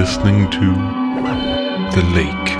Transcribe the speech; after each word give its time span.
listening 0.00 0.52
to 0.52 0.66
The 1.94 2.02
Lake. 2.16 2.50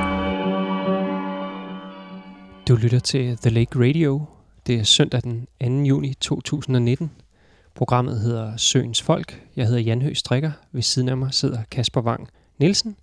Du 2.68 2.76
lytter 2.76 2.98
til 2.98 3.36
The 3.36 3.50
Lake 3.50 3.88
Radio. 3.88 4.26
Det 4.66 4.74
er 4.74 4.84
søndag 4.84 5.22
den 5.22 5.46
2. 5.60 5.66
juni 5.66 6.14
2019. 6.14 7.10
Programmet 7.74 8.20
hedder 8.20 8.56
Søens 8.56 9.02
Folk. 9.02 9.42
Jeg 9.56 9.66
hedder 9.66 9.80
Jan 9.80 10.02
Høgh 10.02 10.16
Strikker. 10.16 10.52
Ved 10.72 10.82
siden 10.82 11.08
af 11.08 11.16
mig 11.16 11.34
sidder 11.34 11.62
Kasper 11.70 12.00
Wang 12.00 12.28
Nielsen. 12.58 12.96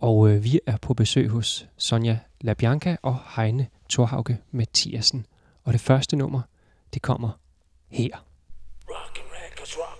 Og 0.00 0.30
øh, 0.30 0.44
vi 0.44 0.60
er 0.66 0.76
på 0.76 0.94
besøg 0.94 1.28
hos 1.28 1.66
Sonja 1.76 2.18
LaBianca 2.40 2.96
og 3.02 3.18
Heine 3.36 3.66
Thorhauge 3.90 4.38
Mathiasen. 4.50 5.26
Og 5.64 5.72
det 5.72 5.80
første 5.80 6.16
nummer, 6.16 6.40
det 6.94 7.02
kommer 7.02 7.30
her. 7.88 8.24
Rockin' 8.88 9.30
records, 9.32 9.72
rockin' 9.72 9.91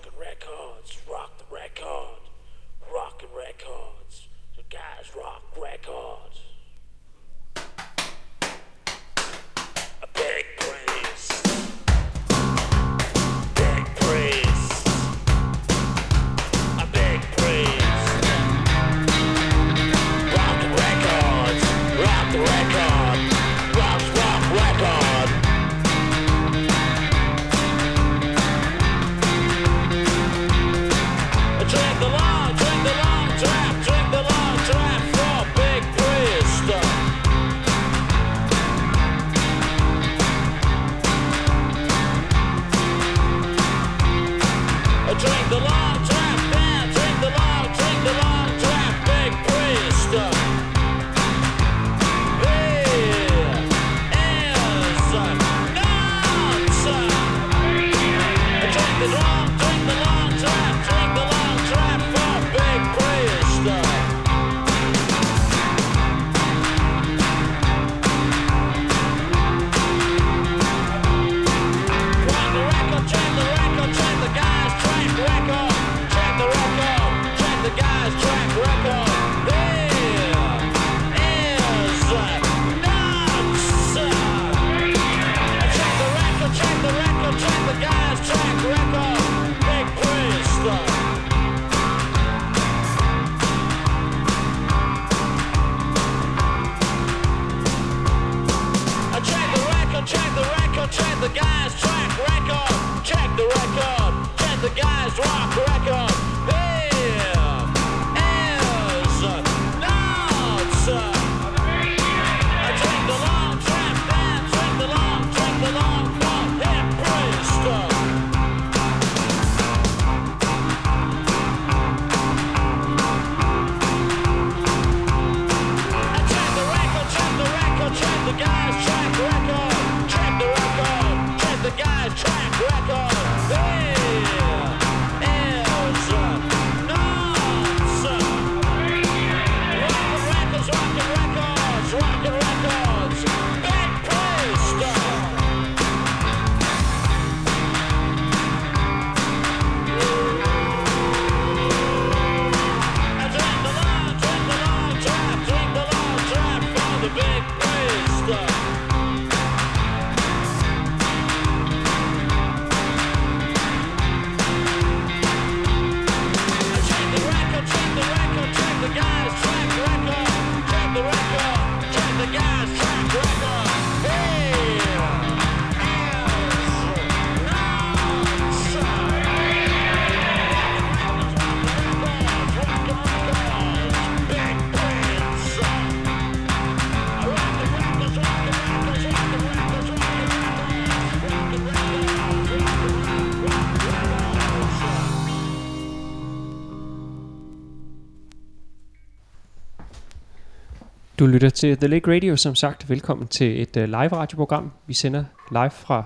Du 201.22 201.26
lytter 201.26 201.50
til 201.50 201.76
The 201.76 201.86
Lake 201.86 202.14
Radio, 202.14 202.36
som 202.36 202.54
sagt. 202.54 202.90
Velkommen 202.90 203.28
til 203.28 203.62
et 203.62 203.76
øh, 203.76 203.82
uh, 203.82 203.88
live 203.88 204.12
radioprogram. 204.12 204.72
Vi 204.86 204.94
sender 204.94 205.24
live 205.50 205.70
fra 205.70 206.04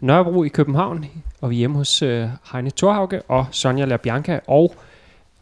Nørrebro 0.00 0.44
i 0.44 0.48
København, 0.48 1.06
og 1.40 1.50
vi 1.50 1.54
er 1.54 1.58
hjemme 1.58 1.76
hos 1.76 2.02
uh, 2.02 2.08
Heine 2.52 2.70
Thorhauge 2.76 3.22
og 3.22 3.46
Sonja 3.50 3.84
LaBianca. 3.84 4.40
Og 4.46 4.74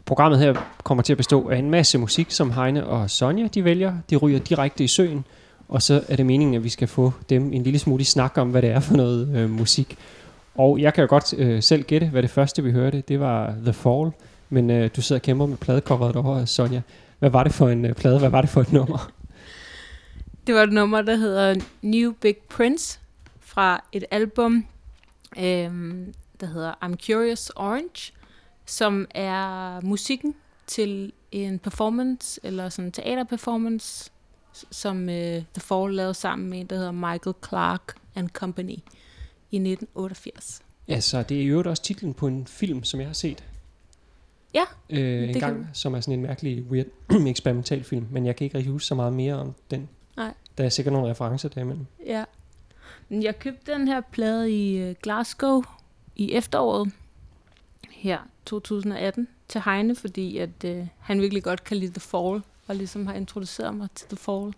programmet 0.05 0.39
her 0.39 0.53
kommer 0.83 1.01
til 1.01 1.13
at 1.13 1.17
bestå 1.17 1.49
af 1.49 1.57
en 1.57 1.71
masse 1.71 1.97
musik, 1.97 2.31
som 2.31 2.51
Heine 2.51 2.85
og 2.85 3.09
Sonja 3.09 3.47
de 3.47 3.63
vælger. 3.63 3.93
De 4.09 4.15
ryger 4.15 4.39
direkte 4.39 4.83
i 4.83 4.87
søen, 4.87 5.25
og 5.69 5.81
så 5.81 6.01
er 6.07 6.15
det 6.15 6.25
meningen, 6.25 6.55
at 6.55 6.63
vi 6.63 6.69
skal 6.69 6.87
få 6.87 7.13
dem 7.29 7.53
en 7.53 7.63
lille 7.63 7.79
smule 7.79 8.05
snak 8.05 8.37
om, 8.37 8.49
hvad 8.49 8.61
det 8.61 8.69
er 8.69 8.79
for 8.79 8.95
noget 8.95 9.43
uh, 9.43 9.49
musik. 9.49 9.97
Og 10.55 10.81
jeg 10.81 10.93
kan 10.93 11.01
jo 11.01 11.07
godt 11.09 11.33
uh, 11.33 11.63
selv 11.63 11.83
gætte, 11.83 12.07
hvad 12.07 12.21
det 12.21 12.29
første, 12.29 12.63
vi 12.63 12.71
hørte, 12.71 13.03
det 13.07 13.19
var 13.19 13.53
The 13.63 13.73
Fall. 13.73 14.11
Men 14.49 14.69
uh, 14.69 14.89
du 14.95 15.01
sidder 15.01 15.19
og 15.19 15.23
kæmper 15.23 15.45
med 15.45 15.57
pladecoveret 15.57 16.13
derovre, 16.13 16.47
Sonja. 16.47 16.81
Hvad 17.19 17.29
var 17.29 17.43
det 17.43 17.53
for 17.53 17.69
en 17.69 17.85
uh, 17.85 17.91
plade? 17.91 18.19
Hvad 18.19 18.29
var 18.29 18.41
det 18.41 18.49
for 18.49 18.61
et 18.61 18.73
nummer? 18.73 19.11
Det 20.47 20.55
var 20.55 20.63
et 20.63 20.73
nummer, 20.73 21.01
der 21.01 21.15
hedder 21.15 21.55
New 21.81 22.11
Big 22.11 22.37
Prince 22.37 22.99
fra 23.39 23.83
et 23.91 24.03
album, 24.11 24.65
øhm, 25.39 26.13
der 26.39 26.47
hedder 26.47 26.73
I'm 26.83 27.05
Curious 27.05 27.49
Orange, 27.49 28.13
som 28.65 29.07
er 29.11 29.81
musikken 29.81 30.35
til 30.67 31.11
en 31.31 31.59
performance, 31.59 32.39
eller 32.43 32.69
sådan 32.69 32.85
en 32.85 32.91
teaterperformance, 32.91 34.11
som 34.71 35.09
øh, 35.09 35.43
The 35.53 35.61
Fall 35.61 35.95
lavede 35.95 36.13
sammen 36.13 36.49
med 36.49 36.59
en, 36.59 36.67
der 36.67 36.75
hedder 36.75 36.91
Michael 36.91 37.35
Clark 37.47 37.95
and 38.15 38.29
Company 38.29 38.77
i 39.51 39.55
1988. 39.55 40.61
Altså, 40.87 41.23
det 41.23 41.37
er 41.37 41.41
i 41.41 41.45
øvrigt 41.45 41.67
også 41.67 41.83
titlen 41.83 42.13
på 42.13 42.27
en 42.27 42.47
film, 42.47 42.83
som 42.83 42.99
jeg 42.99 43.09
har 43.09 43.13
set. 43.13 43.43
Ja, 44.53 44.63
øh, 44.89 45.29
en 45.29 45.39
gang, 45.39 45.55
kan- 45.55 45.67
som 45.73 45.93
er 45.93 46.01
sådan 46.01 46.13
en 46.13 46.21
mærkelig, 46.21 46.63
weird 46.63 46.85
eksperimental 47.27 47.83
film, 47.83 48.07
men 48.11 48.25
jeg 48.25 48.35
kan 48.35 48.45
ikke 48.45 48.57
rigtig 48.57 48.71
huske 48.71 48.85
så 48.85 48.95
meget 48.95 49.13
mere 49.13 49.33
om 49.35 49.53
den. 49.71 49.89
Nej. 50.17 50.33
Der 50.57 50.63
er 50.65 50.69
sikkert 50.69 50.93
nogle 50.93 51.09
referencer 51.11 51.49
derimellem. 51.49 51.85
Ja. 52.05 52.23
Jeg 53.09 53.39
købte 53.39 53.73
den 53.73 53.87
her 53.87 54.01
plade 54.11 54.51
i 54.51 54.77
øh, 54.77 54.95
Glasgow 55.03 55.63
i 56.15 56.31
efteråret 56.33 56.91
her 57.91 58.17
2018, 58.45 59.27
til 59.47 59.61
Heine, 59.65 59.95
fordi 59.95 60.37
at 60.37 60.63
øh, 60.65 60.87
han 60.99 61.21
virkelig 61.21 61.43
godt 61.43 61.63
kan 61.63 61.77
lide 61.77 61.91
The 61.91 61.99
Fall, 61.99 62.41
og 62.67 62.75
ligesom 62.75 63.07
har 63.07 63.13
introduceret 63.13 63.75
mig 63.75 63.87
til 63.95 64.07
The 64.07 64.17
Fall. 64.17 64.53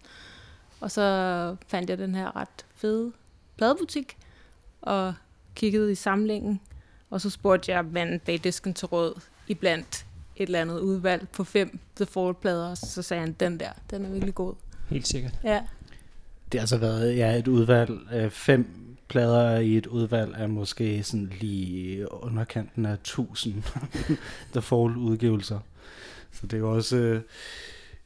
Og 0.80 0.92
så 0.92 1.56
fandt 1.68 1.90
jeg 1.90 1.98
den 1.98 2.16
her 2.16 2.36
ret 2.36 2.66
fede 2.76 3.12
pladebutik, 3.58 4.18
og 4.82 5.14
kiggede 5.56 5.92
i 5.92 5.96
samlingen, 5.96 6.62
og 7.10 7.22
så 7.22 7.30
spurgte 7.30 7.72
jeg 7.72 7.86
manden 7.86 8.20
bag 8.20 8.40
disken 8.44 8.74
til 8.74 8.88
råd, 8.88 9.22
iblandt 9.48 10.06
et 10.36 10.46
eller 10.46 10.62
andet 10.62 10.80
udvalg 10.80 11.28
på 11.30 11.44
fem 11.44 11.80
The 11.96 12.06
Fall-plader, 12.06 12.70
og 12.70 12.78
så 12.78 13.02
sagde 13.02 13.22
han, 13.22 13.36
den 13.40 13.60
der, 13.60 13.70
den 13.92 14.06
er 14.06 14.10
virkelig 14.10 14.36
god. 14.36 14.54
Helt 14.90 15.08
sikkert. 15.08 15.34
Ja, 15.44 15.62
Det 16.52 16.60
har 16.60 16.62
altså 16.62 16.78
været 16.78 17.18
ja, 17.18 17.38
et 17.38 17.48
udvalg. 17.48 17.92
Øh, 18.14 18.30
fem 18.30 18.68
plader 19.08 19.58
i 19.60 19.78
et 19.78 19.88
udvalg 19.88 20.34
er 20.38 20.48
måske 20.48 21.04
sådan 21.04 21.34
lige 21.40 22.14
underkanten 22.24 22.86
af 22.86 22.94
1000 22.94 23.64
The 24.54 24.62
Fall 24.62 24.98
udgivelser. 24.98 25.60
Så 26.32 26.48
det 26.48 26.54
er 26.54 26.58
jo 26.58 26.76
også... 26.76 26.98
Øh, 26.98 27.22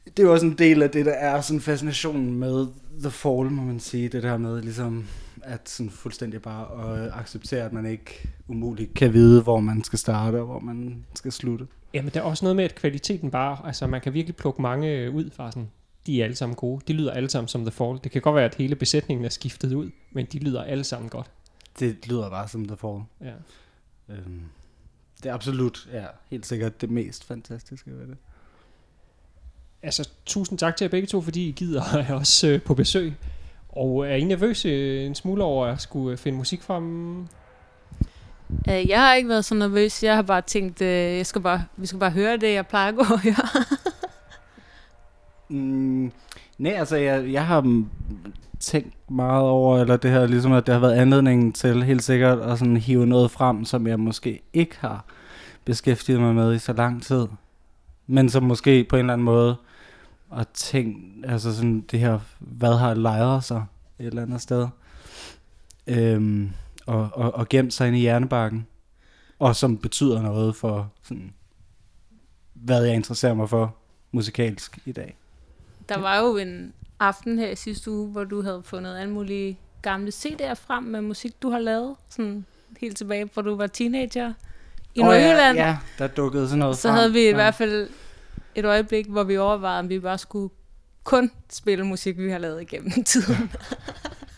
det 0.04 0.18
er 0.18 0.22
jo 0.22 0.32
også 0.32 0.46
en 0.46 0.58
del 0.58 0.82
af 0.82 0.90
det, 0.90 1.06
der 1.06 1.12
er 1.12 1.40
sådan 1.40 1.60
fascinationen 1.60 2.34
med 2.34 2.66
The 3.00 3.10
Fall, 3.10 3.50
må 3.50 3.62
man 3.62 3.80
sige. 3.80 4.08
Det 4.08 4.22
der 4.22 4.36
med 4.36 4.62
ligesom 4.62 5.06
at 5.42 5.68
sådan 5.68 5.90
fuldstændig 5.90 6.42
bare 6.42 6.94
at 6.94 7.10
acceptere, 7.14 7.64
at 7.64 7.72
man 7.72 7.86
ikke 7.86 8.28
umuligt 8.48 8.94
kan 8.94 9.12
vide, 9.12 9.42
hvor 9.42 9.60
man 9.60 9.84
skal 9.84 9.98
starte 9.98 10.40
og 10.40 10.46
hvor 10.46 10.58
man 10.58 11.04
skal 11.14 11.32
slutte. 11.32 11.66
Jamen, 11.94 12.10
der 12.14 12.20
er 12.20 12.24
også 12.24 12.44
noget 12.44 12.56
med, 12.56 12.64
at 12.64 12.74
kvaliteten 12.74 13.30
bare, 13.30 13.58
altså 13.66 13.86
man 13.86 14.00
kan 14.00 14.14
virkelig 14.14 14.36
plukke 14.36 14.62
mange 14.62 14.88
øh, 14.88 15.14
ud 15.14 15.30
fra 15.30 15.52
sådan, 15.52 15.70
de 16.06 16.20
er 16.20 16.24
alle 16.24 16.36
sammen 16.36 16.56
gode. 16.56 16.80
De 16.88 16.92
lyder 16.92 17.12
alle 17.12 17.30
sammen 17.30 17.48
som 17.48 17.60
The 17.60 17.70
Fall. 17.70 17.98
Det 18.04 18.12
kan 18.12 18.22
godt 18.22 18.34
være, 18.34 18.44
at 18.44 18.54
hele 18.54 18.76
besætningen 18.76 19.24
er 19.24 19.28
skiftet 19.28 19.72
ud, 19.72 19.90
men 20.12 20.26
de 20.26 20.38
lyder 20.38 20.62
alle 20.62 20.84
sammen 20.84 21.10
godt. 21.10 21.30
Det 21.78 22.08
lyder 22.08 22.30
bare 22.30 22.48
som 22.48 22.66
The 22.66 22.76
Fall. 22.76 23.02
Ja. 23.20 23.32
Øhm, 24.14 24.42
det 25.22 25.30
er 25.30 25.34
absolut, 25.34 25.88
ja, 25.92 26.04
helt 26.30 26.46
sikkert 26.46 26.80
det 26.80 26.90
mest 26.90 27.24
fantastiske 27.24 27.90
ved 27.90 28.06
det. 28.06 28.16
Altså, 29.82 30.08
tusind 30.26 30.58
tak 30.58 30.76
til 30.76 30.84
jer 30.84 30.88
begge 30.88 31.06
to, 31.06 31.20
fordi 31.20 31.48
I 31.48 31.52
gider 31.52 31.82
have 31.82 32.18
os 32.18 32.44
øh, 32.44 32.62
på 32.62 32.74
besøg. 32.74 33.14
Og 33.68 34.06
er 34.06 34.14
I 34.14 34.24
nervøse 34.24 34.68
øh, 34.68 35.06
en 35.06 35.14
smule 35.14 35.44
over 35.44 35.66
at 35.66 35.80
skulle 35.80 36.12
øh, 36.12 36.18
finde 36.18 36.38
musik 36.38 36.62
frem? 36.62 37.26
Øh, 38.68 38.88
jeg 38.88 39.00
har 39.00 39.14
ikke 39.14 39.28
været 39.28 39.44
så 39.44 39.54
nervøs. 39.54 40.02
Jeg 40.02 40.14
har 40.14 40.22
bare 40.22 40.40
tænkt, 40.40 40.82
øh, 40.82 40.88
jeg 40.88 41.26
skal 41.26 41.40
bare, 41.40 41.64
vi 41.76 41.86
skal 41.86 41.98
bare 41.98 42.10
høre 42.10 42.36
det, 42.36 42.54
jeg 42.54 42.66
plejer 42.66 42.88
at 42.88 42.94
gå 42.94 43.00
og 43.00 43.20
høre. 43.20 43.48
Mm, 45.48 46.12
nej, 46.58 46.72
altså 46.72 46.96
jeg, 46.96 47.32
jeg 47.32 47.46
har 47.46 47.84
tænkt 48.60 49.10
meget 49.10 49.42
over, 49.42 49.78
eller 49.78 49.96
det 49.96 50.10
her 50.10 50.26
ligesom, 50.26 50.52
at 50.52 50.66
det 50.66 50.74
har 50.74 50.80
været 50.80 50.94
anledningen 50.94 51.52
til 51.52 51.82
helt 51.82 52.02
sikkert 52.02 52.38
at 52.38 52.58
sådan 52.58 52.76
hive 52.76 53.06
noget 53.06 53.30
frem, 53.30 53.64
som 53.64 53.86
jeg 53.86 54.00
måske 54.00 54.42
ikke 54.52 54.76
har 54.80 55.04
beskæftiget 55.64 56.20
mig 56.20 56.34
med 56.34 56.54
i 56.54 56.58
så 56.58 56.72
lang 56.72 57.02
tid. 57.02 57.26
Men 58.06 58.30
som 58.30 58.42
måske 58.42 58.84
på 58.84 58.96
en 58.96 59.00
eller 59.00 59.12
anden 59.12 59.24
måde 59.24 59.56
at 60.36 60.48
tænke, 60.48 61.00
altså 61.24 61.56
sådan 61.56 61.80
det 61.80 62.00
her, 62.00 62.18
hvad 62.38 62.76
har 62.76 62.94
lejret 62.94 63.44
sig 63.44 63.64
et 63.98 64.06
eller 64.06 64.22
andet 64.22 64.40
sted. 64.40 64.68
Øhm, 65.86 66.50
og, 66.86 67.08
og, 67.12 67.34
og 67.34 67.48
gemt 67.48 67.72
sig 67.74 67.86
inde 67.88 67.98
i 67.98 68.00
hjernebakken. 68.00 68.66
Og 69.38 69.56
som 69.56 69.78
betyder 69.78 70.22
noget 70.22 70.56
for 70.56 70.92
sådan, 71.02 71.32
hvad 72.54 72.84
jeg 72.84 72.94
interesserer 72.94 73.34
mig 73.34 73.50
for 73.50 73.76
musikalsk 74.12 74.78
i 74.84 74.92
dag. 74.92 75.16
Der 75.88 75.98
var 75.98 76.18
jo 76.18 76.36
en 76.36 76.72
aften 77.00 77.38
her 77.38 77.48
i 77.48 77.56
sidste 77.56 77.90
uge, 77.90 78.08
hvor 78.08 78.24
du 78.24 78.42
havde 78.42 78.62
fundet 78.64 78.98
alle 78.98 79.12
mulige 79.12 79.58
gamle 79.82 80.08
CD'er 80.14 80.54
frem 80.54 80.82
med 80.84 81.00
musik, 81.00 81.42
du 81.42 81.50
har 81.50 81.58
lavet. 81.58 81.96
Sådan 82.08 82.44
helt 82.80 82.96
tilbage, 82.96 83.30
hvor 83.34 83.42
du 83.42 83.56
var 83.56 83.66
teenager 83.66 84.32
i 84.94 85.00
Åh, 85.00 85.06
Nordjylland. 85.06 85.56
Ja, 85.58 85.66
ja, 85.68 85.78
der 85.98 86.06
dukkede 86.06 86.48
sådan 86.48 86.58
noget 86.58 86.76
Så 86.76 86.88
frem. 86.88 86.94
havde 86.96 87.12
vi 87.12 87.20
i 87.20 87.26
Ja. 87.28 87.34
hvert 87.34 87.54
fald 87.54 87.88
et 88.54 88.64
øjeblik, 88.64 89.06
hvor 89.06 89.24
vi 89.24 89.36
overvejede, 89.36 89.78
om 89.78 89.88
vi 89.88 89.98
bare 90.00 90.18
skulle 90.18 90.50
kun 91.04 91.30
spille 91.50 91.84
musik, 91.86 92.18
vi 92.18 92.30
har 92.30 92.38
lavet 92.38 92.62
igennem 92.62 93.04
tiden. 93.04 93.50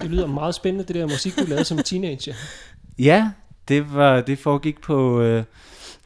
Det 0.00 0.10
lyder 0.10 0.26
meget 0.26 0.54
spændende, 0.54 0.84
det 0.84 0.94
der 0.94 1.06
musik, 1.06 1.38
du 1.38 1.44
lavede 1.44 1.64
som 1.64 1.78
teenager. 1.78 2.34
Ja, 2.98 3.30
det, 3.68 3.94
var, 3.94 4.20
det 4.20 4.38
foregik 4.38 4.80
på 4.80 5.20
øh, 5.20 5.44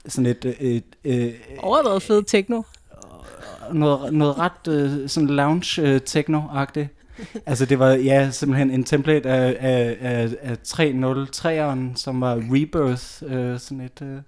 sådan 0.09 0.27
et, 0.27 0.45
et, 0.45 0.57
et, 0.61 0.85
et 1.05 1.35
Overdrevet 1.59 2.03
fed 2.03 2.23
techno. 2.23 2.63
noget, 3.73 4.13
noget 4.13 4.39
ret 4.39 4.69
øh, 4.69 5.09
sådan 5.09 5.29
lounge 5.29 5.83
øh, 5.83 6.01
techno-agtigt. 6.07 6.89
altså 7.47 7.67
det 7.67 7.79
var 7.79 7.89
ja, 7.91 8.31
simpelthen 8.31 8.71
en 8.71 8.85
template 8.85 9.29
af, 9.29 9.57
af, 9.61 9.97
af, 10.01 10.35
af 10.43 10.57
303'eren, 10.67 11.97
som 11.97 12.21
var 12.21 12.35
Rebirth, 12.37 13.35
øh, 13.35 13.59
sådan 13.59 13.81
et, 13.81 14.03
øh, 14.03 14.19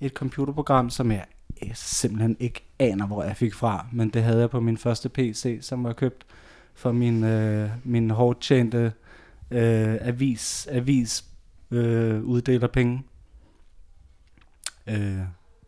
et 0.00 0.12
computerprogram, 0.12 0.90
som 0.90 1.12
jeg 1.12 1.24
øh, 1.62 1.70
simpelthen 1.74 2.36
ikke 2.40 2.64
aner, 2.78 3.06
hvor 3.06 3.22
jeg 3.22 3.36
fik 3.36 3.54
fra. 3.54 3.86
Men 3.92 4.08
det 4.08 4.22
havde 4.22 4.40
jeg 4.40 4.50
på 4.50 4.60
min 4.60 4.78
første 4.78 5.08
PC, 5.08 5.58
som 5.60 5.84
var 5.84 5.92
købt 5.92 6.26
for 6.74 6.92
min, 6.92 7.24
øh, 7.24 7.70
min 7.84 8.10
hårdt 8.10 8.40
tjente 8.40 8.92
øh, 9.50 9.96
avis, 10.00 10.68
avis 10.70 11.24
øh, 11.70 12.24
uddeler 12.24 12.66
penge. 12.66 13.02
Øh, 14.86 15.18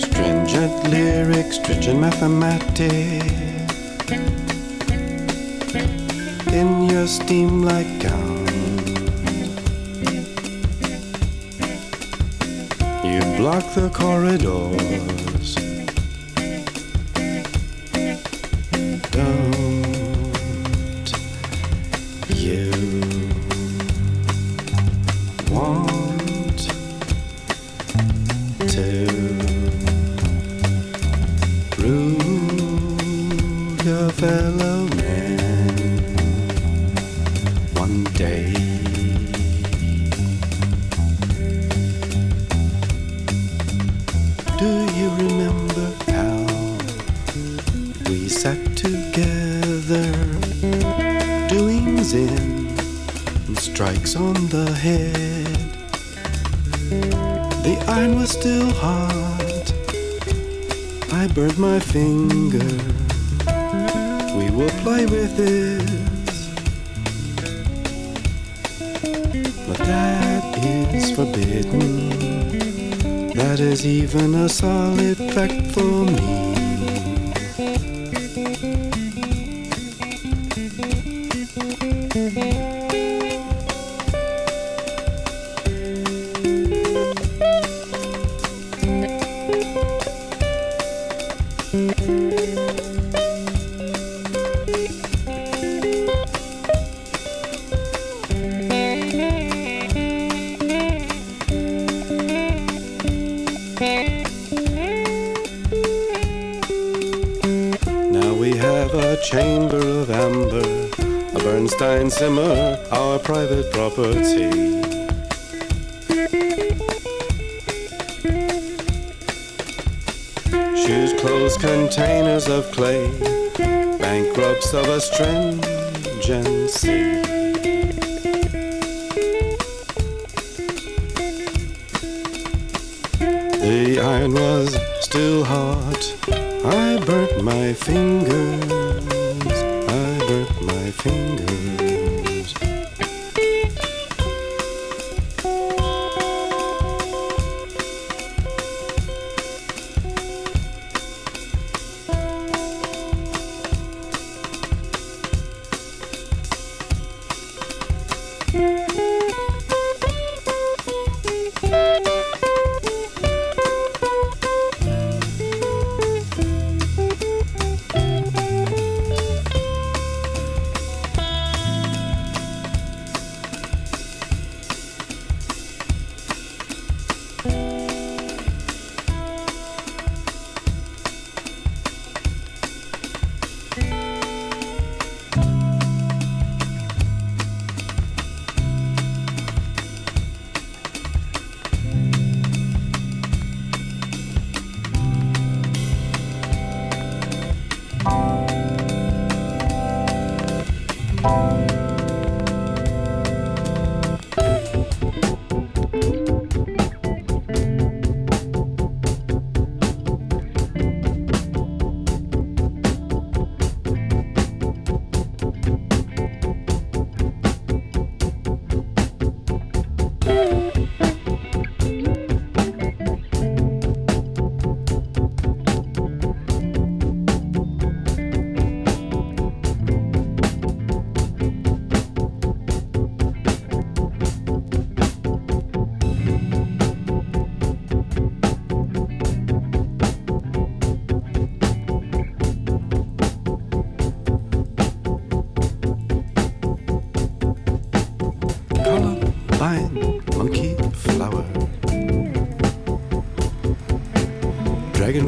Stringent 0.00 0.88
lyrics, 0.90 1.56
stringent 1.56 2.00
mathematics 2.00 3.28
hair 6.98 7.06
steam 7.06 7.62
like 7.62 8.00
down. 8.00 8.38
You 13.04 13.20
block 13.36 13.64
the 13.74 13.90
corridor. 13.94 15.27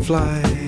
fly. 0.03 0.60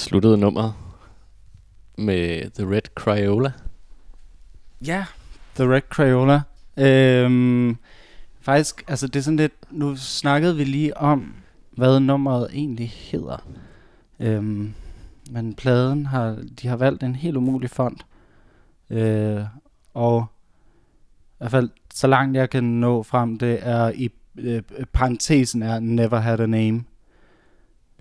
Sluttede 0.00 0.38
nummeret 0.38 0.74
med 1.98 2.50
The 2.50 2.74
Red 2.74 2.82
Crayola. 2.94 3.52
Ja, 4.86 5.04
The 5.54 5.74
Red 5.74 5.82
Crayola. 5.90 6.40
Øhm, 6.76 7.76
faktisk, 8.40 8.84
altså 8.88 9.06
det 9.06 9.16
er 9.16 9.22
sådan 9.22 9.36
lidt, 9.36 9.52
nu 9.70 9.96
snakkede 9.96 10.56
vi 10.56 10.64
lige 10.64 10.96
om, 10.96 11.34
hvad 11.70 12.00
nummeret 12.00 12.50
egentlig 12.52 12.90
hedder. 12.90 13.46
Øhm, 14.20 14.74
men 15.30 15.54
pladen 15.54 16.06
har, 16.06 16.38
de 16.62 16.68
har 16.68 16.76
valgt 16.76 17.02
en 17.02 17.14
helt 17.14 17.36
umulig 17.36 17.70
font. 17.70 18.06
Øh, 18.90 19.40
og 19.94 20.26
i 21.30 21.36
hvert 21.38 21.50
fald, 21.50 21.70
så 21.94 22.06
langt 22.06 22.36
jeg 22.36 22.50
kan 22.50 22.64
nå 22.64 23.02
frem, 23.02 23.38
det 23.38 23.58
er 23.62 23.90
i 23.94 24.10
øh, 24.36 24.62
parentesen 24.92 25.62
er 25.62 25.80
Never 25.80 26.18
Had 26.18 26.40
a 26.40 26.46
Name. 26.46 26.84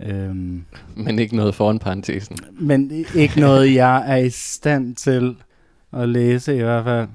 Øhm, 0.03 0.63
Men 0.95 1.19
ikke 1.19 1.35
noget 1.35 1.55
foran 1.55 1.79
parentesen. 1.79 2.37
men 2.59 3.05
ikke 3.15 3.39
noget, 3.39 3.73
jeg 3.73 4.03
er 4.11 4.17
i 4.17 4.29
stand 4.29 4.95
til 4.95 5.35
at 5.93 6.09
læse 6.09 6.55
i 6.55 6.61
hvert 6.61 6.83
fald. 6.83 7.07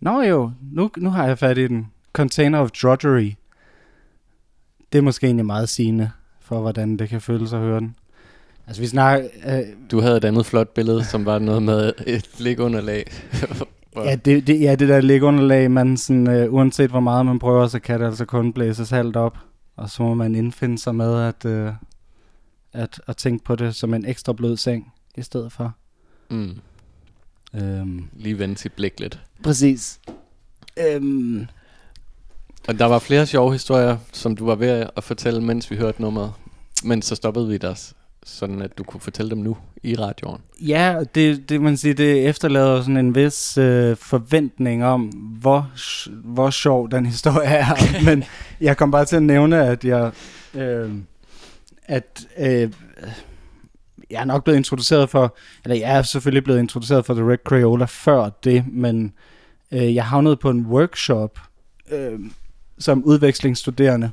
Nå 0.00 0.22
jo, 0.22 0.50
nu, 0.72 0.90
nu 0.96 1.10
har 1.10 1.26
jeg 1.26 1.38
fat 1.38 1.58
i 1.58 1.66
den. 1.68 1.86
Container 2.12 2.58
of 2.58 2.70
Drudgery. 2.70 3.32
Det 4.92 4.98
er 4.98 5.02
måske 5.02 5.26
egentlig 5.26 5.46
meget 5.46 5.68
sigende 5.68 6.10
for, 6.40 6.60
hvordan 6.60 6.96
det 6.96 7.08
kan 7.08 7.20
føles 7.20 7.52
at 7.52 7.58
høre 7.60 7.80
den. 7.80 7.94
Altså 8.66 8.82
vi 8.82 8.86
snakker... 8.88 9.28
Øh, 9.46 9.60
Du 9.90 10.00
havde 10.00 10.16
et 10.16 10.24
andet 10.24 10.46
flot 10.46 10.68
billede, 10.68 11.04
som 11.04 11.24
var 11.26 11.38
noget 11.38 11.62
med 11.62 11.92
et 12.06 12.28
ligunderlag. 12.38 13.04
ja, 13.96 14.14
det, 14.14 14.46
det, 14.46 14.60
ja, 14.60 14.74
det 14.74 14.88
der 14.88 15.00
liggeunderlag, 15.00 15.70
man 15.70 15.96
sådan, 15.96 16.30
øh, 16.30 16.54
uanset 16.54 16.90
hvor 16.90 17.00
meget 17.00 17.26
man 17.26 17.38
prøver, 17.38 17.66
så 17.66 17.78
kan 17.78 18.00
det 18.00 18.06
altså 18.06 18.24
kun 18.24 18.52
blæses 18.52 18.90
halvt 18.90 19.16
op. 19.16 19.38
Og 19.78 19.90
så 19.90 20.02
må 20.02 20.14
man 20.14 20.34
indfinde 20.34 20.78
sig 20.78 20.94
med 20.94 21.22
at, 21.22 21.44
øh, 21.44 21.72
at, 22.72 23.00
at 23.06 23.16
tænke 23.16 23.44
på 23.44 23.56
det 23.56 23.74
som 23.74 23.94
en 23.94 24.04
ekstra 24.04 24.32
blød 24.32 24.56
seng 24.56 24.92
i 25.16 25.22
stedet 25.22 25.52
for. 25.52 25.72
mm. 26.30 26.60
Øhm, 27.54 28.08
Lige 28.12 28.38
vende 28.38 28.56
sit 28.58 28.72
blik 28.72 29.00
lidt. 29.00 29.20
præcis. 29.42 30.00
Øhm, 30.76 31.46
Og 32.68 32.78
der 32.78 32.84
var 32.84 32.98
flere 32.98 33.26
sjove 33.26 33.52
historier, 33.52 33.96
som 34.12 34.36
du 34.36 34.46
var 34.46 34.54
ved 34.54 34.86
at 34.96 35.04
fortælle, 35.04 35.40
mens 35.40 35.70
vi 35.70 35.76
hørte 35.76 36.02
nummeret. 36.02 36.32
Men 36.84 37.02
så 37.02 37.14
stoppede 37.14 37.48
vi 37.48 37.58
dig, 37.58 37.76
s- 37.76 37.94
sådan 38.28 38.62
at 38.62 38.78
du 38.78 38.82
kunne 38.82 39.00
fortælle 39.00 39.30
dem 39.30 39.38
nu 39.38 39.56
i 39.82 39.94
radioen. 39.94 40.40
Ja, 40.60 41.00
det, 41.14 41.48
det 41.48 41.60
man 41.60 41.76
siger, 41.76 41.94
det 41.94 42.28
efterlader 42.28 42.80
sådan 42.80 42.96
en 42.96 43.14
vis 43.14 43.58
øh, 43.58 43.96
forventning 43.96 44.84
om, 44.84 45.06
hvor, 45.40 45.70
hvor 46.24 46.50
sjov 46.50 46.90
den 46.90 47.06
historie 47.06 47.48
er. 47.48 47.74
Men 48.06 48.24
jeg 48.60 48.76
kom 48.76 48.90
bare 48.90 49.04
til 49.04 49.16
at 49.16 49.22
nævne, 49.22 49.66
at 49.66 49.84
jeg, 49.84 50.12
øh, 50.54 50.92
at 51.84 52.26
øh, 52.38 52.72
jeg 54.10 54.20
er 54.20 54.24
nok 54.24 54.44
blevet 54.44 54.56
introduceret 54.56 55.10
for, 55.10 55.36
eller 55.64 55.76
jeg 55.76 55.98
er 55.98 56.02
selvfølgelig 56.02 56.44
blevet 56.44 56.58
introduceret 56.58 57.06
for 57.06 57.14
The 57.14 57.30
Red 57.30 57.38
Crayola 57.44 57.84
før 57.84 58.30
det, 58.44 58.64
men 58.72 59.12
øh, 59.72 59.94
jeg 59.94 60.04
havnede 60.04 60.36
på 60.36 60.50
en 60.50 60.66
workshop 60.66 61.38
øh, 61.90 62.20
som 62.78 63.04
udvekslingsstuderende 63.04 64.10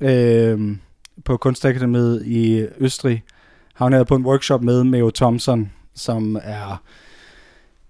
øh, 0.00 0.76
på 1.24 1.36
Kunstakademiet 1.36 2.26
i 2.26 2.66
Østrig, 2.78 3.24
har 3.74 3.84
hun 3.84 3.92
været 3.92 4.06
på 4.06 4.14
en 4.14 4.26
workshop 4.26 4.62
med 4.62 4.84
Mayo 4.84 5.10
Thompson, 5.10 5.72
som 5.94 6.38
er 6.42 6.82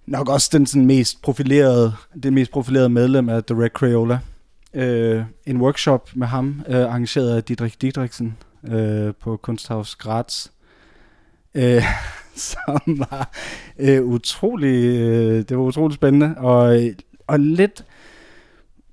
nok 0.05 0.29
også 0.29 0.49
den 0.53 0.65
sådan 0.65 0.85
mest 0.85 1.21
profilerede, 1.21 1.93
det 2.23 2.33
mest 2.33 2.51
profilerede 2.51 2.89
medlem 2.89 3.29
af 3.29 3.43
The 3.43 3.63
Red 3.63 3.69
Crayola. 3.69 4.19
Øh, 4.73 5.23
en 5.45 5.61
workshop 5.61 6.09
med 6.15 6.27
ham, 6.27 6.63
øh, 6.67 6.81
arrangeret 6.81 7.35
af 7.35 7.43
Didrik 7.43 7.81
Didriksen 7.81 8.37
øh, 8.67 9.13
på 9.19 9.37
Kunsthaus 9.37 9.95
Graz, 9.95 10.47
øh, 11.55 11.83
som 12.35 12.81
var 12.85 13.31
øh, 13.79 14.03
utrolig, 14.03 14.85
øh, 14.85 15.43
det 15.49 15.57
var 15.57 15.63
utrolig 15.63 15.95
spændende, 15.95 16.35
og, 16.37 16.81
og 17.27 17.39
lidt, 17.39 17.85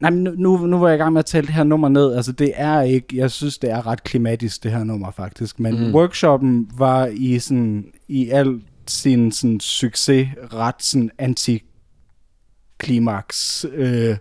Nej, 0.01 0.11
men 0.11 0.23
nu, 0.23 0.67
nu, 0.67 0.79
var 0.79 0.89
jeg 0.89 0.97
i 0.97 0.99
gang 0.99 1.13
med 1.13 1.19
at 1.19 1.27
tale 1.27 1.47
det 1.47 1.55
her 1.55 1.65
nummer 1.65 1.89
ned. 1.89 2.15
Altså, 2.15 2.33
det 2.33 2.53
er 2.55 2.81
ikke... 2.81 3.17
Jeg 3.17 3.31
synes, 3.31 3.59
det 3.59 3.71
er 3.71 3.87
ret 3.87 4.05
klimatisk, 4.05 4.63
det 4.63 4.73
her 4.73 4.85
nummer, 4.85 5.11
faktisk. 5.11 5.61
Men 5.61 5.87
Mm. 5.87 5.95
workshoppen 5.95 6.71
var 6.79 7.07
i 7.07 7.39
sådan... 7.39 7.87
I 8.09 8.29
al 8.29 8.61
sin 8.87 9.33
sådan, 9.33 9.61
succes 9.61 10.29
ret 10.53 10.83
sådan 10.83 11.11
anti-klimaks. 11.19 13.65
Øh, 13.73 14.17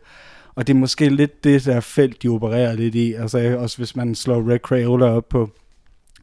og 0.55 0.67
det 0.67 0.73
er 0.73 0.77
måske 0.77 1.09
lidt 1.09 1.43
det 1.43 1.65
der 1.65 1.79
felt, 1.79 2.23
de 2.23 2.27
opererer 2.27 2.75
lidt 2.75 2.95
i. 2.95 3.13
Altså, 3.13 3.57
også 3.59 3.77
hvis 3.77 3.95
man 3.95 4.15
slår 4.15 4.51
Red 4.51 4.59
Crayola 4.59 5.05
op 5.05 5.29
på 5.29 5.49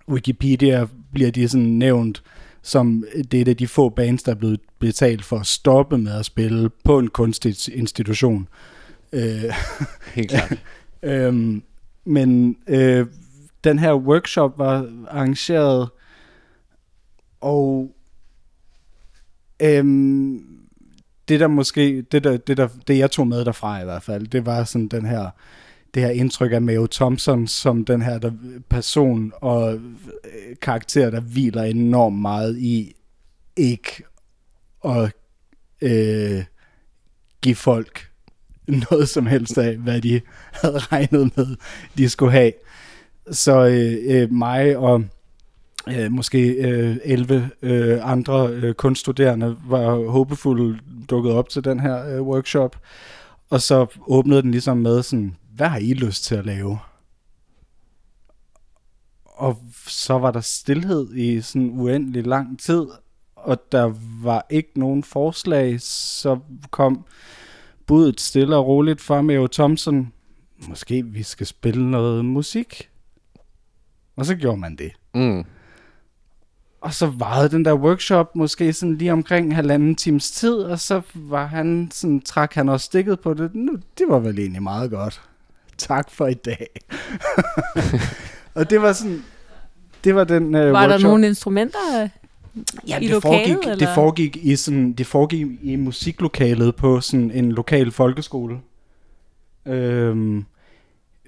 Wikipedia, 0.09 0.87
bliver 1.13 1.31
de 1.31 1.49
sådan 1.49 1.67
nævnt 1.67 2.23
som 2.63 3.05
det 3.33 3.49
er 3.49 3.55
de 3.55 3.69
få 3.69 3.89
bands, 3.89 4.23
der 4.23 4.33
er 4.33 4.37
blevet 4.37 4.61
betalt 4.79 5.25
for 5.25 5.39
at 5.39 5.47
stoppe 5.47 5.99
med 5.99 6.13
at 6.13 6.25
spille 6.25 6.71
på 6.85 6.99
en 6.99 7.09
kunstinstitution. 7.09 8.49
Øh, 9.13 9.53
Helt 10.15 10.31
klart. 10.31 10.59
Øhm, 11.05 11.63
men 12.05 12.57
øh, 12.67 13.07
den 13.65 13.79
her 13.79 13.95
workshop 13.95 14.59
var 14.59 14.91
arrangeret, 15.09 15.91
og 17.41 17.95
øhm, 19.63 20.45
det 21.29 21.41
der 21.41 21.47
måske, 21.47 22.03
det, 22.03 22.25
der, 22.25 22.37
det, 22.37 22.57
der, 22.57 22.69
det 22.87 22.99
jeg 22.99 23.11
tog 23.11 23.27
med 23.27 23.45
derfra 23.45 23.81
i 23.81 23.85
hvert 23.85 24.03
fald, 24.03 24.27
det 24.27 24.47
var 24.47 24.65
sådan 24.65 24.89
den 24.89 25.07
her, 25.07 25.31
det 25.95 26.03
her 26.03 26.11
indtryk 26.11 26.53
af 26.53 26.63
Mao 26.63 26.87
Thompson 26.87 27.47
som 27.47 27.85
den 27.85 28.03
her 28.03 28.19
der, 28.19 28.33
person 28.71 29.33
og 29.37 29.75
øh, 29.75 29.81
karakter, 30.63 31.11
der 31.11 31.21
hviler 31.21 31.63
enormt 31.63 32.19
meget 32.19 32.59
i 32.59 32.95
ikke 33.57 34.03
at 34.85 35.13
øh, 35.83 36.45
give 37.41 37.55
folk 37.55 38.12
noget 38.91 39.09
som 39.09 39.27
helst 39.27 39.59
af, 39.59 39.77
hvad 39.77 40.01
de 40.01 40.21
havde 40.53 40.79
regnet 40.93 41.37
med, 41.37 41.57
de 41.99 42.09
skulle 42.09 42.33
have. 42.33 42.53
Så 43.31 43.67
øh, 43.67 44.23
øh, 44.23 44.33
mig 44.33 44.77
og 44.77 45.05
øh, 45.89 46.13
måske 46.13 46.49
øh, 46.49 46.97
11 47.05 47.51
øh, 47.63 48.11
andre 48.11 48.49
øh, 48.49 48.75
kunststuderende 48.75 49.57
var 49.69 50.11
håbefulde 50.11 50.79
dukket 51.11 51.33
op 51.33 51.49
til 51.49 51.65
den 51.65 51.81
her 51.81 52.17
øh, 52.17 52.23
workshop. 52.23 52.77
Og 53.51 53.63
så 53.63 53.87
åbnede 54.07 54.43
den 54.43 54.51
ligesom 54.51 54.77
med 54.77 55.03
sådan, 55.03 55.37
hvad 55.55 55.69
har 55.69 55.79
I 55.79 55.93
lyst 55.95 56.25
til 56.25 56.35
at 56.35 56.47
lave? 56.47 56.79
Og 59.25 59.59
så 59.87 60.19
var 60.19 60.31
der 60.31 60.41
stillhed 60.41 61.15
i 61.15 61.41
sådan 61.41 61.71
uendelig 61.71 62.27
lang 62.27 62.61
tid, 62.61 62.87
og 63.37 63.73
der 63.73 63.95
var 64.23 64.47
ikke 64.51 64.81
nogen 64.81 65.05
forslag, 65.05 65.81
så 65.81 66.39
kom 66.71 67.05
budet 67.93 68.21
stille 68.21 68.57
og 68.57 68.67
roligt 68.67 69.01
fra 69.01 69.23
Meo 69.23 69.47
Thompson. 69.47 70.13
Måske 70.69 71.05
vi 71.07 71.23
skal 71.23 71.47
spille 71.47 71.91
noget 71.91 72.25
musik. 72.25 72.91
Og 74.17 74.27
så 74.27 74.35
gjorde 74.35 74.57
man 74.61 74.77
det. 74.77 74.93
Mm. 75.15 75.45
Og 76.81 76.95
så 76.95 77.07
varede 77.07 77.49
den 77.49 77.65
der 77.65 77.75
workshop 77.75 78.37
måske 78.37 78.73
sådan 78.73 78.97
lige 78.97 79.13
omkring 79.13 79.55
halvanden 79.55 79.95
times 79.95 80.31
tid, 80.31 80.55
og 80.55 80.81
så 80.81 81.03
var 81.15 81.47
han 81.47 81.89
sådan, 81.93 82.21
trak 82.21 82.55
han 82.55 82.69
også 82.69 82.85
stikket 82.85 83.21
på 83.21 83.35
det. 83.35 83.55
Nu, 83.55 83.73
det 83.99 84.07
var 84.09 84.19
vel 84.19 84.39
egentlig 84.39 84.63
meget 84.63 84.91
godt. 84.91 85.21
Tak 85.79 86.11
for 86.11 86.27
i 86.27 86.35
dag. 86.35 86.67
og 88.55 88.71
det 88.71 88.83
var 88.83 88.93
sådan, 88.93 89.25
det 90.05 90.15
var 90.15 90.25
den 90.25 90.45
uh, 90.45 90.53
Var 90.53 90.73
workshop. 90.73 90.91
der 90.91 90.99
nogle 90.99 91.27
instrumenter? 91.27 92.09
Ja, 92.89 92.99
i 92.99 93.03
det 93.03 93.11
lokalet, 93.11 93.23
foregik, 93.23 93.65
det 93.65 93.73
eller? 93.73 93.95
foregik 93.95 94.37
i 94.37 94.57
sådan, 94.57 94.93
det 94.93 95.07
foregik 95.07 95.47
i 95.63 95.77
musiklokalet 95.77 96.77
på 96.77 97.01
sådan 97.01 97.31
en 97.31 97.53
lokal 97.53 97.91
folkeskole. 97.91 98.59
Øhm, 99.67 100.45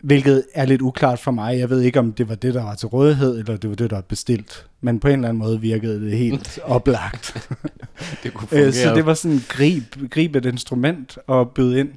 hvilket 0.02 0.44
er 0.54 0.66
lidt 0.66 0.80
uklart 0.82 1.18
for 1.18 1.30
mig. 1.30 1.58
Jeg 1.58 1.70
ved 1.70 1.80
ikke, 1.80 1.98
om 1.98 2.12
det 2.12 2.28
var 2.28 2.34
det, 2.34 2.54
der 2.54 2.62
var 2.62 2.74
til 2.74 2.88
rådighed, 2.88 3.38
eller 3.38 3.56
det 3.56 3.70
var 3.70 3.76
det, 3.76 3.90
der 3.90 3.96
var 3.96 4.02
bestilt. 4.02 4.66
Men 4.80 5.00
på 5.00 5.08
en 5.08 5.14
eller 5.14 5.28
anden 5.28 5.38
måde 5.38 5.60
virkede 5.60 6.00
det 6.10 6.18
helt 6.18 6.58
oplagt. 6.64 7.48
Det 8.22 8.34
kunne 8.34 8.48
fungere. 8.48 8.66
Øh, 8.66 8.72
så 8.72 8.94
det 8.94 9.06
var 9.06 9.14
sådan 9.14 9.38
grib, 9.48 10.10
grib 10.10 10.37
et 10.37 10.44
instrument 10.46 11.18
og 11.26 11.50
byde 11.50 11.80
ind. 11.80 11.88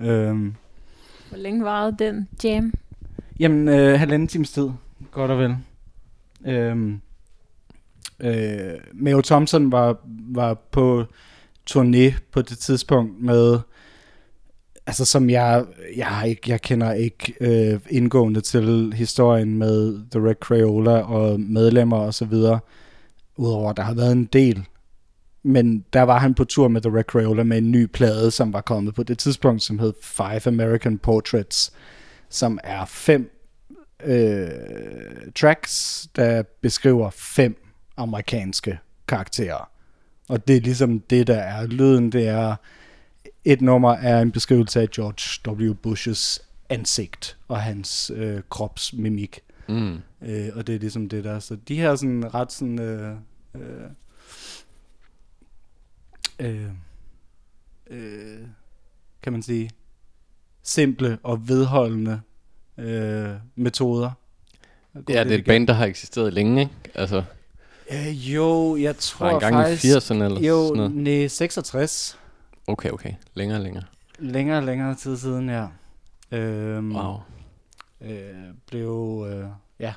Øhm, 0.00 0.54
Hvor 1.28 1.38
længe 1.38 1.64
varede 1.64 1.96
den 1.98 2.28
jam? 2.44 2.72
Jamen, 3.40 3.68
øh, 3.68 3.98
halvanden 3.98 4.28
times 4.28 4.50
tid, 4.52 4.68
godt 5.10 5.30
og 5.30 5.38
vel. 5.38 5.56
Øhm, 6.46 7.00
øh, 8.20 8.80
Mayo 8.94 9.20
Thompson 9.20 9.72
var, 9.72 9.96
var 10.28 10.54
på 10.54 11.04
turné 11.70 12.14
på 12.32 12.42
det 12.42 12.58
tidspunkt 12.58 13.22
med, 13.22 13.58
altså 14.86 15.04
som 15.04 15.30
jeg, 15.30 15.64
jeg, 15.96 16.06
har 16.06 16.24
ikke, 16.24 16.50
jeg 16.50 16.62
kender 16.62 16.92
ikke 16.92 17.34
øh, 17.40 17.80
indgående 17.90 18.40
til 18.40 18.92
historien 18.92 19.58
med 19.58 20.00
The 20.10 20.28
Red 20.28 20.34
Crayola 20.40 21.00
og 21.00 21.40
medlemmer 21.40 21.96
og 21.96 22.14
så 22.14 22.24
videre, 22.24 22.58
udover 23.36 23.70
at 23.70 23.76
der 23.76 23.82
har 23.82 23.94
været 23.94 24.12
en 24.12 24.24
del. 24.24 24.64
Men 25.42 25.84
der 25.92 26.02
var 26.02 26.18
han 26.18 26.34
på 26.34 26.44
tur 26.44 26.68
med 26.68 26.80
The 26.80 26.96
Red 26.96 27.04
Crayola 27.04 27.42
med 27.42 27.58
en 27.58 27.70
ny 27.70 27.86
plade, 27.86 28.30
som 28.30 28.52
var 28.52 28.60
kommet 28.60 28.94
på 28.94 29.02
det 29.02 29.18
tidspunkt, 29.18 29.62
som 29.62 29.78
hed 29.78 29.92
Five 30.02 30.46
American 30.46 30.98
Portraits, 30.98 31.72
som 32.28 32.58
er 32.64 32.84
fem 32.84 33.30
øh, 34.04 34.48
tracks, 35.34 36.06
der 36.16 36.42
beskriver 36.62 37.10
fem 37.10 37.67
amerikanske 37.98 38.78
karakterer. 39.08 39.70
Og 40.28 40.48
det 40.48 40.56
er 40.56 40.60
ligesom 40.60 41.00
det, 41.00 41.26
der 41.26 41.38
er 41.38 41.66
lyden. 41.66 42.12
Det 42.12 42.28
er 42.28 42.56
et 43.44 43.60
nummer 43.60 43.92
er 43.92 44.22
en 44.22 44.32
beskrivelse 44.32 44.80
af 44.80 44.90
George 44.90 45.52
W. 45.52 45.74
Bushes 45.74 46.42
ansigt 46.68 47.38
og 47.48 47.60
hans 47.60 48.12
øh, 48.14 48.40
kropsmimik. 48.50 49.40
Mm. 49.68 49.98
Øh, 50.22 50.48
og 50.54 50.66
det 50.66 50.74
er 50.74 50.78
ligesom 50.78 51.08
det 51.08 51.24
der. 51.24 51.38
Så 51.38 51.56
de 51.68 51.76
her 51.76 51.96
sådan 51.96 52.34
ret 52.34 52.52
sådan... 52.52 52.80
Øh, 52.80 53.16
øh, 53.54 53.90
øh, 56.38 56.64
øh, 57.90 58.46
kan 59.22 59.32
man 59.32 59.42
sige, 59.42 59.70
simple 60.62 61.18
og 61.22 61.48
vedholdende 61.48 62.20
øh, 62.78 63.30
metoder. 63.54 64.10
Ja, 64.94 65.24
det 65.24 65.32
er 65.32 65.38
et 65.38 65.44
band, 65.44 65.66
der 65.66 65.74
har 65.74 65.86
eksisteret 65.86 66.32
længe, 66.32 66.60
ikke? 66.60 66.72
Altså, 66.94 67.24
Øh, 67.92 68.34
jo, 68.34 68.76
jeg 68.76 68.96
tror 68.96 69.26
fra 69.28 69.34
en 69.34 69.40
gang 69.40 69.54
faktisk... 69.54 69.84
i 69.84 69.88
80'erne 69.88 70.22
eller 70.24 70.40
Jo, 70.40 70.66
sådan 70.66 70.76
noget. 70.76 70.94
nej, 70.94 71.26
66. 71.28 72.18
Okay, 72.66 72.90
okay. 72.90 73.12
Længere 73.34 73.62
længere. 73.62 73.84
Længere 74.18 74.64
længere 74.66 74.94
tid 74.94 75.16
siden, 75.16 75.48
ja. 75.50 75.66
Øhm, 76.38 76.96
Wow. 76.96 77.16
øh, 78.00 78.10
blev, 78.70 79.26
øh, 79.30 79.44
ja, 79.80 79.92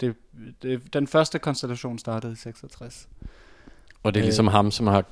det, 0.00 0.14
det, 0.62 0.80
den 0.92 1.06
første 1.06 1.38
konstellation 1.38 1.98
startede 1.98 2.32
i 2.32 2.36
66. 2.36 3.08
Og 4.02 4.14
det 4.14 4.20
er 4.20 4.22
Øh. 4.22 4.26
ligesom 4.26 4.46
ham, 4.46 4.70
som 4.70 4.86
har 4.86 5.04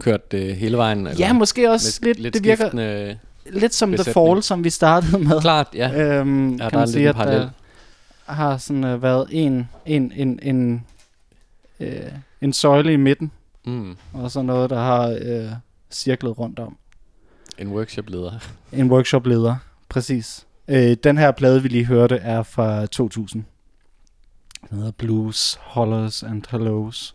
kørt 0.00 0.32
det 0.32 0.56
hele 0.56 0.76
vejen? 0.76 0.98
Eller? 1.06 1.26
ja, 1.26 1.32
måske 1.32 1.70
også 1.70 1.98
med 2.02 2.06
lidt, 2.08 2.18
lidt 2.20 2.34
det 2.34 2.44
virker 2.44 3.14
lidt 3.50 3.74
som 3.74 3.88
The 3.88 3.96
besætning. 3.96 4.26
Fall, 4.28 4.42
som 4.42 4.64
vi 4.64 4.70
startede 4.70 5.18
med. 5.18 5.40
Klart, 5.40 5.68
ja. 5.74 6.18
Øhm, 6.20 6.50
Ja, 6.56 6.56
kan 6.56 6.58
der 6.58 6.64
er 6.64 6.70
man 6.72 6.80
lidt 6.80 6.90
sige, 6.90 7.02
en 7.02 7.08
at 7.08 7.14
parallel. 7.14 7.50
der 8.26 8.32
har 8.32 8.56
sådan 8.58 8.84
øh, 8.84 9.02
været 9.02 9.26
en, 9.30 9.68
en, 9.86 10.12
en, 10.16 10.38
en, 10.42 10.84
øh, 11.80 12.12
en 12.40 12.52
søjle 12.52 12.92
i 12.92 12.96
midten, 12.96 13.32
Mm. 13.66 13.96
og 14.12 14.30
så 14.30 14.42
noget, 14.42 14.70
der 14.70 14.78
har 14.80 15.18
øh, 15.22 15.52
cirklet 15.90 16.38
rundt 16.38 16.58
om. 16.58 16.76
En 17.58 17.68
workshop-leder. 17.68 18.38
En 18.72 18.90
workshop-leder, 18.92 19.56
præcis. 19.88 20.46
Øh, 20.68 20.96
den 21.04 21.18
her 21.18 21.30
plade, 21.32 21.62
vi 21.62 21.68
lige 21.68 21.84
hørte, 21.84 22.16
er 22.16 22.42
fra 22.42 22.86
2000. 22.86 23.44
Den 24.70 24.78
hedder 24.78 24.92
Blues, 24.92 25.58
Hollers 25.60 26.22
and 26.22 26.42
Hellos. 26.50 27.14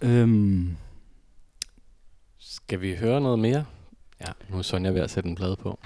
Øhm, 0.00 0.76
Skal 2.38 2.80
vi 2.80 2.94
høre 2.96 3.20
noget 3.20 3.38
mere? 3.38 3.64
Ja, 4.20 4.32
nu 4.48 4.58
er 4.58 4.62
Sonja 4.62 4.90
ved 4.90 5.00
at 5.00 5.10
sætte 5.10 5.28
en 5.28 5.34
plade 5.34 5.56
på. 5.56 5.78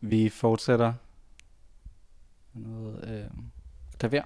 vi 0.00 0.28
fortsætter 0.28 0.92
noget 2.54 3.04
øh, 3.08 3.30
klaver. 3.98 4.22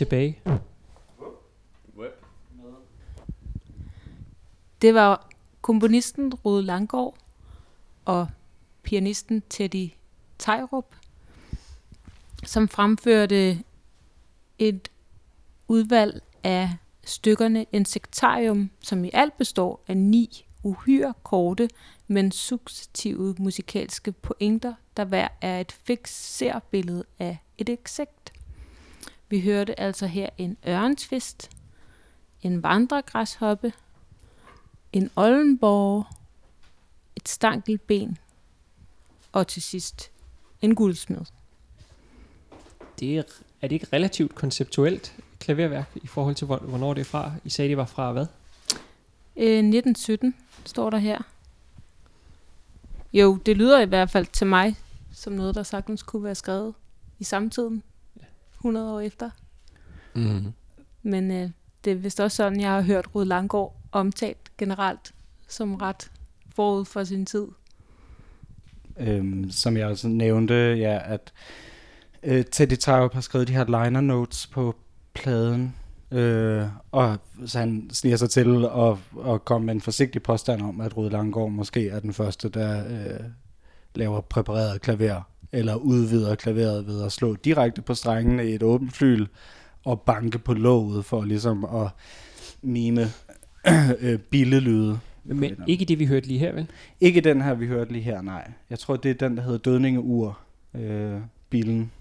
Tilbage. 0.00 0.40
Det 4.82 4.94
var 4.94 5.28
komponisten 5.60 6.34
Rode 6.34 6.62
Langgaard 6.62 7.16
og 8.04 8.28
pianisten 8.82 9.42
Teddy 9.50 9.90
Tejrup, 10.38 10.96
som 12.46 12.68
fremførte 12.68 13.58
et 14.58 14.88
udvalg 15.68 16.22
af 16.44 16.76
stykkerne 17.04 17.66
Insektarium, 17.72 18.70
som 18.80 19.04
i 19.04 19.10
alt 19.12 19.36
består 19.38 19.84
af 19.88 19.96
ni 19.96 20.46
uhyre 20.62 21.14
korte, 21.22 21.68
men 22.08 22.32
successive 22.32 23.34
musikalske 23.38 24.12
pointer, 24.12 24.74
der 24.96 25.04
hver 25.04 25.28
er 25.40 25.60
et 25.60 25.72
fixerbillede 25.72 27.04
af 27.18 27.38
et 27.58 27.68
insekt. 27.68 28.19
Vi 29.30 29.40
hørte 29.40 29.80
altså 29.80 30.06
her 30.06 30.28
en 30.38 30.56
ørensvist, 30.68 31.50
en 32.42 32.62
vandregræshoppe, 32.62 33.72
en 34.92 35.10
oldenborg, 35.16 36.06
et 37.16 37.28
stankelben 37.28 38.18
og 39.32 39.46
til 39.46 39.62
sidst 39.62 40.10
en 40.62 40.74
guldsmed. 40.74 41.20
Det 43.00 43.18
er, 43.18 43.22
er 43.60 43.68
det 43.68 43.72
ikke 43.72 43.86
relativt 43.92 44.34
konceptuelt 44.34 45.16
klaverværk 45.38 45.90
i 45.94 46.06
forhold 46.06 46.34
til, 46.34 46.46
hvor- 46.46 46.58
hvornår 46.58 46.94
det 46.94 47.00
er 47.00 47.04
fra? 47.04 47.32
I 47.44 47.50
sagde, 47.50 47.68
det 47.68 47.76
var 47.76 47.84
fra 47.84 48.12
hvad? 48.12 48.26
Øh, 49.36 49.58
1917 49.58 50.34
står 50.66 50.90
der 50.90 50.98
her. 50.98 51.18
Jo, 53.12 53.36
det 53.46 53.56
lyder 53.56 53.80
i 53.80 53.86
hvert 53.86 54.10
fald 54.10 54.26
til 54.26 54.46
mig 54.46 54.76
som 55.12 55.32
noget, 55.32 55.54
der 55.54 55.62
sagtens 55.62 56.02
kunne 56.02 56.24
være 56.24 56.34
skrevet 56.34 56.74
i 57.18 57.24
samtiden. 57.24 57.82
100 58.60 58.94
år 58.94 59.00
efter. 59.00 59.30
Mm. 60.14 60.52
Men 61.02 61.30
øh, 61.30 61.50
det 61.84 61.90
er 61.90 61.96
vist 61.96 62.20
også 62.20 62.36
sådan, 62.36 62.60
jeg 62.60 62.70
har 62.70 62.82
hørt 62.82 63.14
Rud 63.14 63.24
Langgaard 63.24 63.76
omtalt 63.92 64.56
generelt 64.58 65.14
som 65.48 65.74
ret 65.74 66.10
forud 66.54 66.84
for 66.84 67.04
sin 67.04 67.26
tid. 67.26 67.46
Øhm, 68.98 69.50
som 69.50 69.76
jeg 69.76 69.86
også 69.86 70.08
nævnte, 70.08 70.54
ja, 70.54 71.00
at 71.04 71.32
øh, 72.22 72.44
Teddy 72.44 72.74
Tarup 72.74 73.14
har 73.14 73.20
skrevet 73.20 73.48
de 73.48 73.52
her 73.52 73.64
liner 73.64 74.00
notes 74.00 74.46
på 74.46 74.76
pladen, 75.14 75.74
øh, 76.10 76.66
og 76.92 77.18
så 77.46 77.58
han 77.58 77.90
sniger 77.92 78.16
sig 78.16 78.30
til 78.30 78.64
at, 78.64 78.96
at 79.32 79.44
komme 79.44 79.66
med 79.66 79.74
en 79.74 79.80
forsigtig 79.80 80.22
påstand 80.22 80.62
om, 80.62 80.80
at 80.80 80.96
Rud 80.96 81.10
Langgaard 81.10 81.50
måske 81.50 81.88
er 81.88 82.00
den 82.00 82.12
første, 82.12 82.48
der 82.48 82.86
øh, 82.86 83.20
laver 83.94 84.20
præpareret 84.20 84.80
klaver, 84.80 85.22
eller 85.52 85.74
udvider 85.74 86.34
klaveret 86.34 86.86
ved 86.86 87.04
at 87.04 87.12
slå 87.12 87.34
direkte 87.34 87.82
på 87.82 87.94
strengene 87.94 88.50
i 88.50 88.54
et 88.54 88.62
åbent 88.62 88.92
flyl, 88.92 89.26
og 89.84 90.00
banke 90.00 90.38
på 90.38 90.54
låget 90.54 91.04
for 91.04 91.24
ligesom 91.24 91.64
at 91.64 91.88
mime 92.62 93.06
øh, 94.00 94.18
billelyde. 94.18 94.98
Men 95.24 95.56
ikke 95.66 95.84
det, 95.84 95.98
vi 95.98 96.06
hørte 96.06 96.26
lige 96.26 96.38
her, 96.38 96.52
vel? 96.52 96.66
Ikke 97.00 97.20
den 97.20 97.42
her, 97.42 97.54
vi 97.54 97.66
hørte 97.66 97.92
lige 97.92 98.02
her, 98.02 98.22
nej. 98.22 98.52
Jeg 98.70 98.78
tror, 98.78 98.96
det 98.96 99.10
er 99.10 99.14
den, 99.14 99.36
der 99.36 99.42
hedder 99.42 99.58
Dødningeur, 99.58 100.40
øh, 100.74 101.20
bilen. 101.50 101.92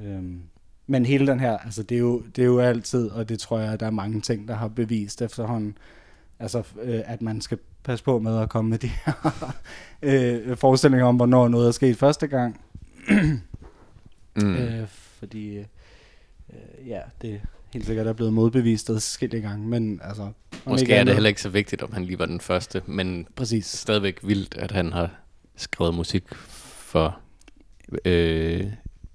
Øhm, 0.00 0.40
men 0.86 1.06
hele 1.06 1.26
den 1.26 1.40
her, 1.40 1.58
altså 1.58 1.82
det 1.82 1.94
er, 1.94 1.98
jo, 1.98 2.22
det 2.36 2.42
er 2.42 2.46
jo 2.46 2.58
altid, 2.58 3.10
og 3.10 3.28
det 3.28 3.38
tror 3.38 3.58
jeg, 3.58 3.80
der 3.80 3.86
er 3.86 3.90
mange 3.90 4.20
ting, 4.20 4.48
der 4.48 4.54
har 4.54 4.68
bevist 4.68 5.22
efterhånden, 5.22 5.78
altså 6.40 6.62
øh, 6.82 7.00
at 7.04 7.22
man 7.22 7.40
skal 7.40 7.58
passe 7.82 8.04
på 8.04 8.18
med 8.18 8.38
at 8.38 8.48
komme 8.48 8.70
med 8.70 8.78
de 8.78 8.86
her 8.88 9.12
øh, 10.02 10.56
forestillinger 10.56 11.06
om, 11.06 11.16
hvornår 11.16 11.48
noget 11.48 11.68
er 11.68 11.72
sket 11.72 11.96
første 11.96 12.26
gang. 12.26 12.60
Mm. 14.36 14.54
Øh, 14.54 14.86
fordi, 15.18 15.56
øh, 15.56 15.64
ja, 16.86 17.00
det 17.22 17.40
helt 17.72 17.86
sikkert 17.86 18.06
er 18.06 18.12
blevet 18.12 18.32
modbevist 18.32 18.90
adskillige 18.90 19.42
gange, 19.42 19.68
men 19.68 20.00
altså... 20.04 20.32
Måske 20.66 20.84
er 20.84 20.94
det 20.94 21.00
andet- 21.00 21.14
heller 21.14 21.28
ikke 21.28 21.42
så 21.42 21.48
vigtigt, 21.48 21.82
om 21.82 21.92
han 21.92 22.04
lige 22.04 22.18
var 22.18 22.26
den 22.26 22.40
første, 22.40 22.82
men 22.86 23.26
Præcis. 23.36 23.66
stadigvæk 23.66 24.18
vildt, 24.22 24.56
at 24.56 24.70
han 24.70 24.92
har 24.92 25.10
skrevet 25.56 25.94
musik 25.94 26.34
for 26.34 27.18
øh, 28.04 28.66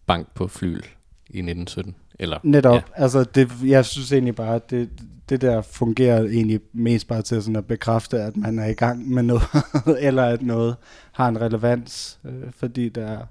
Bank 0.05 0.27
på 0.33 0.47
Flyl 0.47 0.81
i 1.29 1.39
1917. 1.39 1.95
Eller, 2.19 2.39
Netop. 2.43 2.75
Ja. 2.75 2.81
Altså, 2.95 3.23
det, 3.23 3.51
jeg 3.63 3.85
synes 3.85 4.11
egentlig 4.11 4.35
bare, 4.35 4.55
at 4.55 4.69
det, 4.69 4.89
det 5.29 5.41
der 5.41 5.61
fungerer 5.61 6.23
egentlig 6.23 6.59
mest 6.73 7.07
bare 7.07 7.21
til 7.21 7.41
sådan 7.43 7.55
at 7.55 7.65
bekræfte, 7.65 8.21
at 8.21 8.37
man 8.37 8.59
er 8.59 8.65
i 8.65 8.73
gang 8.73 9.09
med 9.09 9.23
noget, 9.23 9.43
eller 9.99 10.23
at 10.23 10.41
noget 10.41 10.75
har 11.11 11.27
en 11.27 11.41
relevans, 11.41 12.19
øh, 12.25 12.51
fordi 12.51 12.89
der 12.89 13.05
er 13.05 13.25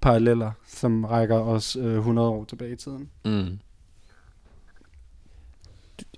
paralleller, 0.00 0.50
som 0.66 1.04
rækker 1.04 1.36
os 1.36 1.76
øh, 1.76 1.94
100 1.96 2.28
år 2.28 2.44
tilbage 2.44 2.72
i 2.72 2.76
tiden. 2.76 3.08
Mm. 3.24 3.58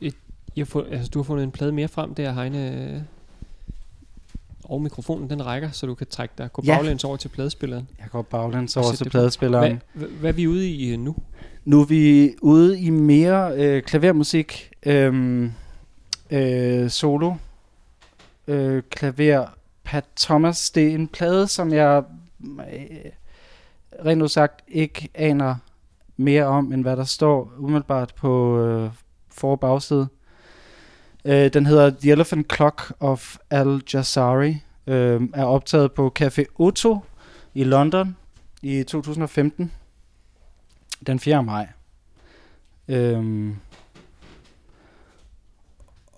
I 0.00 0.60
har 0.60 0.64
fund, 0.64 0.86
altså, 0.90 1.10
du 1.14 1.18
har 1.18 1.24
fundet 1.24 1.44
en 1.44 1.50
plade 1.50 1.72
mere 1.72 1.88
frem 1.88 2.14
der, 2.14 2.32
Heine. 2.32 3.06
Og 4.64 4.82
mikrofonen, 4.82 5.30
den 5.30 5.46
rækker, 5.46 5.70
så 5.70 5.86
du 5.86 5.94
kan 5.94 6.06
trække 6.06 6.34
dig, 6.38 6.52
gå 6.52 6.62
Ja. 6.66 6.76
baglæns 6.76 7.04
over 7.04 7.16
til 7.16 7.28
pladespilleren. 7.28 7.88
Jeg 7.98 8.06
går 8.10 8.22
baglæns 8.22 8.76
over 8.76 8.92
til 8.92 9.10
pladespilleren. 9.10 9.80
Hvad, 9.94 10.08
hvad, 10.08 10.18
hvad 10.18 10.30
er 10.30 10.34
vi 10.34 10.46
ude 10.46 10.68
i 10.70 10.92
øh, 10.92 10.98
nu? 10.98 11.16
Nu 11.64 11.80
er 11.80 11.84
vi 11.84 12.34
ude 12.42 12.80
i 12.80 12.90
mere 12.90 13.52
øh, 13.56 13.82
klavermusik, 13.82 14.70
øhm, 14.86 15.52
øh, 16.30 16.90
solo, 16.90 17.34
øh, 18.46 18.82
klaver, 18.90 19.46
Pat 19.84 20.04
Thomas. 20.20 20.70
Det 20.70 20.88
er 20.88 20.94
en 20.94 21.08
plade, 21.08 21.48
som 21.48 21.72
jeg 21.72 22.02
øh, 22.40 23.10
rent 24.06 24.22
udsagt 24.22 24.64
ikke 24.68 25.08
aner 25.14 25.54
mere 26.16 26.44
om, 26.44 26.72
end 26.72 26.82
hvad 26.82 26.96
der 26.96 27.04
står 27.04 27.52
umiddelbart 27.58 28.14
på 28.16 28.60
øh, 28.64 28.90
for- 29.30 29.50
og 29.50 29.60
bagside. 29.60 30.08
Øh, 31.24 31.52
den 31.52 31.66
hedder 31.66 31.90
The 31.90 32.10
Elephant 32.10 32.54
Clock 32.54 32.92
of 33.00 33.36
Al 33.50 33.82
Jazari, 33.94 34.56
øh, 34.86 35.22
er 35.34 35.44
optaget 35.44 35.92
på 35.92 36.12
Café 36.20 36.44
Otto 36.54 36.98
i 37.54 37.64
London 37.64 38.16
i 38.62 38.82
2015 38.82 39.72
den 41.06 41.18
4. 41.18 41.42
maj. 41.42 41.68
Øhm, 42.88 43.56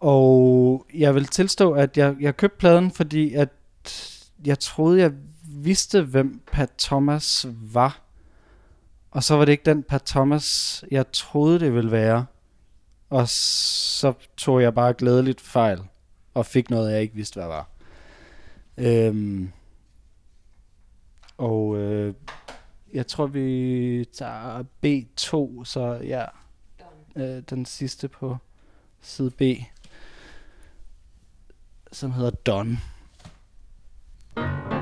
og 0.01 0.87
jeg 0.95 1.15
vil 1.15 1.27
tilstå, 1.27 1.73
at 1.73 1.97
jeg, 1.97 2.17
jeg 2.21 2.37
købte 2.37 2.59
pladen, 2.59 2.91
fordi 2.91 3.35
at 3.35 3.49
jeg 4.45 4.59
troede, 4.59 5.01
jeg 5.01 5.13
vidste, 5.43 6.03
hvem 6.03 6.41
Pat 6.53 6.71
Thomas 6.79 7.47
var. 7.51 8.01
Og 9.11 9.25
så 9.25 9.37
var 9.37 9.45
det 9.45 9.53
ikke 9.53 9.71
den 9.71 9.83
Pat 9.83 10.03
Thomas, 10.03 10.85
jeg 10.91 11.13
troede, 11.13 11.61
det 11.61 11.75
ville 11.75 11.91
være. 11.91 12.27
Og 13.11 13.29
så 13.29 14.13
tog 14.37 14.63
jeg 14.63 14.75
bare 14.75 14.93
glædeligt 14.93 15.41
fejl, 15.41 15.81
og 16.35 16.47
fik 16.47 16.71
noget, 16.71 16.93
jeg 16.93 17.03
ikke 17.03 17.15
vidste, 17.15 17.41
hvad 17.41 17.47
var. 17.49 17.69
Øhm, 18.77 19.53
og 21.39 21.77
øh, 21.77 22.15
jeg 22.93 23.07
tror, 23.07 23.27
vi 23.27 24.05
tager 24.13 24.65
B2, 24.87 25.65
så 25.65 26.01
ja, 26.05 26.25
øh, 27.17 27.43
den 27.51 27.65
sidste 27.65 28.09
på 28.09 28.37
side 29.01 29.31
B, 29.31 29.43
som 31.93 32.13
hedder 32.13 32.31
Don. 32.31 32.79
Den 34.37 34.82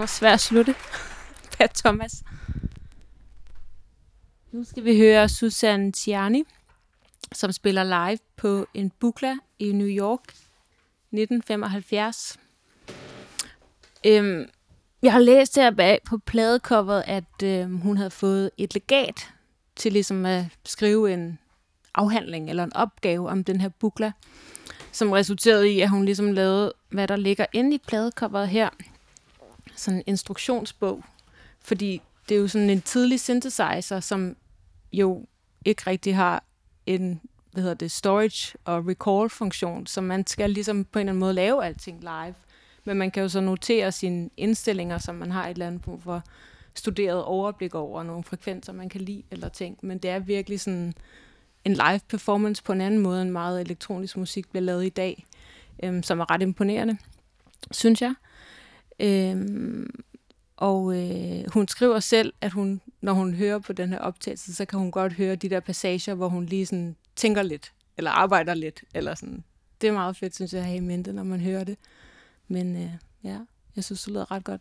var 0.00 0.06
svært 0.06 0.34
at 0.34 0.40
slutte. 0.40 0.74
Pat 1.58 1.70
Thomas. 1.70 2.22
Nu 4.52 4.64
skal 4.64 4.84
vi 4.84 4.98
høre 4.98 5.28
Susan 5.28 5.92
Tiani, 5.92 6.42
som 7.32 7.52
spiller 7.52 7.84
live 7.84 8.18
på 8.36 8.66
en 8.74 8.92
bukla 9.00 9.36
i 9.58 9.72
New 9.72 9.88
York 9.88 10.28
1975. 11.12 12.38
Øhm, 14.06 14.48
jeg 15.02 15.12
har 15.12 15.20
læst 15.20 15.56
her 15.56 15.70
bag 15.70 16.00
på 16.06 16.18
pladecoveret, 16.18 17.04
at 17.06 17.42
øhm, 17.44 17.76
hun 17.76 17.96
havde 17.96 18.10
fået 18.10 18.50
et 18.58 18.74
legat 18.74 19.28
til 19.76 19.92
ligesom 19.92 20.26
at 20.26 20.44
skrive 20.66 21.12
en 21.12 21.38
afhandling 21.94 22.50
eller 22.50 22.64
en 22.64 22.76
opgave 22.76 23.28
om 23.28 23.44
den 23.44 23.60
her 23.60 23.68
bukla, 23.68 24.12
som 24.92 25.12
resulterede 25.12 25.70
i, 25.70 25.80
at 25.80 25.90
hun 25.90 26.04
ligesom 26.04 26.32
lavede, 26.32 26.72
hvad 26.88 27.08
der 27.08 27.16
ligger 27.16 27.46
inde 27.52 27.74
i 27.74 27.78
pladecoveret 27.78 28.48
her, 28.48 28.68
sådan 29.80 29.98
en 29.98 30.04
instruktionsbog, 30.06 31.04
fordi 31.60 32.02
det 32.28 32.34
er 32.34 32.40
jo 32.40 32.48
sådan 32.48 32.70
en 32.70 32.82
tidlig 32.82 33.20
synthesizer, 33.20 34.00
som 34.00 34.36
jo 34.92 35.26
ikke 35.64 35.82
rigtig 35.86 36.16
har 36.16 36.44
en 36.86 37.20
hvad 37.52 37.62
hedder 37.62 37.74
det, 37.74 37.90
storage 37.90 38.58
og 38.64 38.86
recall 38.86 39.30
funktion, 39.30 39.86
så 39.86 40.00
man 40.00 40.26
skal 40.26 40.50
ligesom 40.50 40.84
på 40.84 40.98
en 40.98 41.00
eller 41.00 41.12
anden 41.12 41.20
måde 41.20 41.32
lave 41.32 41.64
alting 41.64 42.00
live. 42.00 42.34
Men 42.84 42.96
man 42.96 43.10
kan 43.10 43.22
jo 43.22 43.28
så 43.28 43.40
notere 43.40 43.92
sine 43.92 44.30
indstillinger, 44.36 44.98
som 44.98 45.14
man 45.14 45.30
har 45.30 45.46
et 45.46 45.50
eller 45.50 45.66
andet 45.66 45.82
brug 45.82 46.02
for 46.02 46.22
studeret 46.74 47.24
overblik 47.24 47.74
over 47.74 48.02
nogle 48.02 48.24
frekvenser, 48.24 48.72
man 48.72 48.88
kan 48.88 49.00
lide 49.00 49.22
eller 49.30 49.48
ting. 49.48 49.78
Men 49.82 49.98
det 49.98 50.10
er 50.10 50.18
virkelig 50.18 50.60
sådan 50.60 50.94
en 51.64 51.72
live 51.72 52.00
performance 52.08 52.62
på 52.62 52.72
en 52.72 52.80
anden 52.80 53.00
måde, 53.00 53.22
end 53.22 53.30
meget 53.30 53.60
elektronisk 53.60 54.16
musik 54.16 54.48
bliver 54.48 54.62
lavet 54.62 54.86
i 54.86 54.88
dag, 54.88 55.26
øhm, 55.82 56.02
som 56.02 56.20
er 56.20 56.30
ret 56.30 56.42
imponerende, 56.42 56.98
synes 57.70 58.02
jeg. 58.02 58.14
Øhm, 59.00 60.04
og 60.56 60.96
øh, 60.96 61.50
hun 61.50 61.68
skriver 61.68 62.00
selv, 62.00 62.32
at 62.40 62.52
hun, 62.52 62.80
når 63.00 63.12
hun 63.12 63.34
hører 63.34 63.58
på 63.58 63.72
den 63.72 63.88
her 63.88 63.98
optagelse, 63.98 64.54
så 64.54 64.64
kan 64.64 64.78
hun 64.78 64.90
godt 64.90 65.12
høre 65.12 65.36
de 65.36 65.50
der 65.50 65.60
passager, 65.60 66.14
hvor 66.14 66.28
hun 66.28 66.46
lige 66.46 66.66
sådan 66.66 66.96
tænker 67.16 67.42
lidt, 67.42 67.72
eller 67.96 68.10
arbejder 68.10 68.54
lidt, 68.54 68.82
eller 68.94 69.14
sådan. 69.14 69.44
Det 69.80 69.88
er 69.88 69.92
meget 69.92 70.16
fedt, 70.16 70.34
synes 70.34 70.52
jeg, 70.52 70.60
at 70.60 70.66
have 70.66 70.76
i 70.76 70.80
mente, 70.80 71.12
når 71.12 71.22
man 71.22 71.40
hører 71.40 71.64
det. 71.64 71.76
Men 72.48 72.76
øh, 72.76 72.90
ja, 73.24 73.38
jeg 73.76 73.84
synes, 73.84 74.02
det 74.02 74.12
lyder 74.12 74.30
ret 74.30 74.44
godt. 74.44 74.60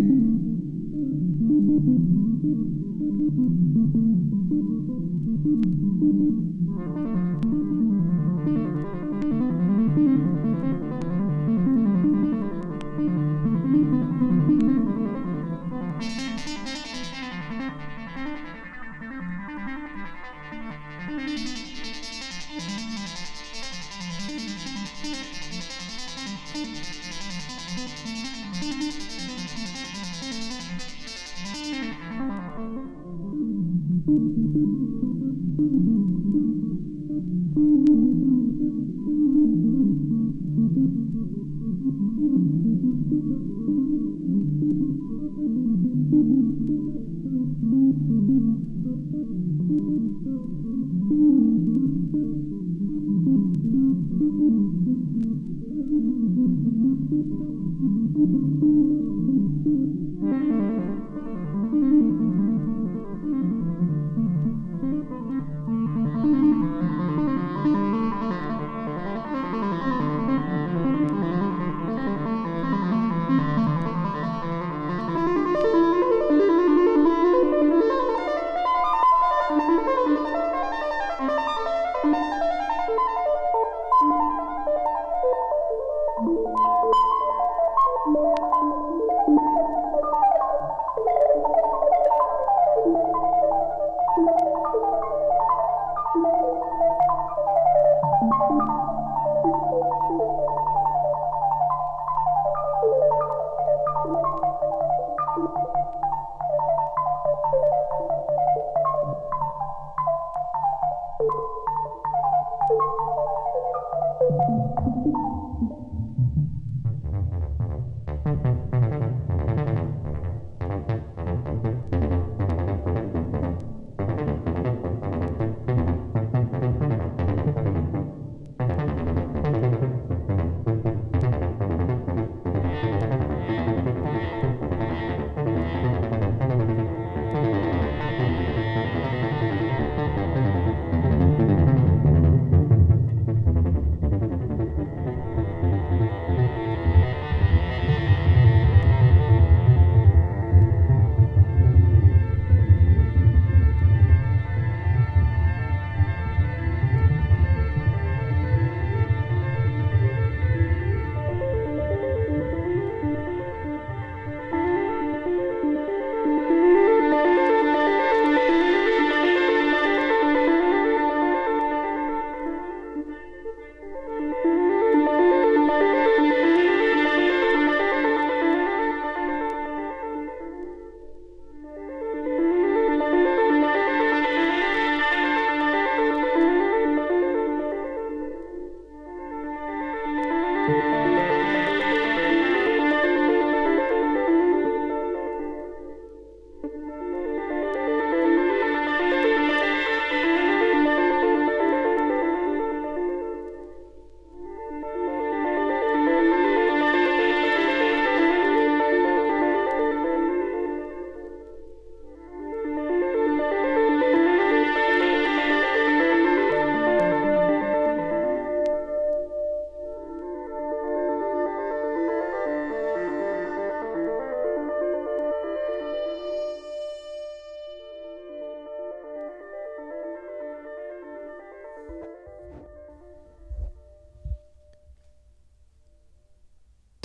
Thank 0.00 0.24
you. 7.44 7.49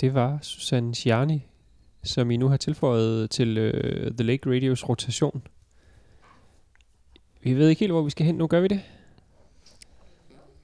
Det 0.06 0.14
var 0.14 0.38
Susanne 0.42 0.94
Ciani, 0.94 1.46
som 2.02 2.30
I 2.30 2.36
nu 2.36 2.48
har 2.48 2.56
tilføjet 2.56 3.30
til 3.30 3.58
øh, 3.58 4.12
The 4.12 4.26
Lake 4.26 4.50
Radios 4.50 4.88
rotation. 4.88 5.42
Vi 7.42 7.54
ved 7.54 7.68
ikke 7.68 7.80
helt, 7.80 7.92
hvor 7.92 8.02
vi 8.02 8.10
skal 8.10 8.26
hen 8.26 8.34
nu, 8.34 8.46
gør 8.46 8.60
vi 8.60 8.68
det? 8.68 8.80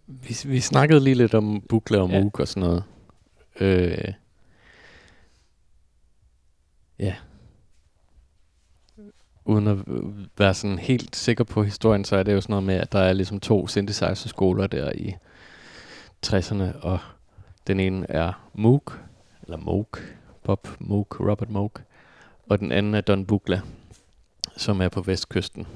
Vi, 0.07 0.37
vi 0.45 0.61
snakkede 0.61 1.01
lige 1.01 1.15
lidt 1.15 1.35
om 1.35 1.61
bukler 1.69 2.01
og 2.01 2.11
Ja. 2.11 2.21
Moog 2.21 2.41
og 2.41 2.49
sådan 2.49 2.69
noget. 2.69 2.85
Øh, 3.61 4.13
ja. 6.99 7.15
Uden 9.45 9.67
at 9.67 9.79
være 10.39 10.55
sådan 10.55 10.79
helt 10.79 11.17
sikker 11.17 11.45
på 11.45 11.63
historien, 11.63 12.05
så 12.05 12.17
er 12.17 12.23
det 12.23 12.33
jo 12.33 12.41
sådan 12.41 12.53
noget 12.53 12.67
med, 12.67 12.75
at 12.75 12.93
der 12.93 12.99
er 12.99 13.13
ligesom 13.13 13.41
to 13.41 13.67
synthesizer-skoler 13.67 14.67
der 14.67 14.93
i 14.93 15.15
60'erne, 16.27 16.81
og 16.83 16.99
den 17.67 17.81
ene 17.81 18.11
er 18.11 18.49
Moog, 18.55 18.93
eller 19.43 19.57
Moog, 19.57 19.89
Bob 20.43 20.69
Moog, 20.79 21.21
Robert 21.21 21.51
Moog, 21.51 21.73
og 22.47 22.59
den 22.59 22.73
anden 22.73 22.95
er 22.95 23.01
Don 23.01 23.27
Buchla, 23.27 23.61
som 24.57 24.81
er 24.81 24.89
på 24.89 25.01
vestkysten 25.01 25.67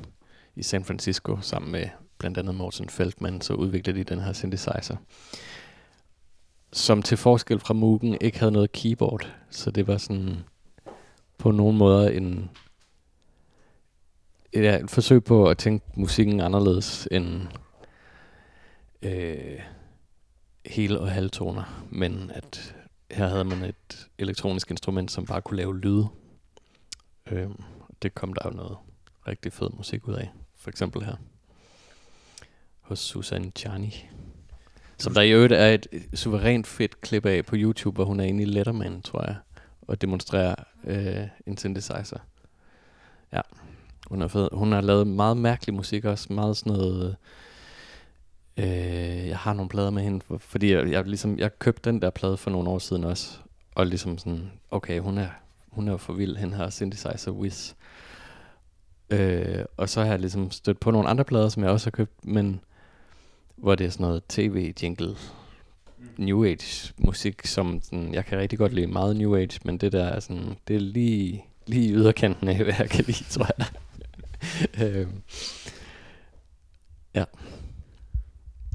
i 0.56 0.62
San 0.62 0.84
Francisco, 0.84 1.38
sammen 1.40 1.72
med 1.72 1.88
blandt 2.18 2.38
andet 2.38 2.54
Morten 2.54 2.88
Feldman, 2.88 3.40
så 3.40 3.54
udviklede 3.54 3.98
de 3.98 4.04
den 4.04 4.20
her 4.20 4.32
synthesizer, 4.32 4.96
som 6.72 7.02
til 7.02 7.16
forskel 7.16 7.60
fra 7.60 7.74
Moog'en 7.74 8.16
ikke 8.20 8.38
havde 8.38 8.52
noget 8.52 8.72
keyboard, 8.72 9.32
så 9.50 9.70
det 9.70 9.86
var 9.86 9.96
sådan 9.96 10.36
på 11.38 11.50
nogen 11.50 11.76
måder 11.76 12.08
en, 12.08 12.50
ja, 14.54 14.78
et 14.78 14.90
forsøg 14.90 15.24
på 15.24 15.48
at 15.48 15.58
tænke 15.58 15.86
musikken 15.94 16.40
anderledes 16.40 17.08
end 17.10 17.42
øh, 19.02 19.60
hele 20.66 21.00
og 21.00 21.10
halvtoner, 21.10 21.84
men 21.90 22.30
at 22.34 22.75
her 23.10 23.28
havde 23.28 23.44
man 23.44 23.62
et 23.62 24.08
elektronisk 24.18 24.70
instrument, 24.70 25.10
som 25.10 25.26
bare 25.26 25.42
kunne 25.42 25.56
lave 25.56 25.78
lyde. 25.78 26.08
Øh, 27.26 27.50
det 28.02 28.14
kom 28.14 28.32
der 28.32 28.42
jo 28.44 28.50
noget 28.50 28.76
rigtig 29.28 29.52
fed 29.52 29.68
musik 29.76 30.08
ud 30.08 30.14
af, 30.14 30.30
for 30.56 30.70
eksempel 30.70 31.04
her 31.04 31.16
hos 32.80 32.98
Susan 32.98 33.52
Chani. 33.56 34.08
Som 34.98 35.14
der 35.14 35.20
i 35.20 35.32
øvrigt 35.32 35.52
er 35.52 35.66
et 35.66 35.86
suverænt 36.14 36.66
fedt 36.66 37.00
klip 37.00 37.26
af 37.26 37.44
på 37.44 37.56
YouTube, 37.58 37.94
hvor 37.94 38.04
hun 38.04 38.20
er 38.20 38.24
inde 38.24 38.42
i 38.42 38.46
Letterman, 38.46 39.02
tror 39.02 39.24
jeg, 39.24 39.36
og 39.82 40.00
demonstrerer 40.00 40.54
øh, 40.84 41.28
en 41.46 41.56
synthesizer. 41.56 42.18
Ja, 43.32 43.40
hun 44.06 44.22
er 44.22 44.28
fed. 44.28 44.48
Hun 44.52 44.72
har 44.72 44.80
lavet 44.80 45.06
meget 45.06 45.36
mærkelig 45.36 45.74
musik 45.74 46.04
også, 46.04 46.32
meget 46.32 46.56
sådan 46.56 46.72
noget... 46.72 47.16
Øh, 48.56 48.95
jeg 49.36 49.40
har 49.40 49.52
nogle 49.52 49.68
plader 49.68 49.90
med 49.90 50.02
hende, 50.02 50.20
for- 50.20 50.38
fordi 50.38 50.72
jeg, 50.72 50.90
jeg, 50.90 51.04
ligesom, 51.04 51.38
jeg 51.38 51.58
købte 51.58 51.90
den 51.90 52.02
der 52.02 52.10
plade 52.10 52.36
for 52.36 52.50
nogle 52.50 52.70
år 52.70 52.78
siden 52.78 53.04
også, 53.04 53.38
og 53.74 53.86
ligesom 53.86 54.18
sådan, 54.18 54.50
okay, 54.70 55.00
hun 55.00 55.18
er, 55.18 55.28
hun 55.70 55.88
er 55.88 55.92
jo 55.92 55.98
for 55.98 56.12
vild, 56.12 56.36
hende 56.36 56.56
her 56.56 56.70
synthesizer 56.70 57.30
Wiz. 57.30 57.72
Øh, 59.10 59.64
og 59.76 59.88
så 59.88 60.00
har 60.00 60.08
jeg 60.10 60.18
ligesom 60.18 60.50
stødt 60.50 60.80
på 60.80 60.90
nogle 60.90 61.08
andre 61.08 61.24
plader, 61.24 61.48
som 61.48 61.62
jeg 61.62 61.70
også 61.72 61.86
har 61.86 61.90
købt, 61.90 62.24
men 62.24 62.60
hvor 63.56 63.74
det 63.74 63.86
er 63.86 63.90
sådan 63.90 64.06
noget 64.06 64.22
tv-jingle, 64.28 65.16
New 66.16 66.44
Age 66.44 66.94
musik, 66.98 67.46
som 67.46 67.80
sådan, 67.82 68.14
jeg 68.14 68.24
kan 68.24 68.38
rigtig 68.38 68.58
godt 68.58 68.72
lide 68.72 68.86
meget 68.86 69.16
New 69.16 69.36
Age, 69.36 69.60
men 69.64 69.78
det 69.78 69.92
der 69.92 70.04
er 70.04 70.20
sådan, 70.20 70.56
det 70.68 70.76
er 70.76 70.80
lige, 70.80 71.44
lige 71.66 71.92
yderkanten 71.94 72.48
af, 72.48 72.56
hvad 72.64 72.74
jeg 72.78 72.90
kan 72.90 73.04
lide, 73.04 73.24
tror 73.24 73.46
jeg. 73.58 73.66
øh, 74.82 75.06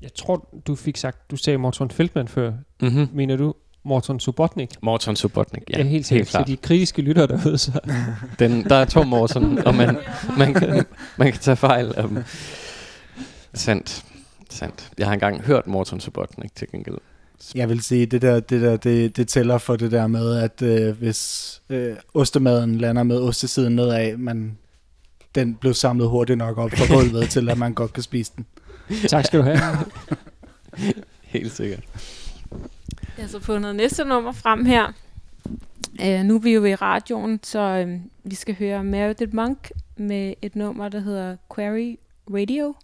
jeg 0.01 0.13
tror, 0.13 0.61
du 0.67 0.75
fik 0.75 0.97
sagt, 0.97 1.31
du 1.31 1.35
sagde 1.35 1.57
Morton 1.57 1.91
Feldman 1.91 2.27
før. 2.27 2.51
mm-hmm. 2.81 3.09
Mener 3.13 3.37
du 3.37 3.53
Morton 3.83 4.19
Subotnik? 4.19 4.69
Morton 4.81 5.15
Subotnik, 5.15 5.63
ja, 5.69 5.77
ja 5.77 5.83
helt 5.83 6.05
sikkert. 6.05 6.27
klart. 6.27 6.47
Så 6.47 6.51
de 6.51 6.57
kritiske 6.57 7.01
lytter 7.01 7.25
derude, 7.25 7.57
så 7.57 7.79
Den, 8.39 8.63
der 8.63 8.75
er 8.75 8.85
to 8.85 9.03
Morton, 9.03 9.57
og 9.57 9.75
man, 9.75 9.97
man, 10.37 10.53
kan, 10.53 10.85
man 11.17 11.31
kan 11.31 11.41
tage 11.41 11.57
fejl. 11.57 11.99
Um, 12.03 12.17
sandt, 13.53 14.05
sandt. 14.49 14.91
Jeg 14.97 15.07
har 15.07 15.13
engang 15.13 15.41
hørt 15.41 15.67
Morton 15.67 15.99
Subotnik 15.99 16.55
til 16.55 16.67
gengæld. 16.71 16.97
Jeg 17.55 17.69
vil 17.69 17.81
sige, 17.81 18.05
det 18.05 18.21
der, 18.21 18.39
det 18.39 18.61
der, 18.61 18.77
det, 18.77 19.17
det 19.17 19.27
tæller 19.27 19.57
for 19.57 19.75
det 19.75 19.91
der 19.91 20.07
med, 20.07 20.37
at 20.37 20.61
øh, 20.61 20.97
hvis 20.97 21.61
øh, 21.69 21.95
ostemaden 22.13 22.77
lander 22.77 23.03
med 23.03 23.19
ostesiden 23.19 23.75
nedad, 23.75 24.17
man, 24.17 24.57
den 25.35 25.55
blev 25.55 25.73
samlet 25.73 26.09
hurtigt 26.09 26.37
nok 26.37 26.57
op 26.57 26.71
fra 26.71 26.95
gulvet 26.95 27.29
til, 27.29 27.49
at 27.49 27.57
man 27.57 27.73
godt 27.73 27.93
kan 27.93 28.03
spise 28.03 28.31
den. 28.35 28.45
Tak 29.07 29.25
skal 29.25 29.39
du 29.39 29.43
have. 29.43 29.61
Helt 31.21 31.51
sikkert. 31.51 31.83
Jeg 33.17 33.25
har 33.25 33.27
så 33.27 33.39
fundet 33.39 33.75
næste 33.75 34.05
nummer 34.05 34.31
frem 34.31 34.65
her. 34.65 34.93
Uh, 36.03 36.25
nu 36.25 36.35
er 36.35 36.39
vi 36.39 36.53
jo 36.53 36.61
ved 36.61 36.81
radioen, 36.81 37.39
så 37.43 37.85
uh, 37.87 38.01
vi 38.31 38.35
skal 38.35 38.55
høre 38.55 38.83
Meredith 38.83 39.33
Monk 39.33 39.71
med 39.97 40.33
et 40.41 40.55
nummer, 40.55 40.89
der 40.89 40.99
hedder 40.99 41.37
Query 41.55 41.95
Radio, 42.29 42.75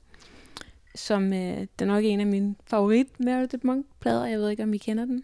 som 0.95 1.23
uh, 1.23 1.31
det 1.31 1.81
er 1.81 1.85
nok 1.85 2.03
en 2.03 2.19
af 2.19 2.27
mine 2.27 2.55
favorit 2.65 3.19
Meredith 3.19 3.65
Monk-plader. 3.65 4.25
Jeg 4.25 4.39
ved 4.39 4.49
ikke, 4.49 4.63
om 4.63 4.73
I 4.73 4.77
kender 4.77 5.05
den. 5.05 5.23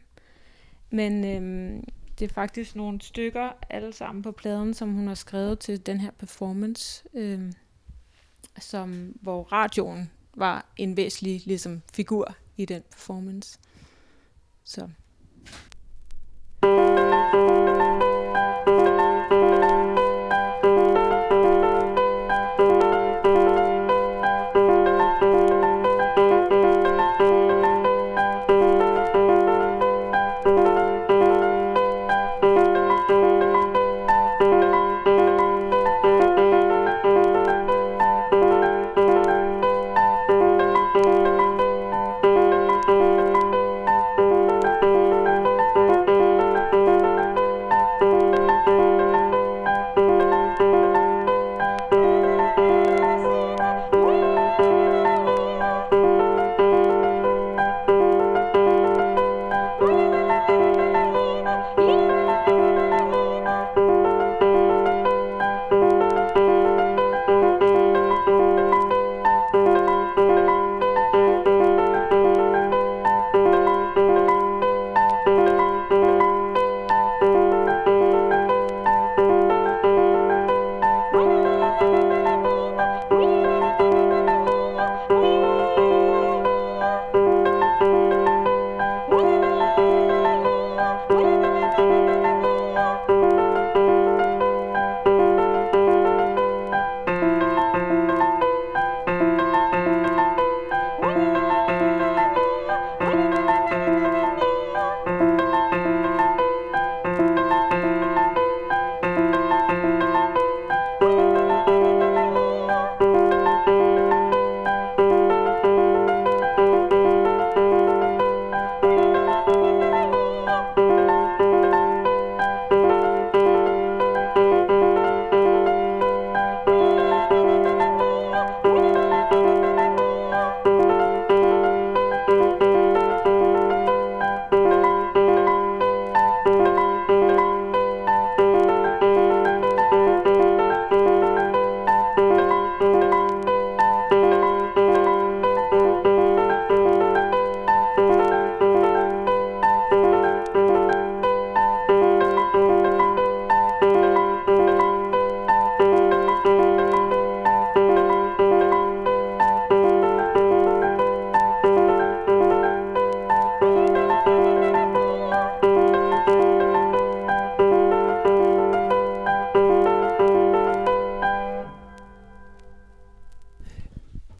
Men 0.89 1.13
uh, 1.23 1.83
det 2.19 2.29
er 2.29 2.33
faktisk 2.33 2.75
nogle 2.75 3.01
stykker, 3.01 3.49
alle 3.69 3.93
sammen 3.93 4.21
på 4.21 4.31
pladen, 4.31 4.73
som 4.73 4.93
hun 4.93 5.07
har 5.07 5.15
skrevet 5.15 5.59
til 5.59 5.85
den 5.85 5.99
her 5.99 6.11
performance, 6.19 7.03
uh, 7.13 7.51
som, 8.59 9.13
hvor 9.21 9.43
radioen 9.43 10.09
var 10.35 10.65
en 10.77 10.97
væsentlig 10.97 11.41
ligesom, 11.45 11.81
figur 11.93 12.35
i 12.57 12.65
den 12.65 12.83
performance. 12.91 13.59
Så 14.63 14.89
Query 16.63 17.72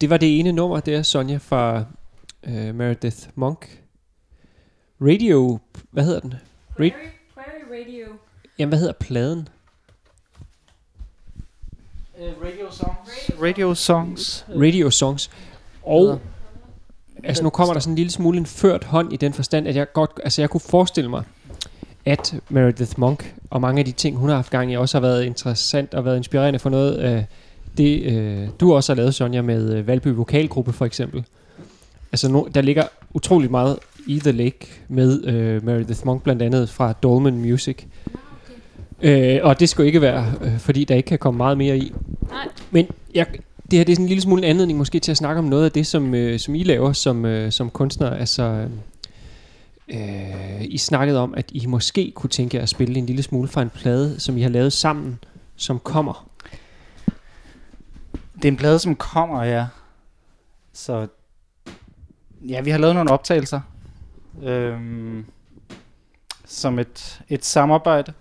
det 0.03 0.09
var 0.09 0.17
det 0.17 0.39
ene 0.39 0.51
nummer 0.51 0.79
der, 0.79 1.01
Sonja, 1.01 1.37
fra 1.37 1.85
øh, 2.43 2.75
Meredith 2.75 3.17
Monk. 3.35 3.81
Radio, 5.01 5.59
hvad 5.91 6.03
hedder 6.03 6.19
den? 6.19 6.33
Prairie, 6.77 6.93
Prairie 7.33 7.81
Radio. 7.81 8.05
Jamen, 8.59 8.69
hvad 8.69 8.79
hedder 8.79 8.93
pladen? 8.93 9.47
radio 12.19 12.71
songs. 12.71 13.41
Radio 13.41 13.73
songs. 13.75 14.45
Radio 14.49 14.89
Songs. 14.89 15.31
Og 15.83 16.19
Ja. 17.23 17.27
altså 17.27 17.43
nu 17.43 17.49
kommer 17.49 17.73
der 17.73 17.79
sådan 17.81 17.91
en 17.91 17.95
lille 17.95 18.11
smule 18.11 18.37
en 18.37 18.45
ført 18.45 18.83
hånd 18.83 19.13
i 19.13 19.17
den 19.17 19.33
forstand, 19.33 19.67
at 19.67 19.75
jeg 19.75 19.93
godt, 19.93 20.11
altså 20.23 20.41
jeg 20.41 20.49
kunne 20.49 20.61
forestille 20.61 21.09
mig, 21.09 21.23
at 22.05 22.35
Meredith 22.49 22.99
Monk 22.99 23.35
og 23.49 23.61
mange 23.61 23.79
af 23.79 23.85
de 23.85 23.91
ting, 23.91 24.17
hun 24.17 24.29
har 24.29 24.35
haft 24.35 24.51
gang 24.51 24.71
i, 24.71 24.77
også 24.77 24.97
har 24.97 25.01
været 25.01 25.23
interessant 25.23 25.93
og 25.93 26.05
været 26.05 26.17
inspirerende 26.17 26.59
for 26.59 26.69
noget 26.69 26.93
af 26.95 27.25
det, 27.77 28.03
øh, 28.03 28.47
du 28.59 28.73
også 28.73 28.93
har 28.93 28.95
lavet, 28.97 29.15
Sonja, 29.15 29.41
med 29.41 29.73
øh, 29.73 29.87
Valby 29.87 30.07
Vokalgruppe 30.07 30.73
for 30.73 30.85
eksempel. 30.85 31.23
Altså 32.11 32.31
no, 32.31 32.43
der 32.55 32.61
ligger 32.61 32.83
utrolig 33.13 33.51
meget 33.51 33.77
i 34.07 34.19
The 34.19 34.31
Lake 34.31 34.67
med 34.87 35.25
øh, 35.25 35.65
Meredith 35.65 36.05
Monk 36.05 36.23
blandt 36.23 36.41
andet 36.41 36.69
fra 36.69 36.93
Dolman 36.93 37.37
Music. 37.37 37.77
Øh, 39.01 39.39
og 39.43 39.59
det 39.59 39.69
skulle 39.69 39.87
ikke 39.87 40.01
være, 40.01 40.33
øh, 40.41 40.59
fordi 40.59 40.83
der 40.83 40.95
ikke 40.95 41.07
kan 41.07 41.19
komme 41.19 41.37
meget 41.37 41.57
mere 41.57 41.77
i. 41.77 41.93
Nej. 42.29 42.47
Men 42.71 42.87
jeg, 43.13 43.25
det 43.71 43.79
her 43.79 43.83
det 43.83 43.91
er 43.91 43.95
sådan 43.95 44.05
en 44.05 44.09
lille 44.09 44.21
smule 44.21 44.45
anledning 44.45 44.77
måske 44.77 44.99
til 44.99 45.11
at 45.11 45.17
snakke 45.17 45.39
om 45.39 45.45
noget 45.45 45.65
af 45.65 45.71
det, 45.71 45.87
som, 45.87 46.15
øh, 46.15 46.39
som 46.39 46.55
I 46.55 46.63
laver 46.63 46.93
som, 46.93 47.25
øh, 47.25 47.51
som 47.51 47.69
kunstner. 47.69 48.09
Altså, 48.09 48.67
øh, 49.87 50.63
I 50.63 50.77
snakkede 50.77 51.19
om, 51.19 51.33
at 51.37 51.45
I 51.51 51.65
måske 51.65 52.11
kunne 52.15 52.29
tænke 52.29 52.57
jer 52.57 52.63
at 52.63 52.69
spille 52.69 52.97
en 52.97 53.05
lille 53.05 53.23
smule 53.23 53.47
fra 53.47 53.61
en 53.61 53.69
plade, 53.69 54.19
som 54.19 54.37
I 54.37 54.41
har 54.41 54.49
lavet 54.49 54.73
sammen, 54.73 55.19
som 55.55 55.79
kommer. 55.79 56.29
Det 58.43 58.47
er 58.49 58.51
en 58.51 58.57
plade, 58.57 58.79
som 58.79 58.95
kommer, 58.95 59.43
ja. 59.43 59.67
Så 60.73 61.07
ja, 62.41 62.61
vi 62.61 62.69
har 62.69 62.77
lavet 62.77 62.95
nogle 62.95 63.11
optagelser. 63.11 63.61
Øhm, 64.43 65.25
som 66.45 66.79
et, 66.79 67.21
et 67.29 67.45
samarbejde. 67.45 68.13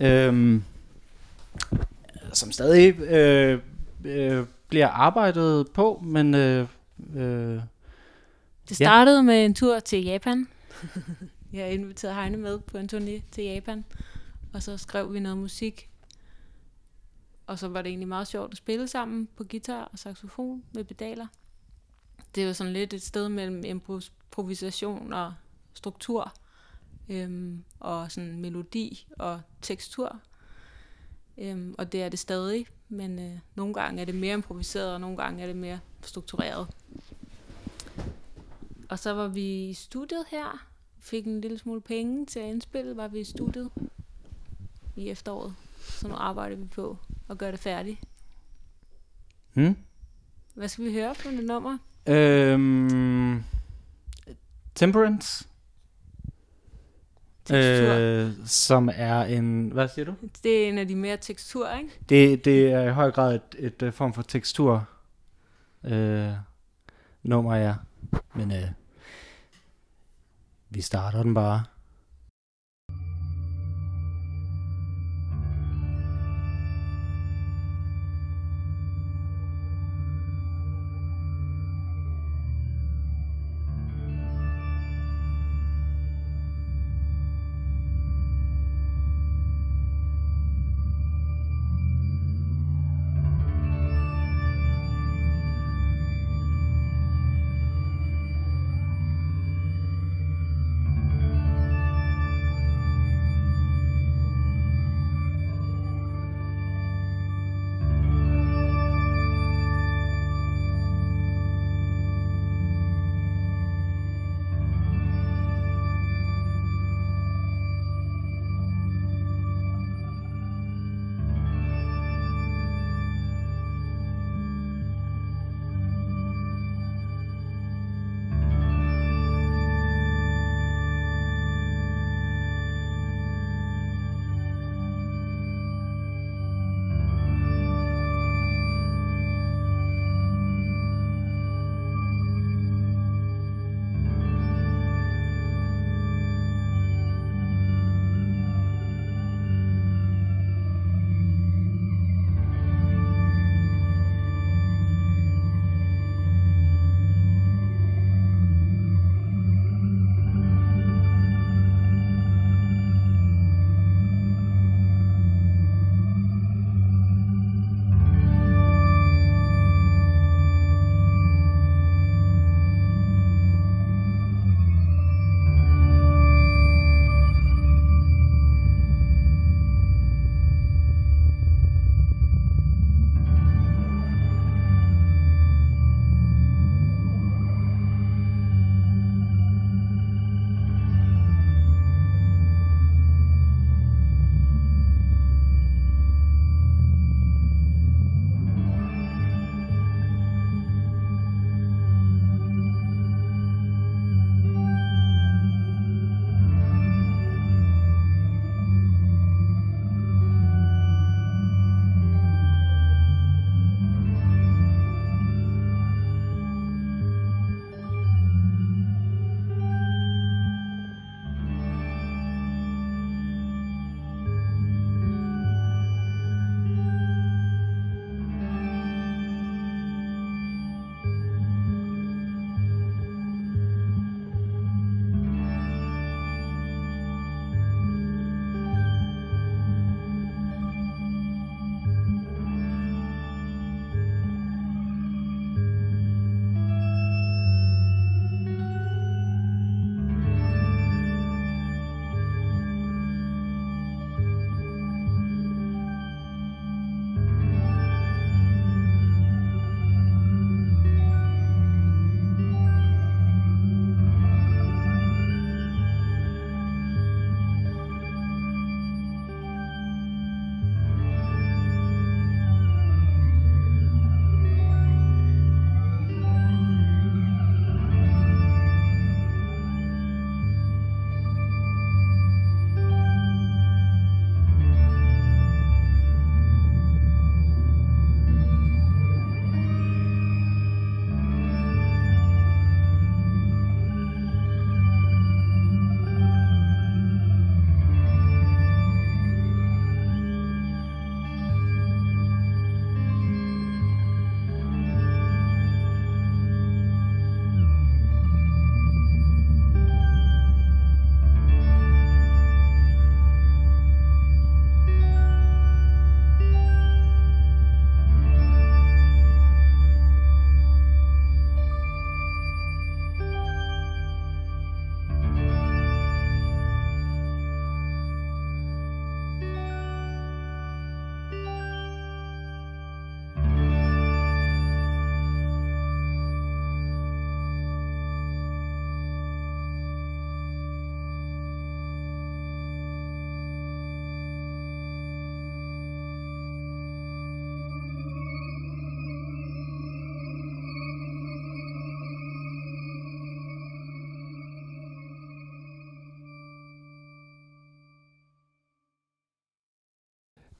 Øhm, 0.00 0.64
som 2.32 2.52
stadig 2.52 3.00
øh, 3.00 3.60
øh, 4.04 4.46
bliver 4.68 4.88
arbejdet 4.88 5.68
på, 5.68 6.02
men 6.04 6.34
øh, 6.34 6.68
øh, 7.14 7.60
Det 8.68 8.76
startede 8.76 9.22
med 9.22 9.44
en 9.44 9.54
tur 9.54 9.78
til 9.78 10.04
Japan. 10.04 10.48
jeg 11.52 11.72
inviterede 11.72 12.16
Heine 12.16 12.36
med 12.36 12.58
på 12.58 12.78
en 12.78 12.88
turné 12.92 13.22
til 13.32 13.44
Japan. 13.44 13.84
Og 14.52 14.62
så 14.62 14.76
skrev 14.76 15.14
vi 15.14 15.20
noget 15.20 15.38
musik. 15.38 15.88
Og 17.46 17.58
så 17.58 17.68
var 17.68 17.82
det 17.82 17.88
egentlig 17.88 18.08
meget 18.08 18.28
sjovt 18.28 18.52
at 18.52 18.56
spille 18.56 18.88
sammen 18.88 19.28
på 19.36 19.44
guitar 19.44 19.88
og 19.92 19.98
saxofon 19.98 20.64
med 20.72 20.84
pedaler. 20.84 21.26
Det 22.34 22.46
var 22.46 22.52
sådan 22.52 22.72
lidt 22.72 22.92
et 22.92 23.02
sted 23.02 23.28
mellem 23.28 23.64
improvisation 23.64 25.12
og 25.12 25.34
struktur. 25.74 26.32
Øhm, 27.08 27.64
og 27.80 28.12
sådan 28.12 28.40
melodi 28.40 29.06
og 29.18 29.40
tekstur. 29.62 30.20
Øhm, 31.38 31.74
og 31.78 31.92
det 31.92 32.02
er 32.02 32.08
det 32.08 32.18
stadig, 32.18 32.66
men 32.88 33.18
øh, 33.18 33.38
nogle 33.54 33.74
gange 33.74 34.00
er 34.00 34.04
det 34.04 34.14
mere 34.14 34.34
improviseret, 34.34 34.94
og 34.94 35.00
nogle 35.00 35.16
gange 35.16 35.42
er 35.42 35.46
det 35.46 35.56
mere 35.56 35.80
struktureret. 36.02 36.68
Og 38.88 38.98
så 38.98 39.12
var 39.12 39.28
vi 39.28 39.68
i 39.68 39.74
studiet 39.74 40.24
her, 40.30 40.66
fik 41.00 41.26
en 41.26 41.40
lille 41.40 41.58
smule 41.58 41.80
penge 41.80 42.26
til 42.26 42.40
at 42.40 42.50
indspille, 42.50 42.96
var 42.96 43.08
vi 43.08 43.20
i 43.20 43.24
studiet 43.24 43.70
i 44.96 45.08
efteråret. 45.08 45.54
Så 45.88 46.08
nu 46.08 46.14
arbejder 46.14 46.56
vi 46.56 46.64
på 46.64 46.98
at 47.30 47.38
gøre 47.38 47.52
det 47.52 47.60
færdigt. 47.60 48.00
hmm? 49.52 49.76
Hvad 50.54 50.68
skal 50.68 50.84
vi 50.84 50.92
høre 50.92 51.14
på 51.14 51.28
det 51.30 51.44
nummer? 51.44 51.78
øhm, 52.06 53.44
Temperance, 54.74 55.44
Tekstur. 57.44 57.94
øh, 57.98 58.32
som 58.46 58.90
er 58.94 59.22
en, 59.24 59.68
hvad 59.72 59.88
siger 59.88 60.04
du? 60.04 60.14
Det 60.42 60.64
er 60.64 60.68
en 60.68 60.78
af 60.78 60.88
de 60.88 60.96
mere 60.96 61.16
tekstur, 61.16 61.70
ikke? 61.70 61.90
Det, 62.08 62.44
det 62.44 62.72
er 62.72 62.82
i 62.82 62.92
høj 62.92 63.10
grad 63.10 63.34
et, 63.34 63.42
et, 63.58 63.82
et 63.82 63.94
form 63.94 64.14
for 64.14 64.22
tekstur 64.22 64.88
øh, 65.84 66.32
nummer, 67.22 67.54
ja. 67.54 67.74
Men 68.34 68.52
øh, 68.52 68.68
vi 70.70 70.80
starter 70.80 71.22
den 71.22 71.34
bare. 71.34 71.64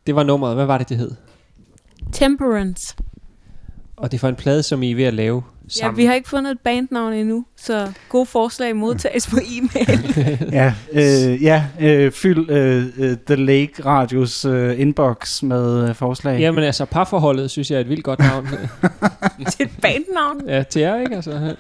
Det 0.07 0.15
var 0.17 0.23
nummeret. 0.23 0.55
Hvad 0.55 0.67
var 0.67 0.79
det, 0.79 0.89
det 0.89 0.97
hed? 0.97 1.11
Temperance. 2.13 2.97
Og 3.97 4.11
det 4.11 4.17
er 4.19 4.21
for 4.21 4.29
en 4.29 4.37
plade, 4.37 4.63
som 4.63 4.83
I 4.83 4.91
er 4.91 4.97
ved 4.97 5.05
at 5.05 5.15
lave 5.15 5.43
Ja, 5.65 5.69
sammen. 5.69 5.97
vi 5.97 6.05
har 6.05 6.15
ikke 6.15 6.29
fundet 6.29 6.51
et 6.51 6.61
bandnavn 6.61 7.13
endnu, 7.13 7.45
så 7.57 7.93
gode 8.09 8.27
forslag 8.27 8.77
modtages 8.77 9.27
på 9.27 9.37
e-mail. 9.37 10.39
Ja, 10.53 10.75
øh, 10.93 11.43
ja 11.43 11.65
øh, 11.81 12.13
fyld 12.13 12.51
øh, 12.51 12.87
øh, 12.99 13.17
The 13.27 13.37
Lake 13.37 13.73
Radios 13.85 14.45
øh, 14.45 14.81
inbox 14.81 15.43
med 15.43 15.89
øh, 15.89 15.95
forslag. 15.95 16.41
Jamen 16.41 16.65
altså, 16.65 16.85
parforholdet 16.85 17.51
synes 17.51 17.71
jeg 17.71 17.77
er 17.77 17.81
et 17.81 17.89
vildt 17.89 18.05
godt 18.05 18.19
navn. 18.19 18.47
til 19.51 19.67
et 19.67 19.71
bandnavn. 19.83 20.49
ja, 20.49 20.63
til 20.63 20.83
jer, 20.83 21.01
ikke? 21.01 21.15
Altså, 21.17 21.57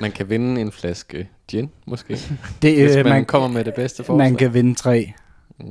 Man 0.00 0.12
kan 0.12 0.30
vinde 0.30 0.60
en 0.60 0.72
flaske 0.72 1.28
gin, 1.48 1.70
måske. 1.86 2.18
det, 2.62 2.82
Hvis 2.82 2.96
øh, 2.96 3.04
man, 3.04 3.12
man, 3.12 3.24
kommer 3.24 3.48
med 3.48 3.64
det 3.64 3.74
bedste 3.74 4.04
forslag. 4.04 4.16
man 4.30 4.36
kan 4.36 4.54
vinde 4.54 4.74
tre. 4.74 5.12
Mm. 5.60 5.66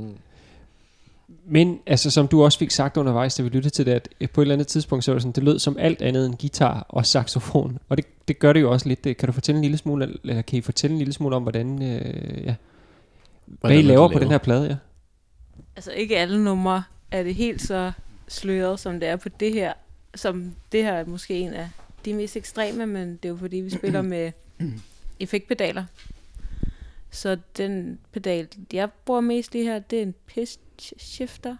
Men 1.45 1.79
altså, 1.85 2.11
som 2.11 2.27
du 2.27 2.43
også 2.43 2.59
fik 2.59 2.71
sagt 2.71 2.97
undervejs, 2.97 3.35
da 3.35 3.43
vi 3.43 3.49
lyttede 3.49 3.73
til 3.73 3.85
det, 3.85 3.91
at 3.91 4.31
på 4.31 4.41
et 4.41 4.43
eller 4.43 4.53
andet 4.53 4.67
tidspunkt, 4.67 5.05
så 5.05 5.11
var 5.11 5.15
det 5.15 5.21
sådan, 5.21 5.31
det 5.31 5.43
lød 5.43 5.59
som 5.59 5.77
alt 5.79 6.01
andet 6.01 6.25
end 6.25 6.35
guitar 6.35 6.85
og 6.89 7.05
saxofon. 7.05 7.79
Og 7.89 7.97
det, 7.97 8.05
det 8.27 8.39
gør 8.39 8.53
det 8.53 8.61
jo 8.61 8.71
også 8.71 8.87
lidt. 8.87 9.01
Kan 9.01 9.27
du 9.27 9.31
fortælle 9.31 9.57
en 9.57 9.61
lille 9.61 9.77
smule, 9.77 10.17
eller 10.23 10.41
kan 10.41 10.59
I 10.59 10.61
fortælle 10.61 10.93
en 10.93 10.97
lille 10.97 11.13
smule 11.13 11.35
om, 11.35 11.43
hvordan, 11.43 11.81
øh, 11.81 12.43
ja, 12.43 12.55
hvad 13.45 13.57
Hvordan 13.59 13.79
I 13.79 13.81
laver 13.81 14.07
på 14.07 14.19
den 14.19 14.31
her 14.31 14.37
plade, 14.37 14.67
ja? 14.67 14.75
Altså 15.75 15.91
ikke 15.91 16.17
alle 16.17 16.43
numre 16.43 16.83
er 17.11 17.23
det 17.23 17.35
helt 17.35 17.61
så 17.61 17.91
sløret, 18.27 18.79
som 18.79 18.99
det 18.99 19.09
er 19.09 19.15
på 19.15 19.29
det 19.29 19.53
her. 19.53 19.73
Som 20.15 20.55
det 20.71 20.83
her 20.83 20.93
er 20.93 21.05
måske 21.05 21.39
en 21.39 21.53
af 21.53 21.69
de 22.05 22.13
mest 22.13 22.37
ekstreme, 22.37 22.85
men 22.85 23.09
det 23.09 23.25
er 23.25 23.29
jo 23.29 23.37
fordi, 23.37 23.57
vi 23.57 23.69
spiller 23.69 24.01
med 24.15 24.31
effektpedaler. 25.19 25.85
Så 27.11 27.37
den 27.57 27.99
pedal, 28.11 28.47
jeg 28.73 28.89
bruger 29.05 29.21
mest 29.21 29.53
lige 29.53 29.65
her, 29.65 29.79
det 29.79 29.97
er 29.97 30.03
en 30.03 30.13
pitch 30.27 30.57
shifter. 30.97 31.55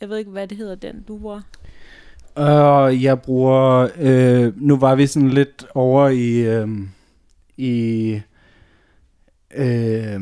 Jeg 0.00 0.08
ved 0.08 0.18
ikke, 0.18 0.30
hvad 0.30 0.48
det 0.48 0.56
hedder, 0.56 0.74
den 0.74 1.02
du 1.02 1.18
bruger. 1.18 1.40
Uh, 2.36 3.02
jeg 3.02 3.22
bruger, 3.22 3.88
øh, 3.98 4.52
nu 4.56 4.76
var 4.76 4.94
vi 4.94 5.06
sådan 5.06 5.30
lidt 5.30 5.66
over 5.74 6.08
i, 6.08 6.30
øh, 6.30 6.68
i 7.56 8.20
øh, 9.54 10.20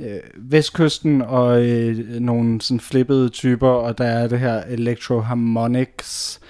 øh, 0.00 0.20
vestkysten 0.36 1.22
og 1.22 1.62
øh, 1.62 2.20
nogle 2.20 2.60
sådan 2.60 2.80
flippede 2.80 3.28
typer, 3.28 3.68
og 3.68 3.98
der 3.98 4.04
er 4.04 4.28
det 4.28 4.40
her 4.40 4.62
Electro 4.62 5.20
Harmonics 5.20 6.40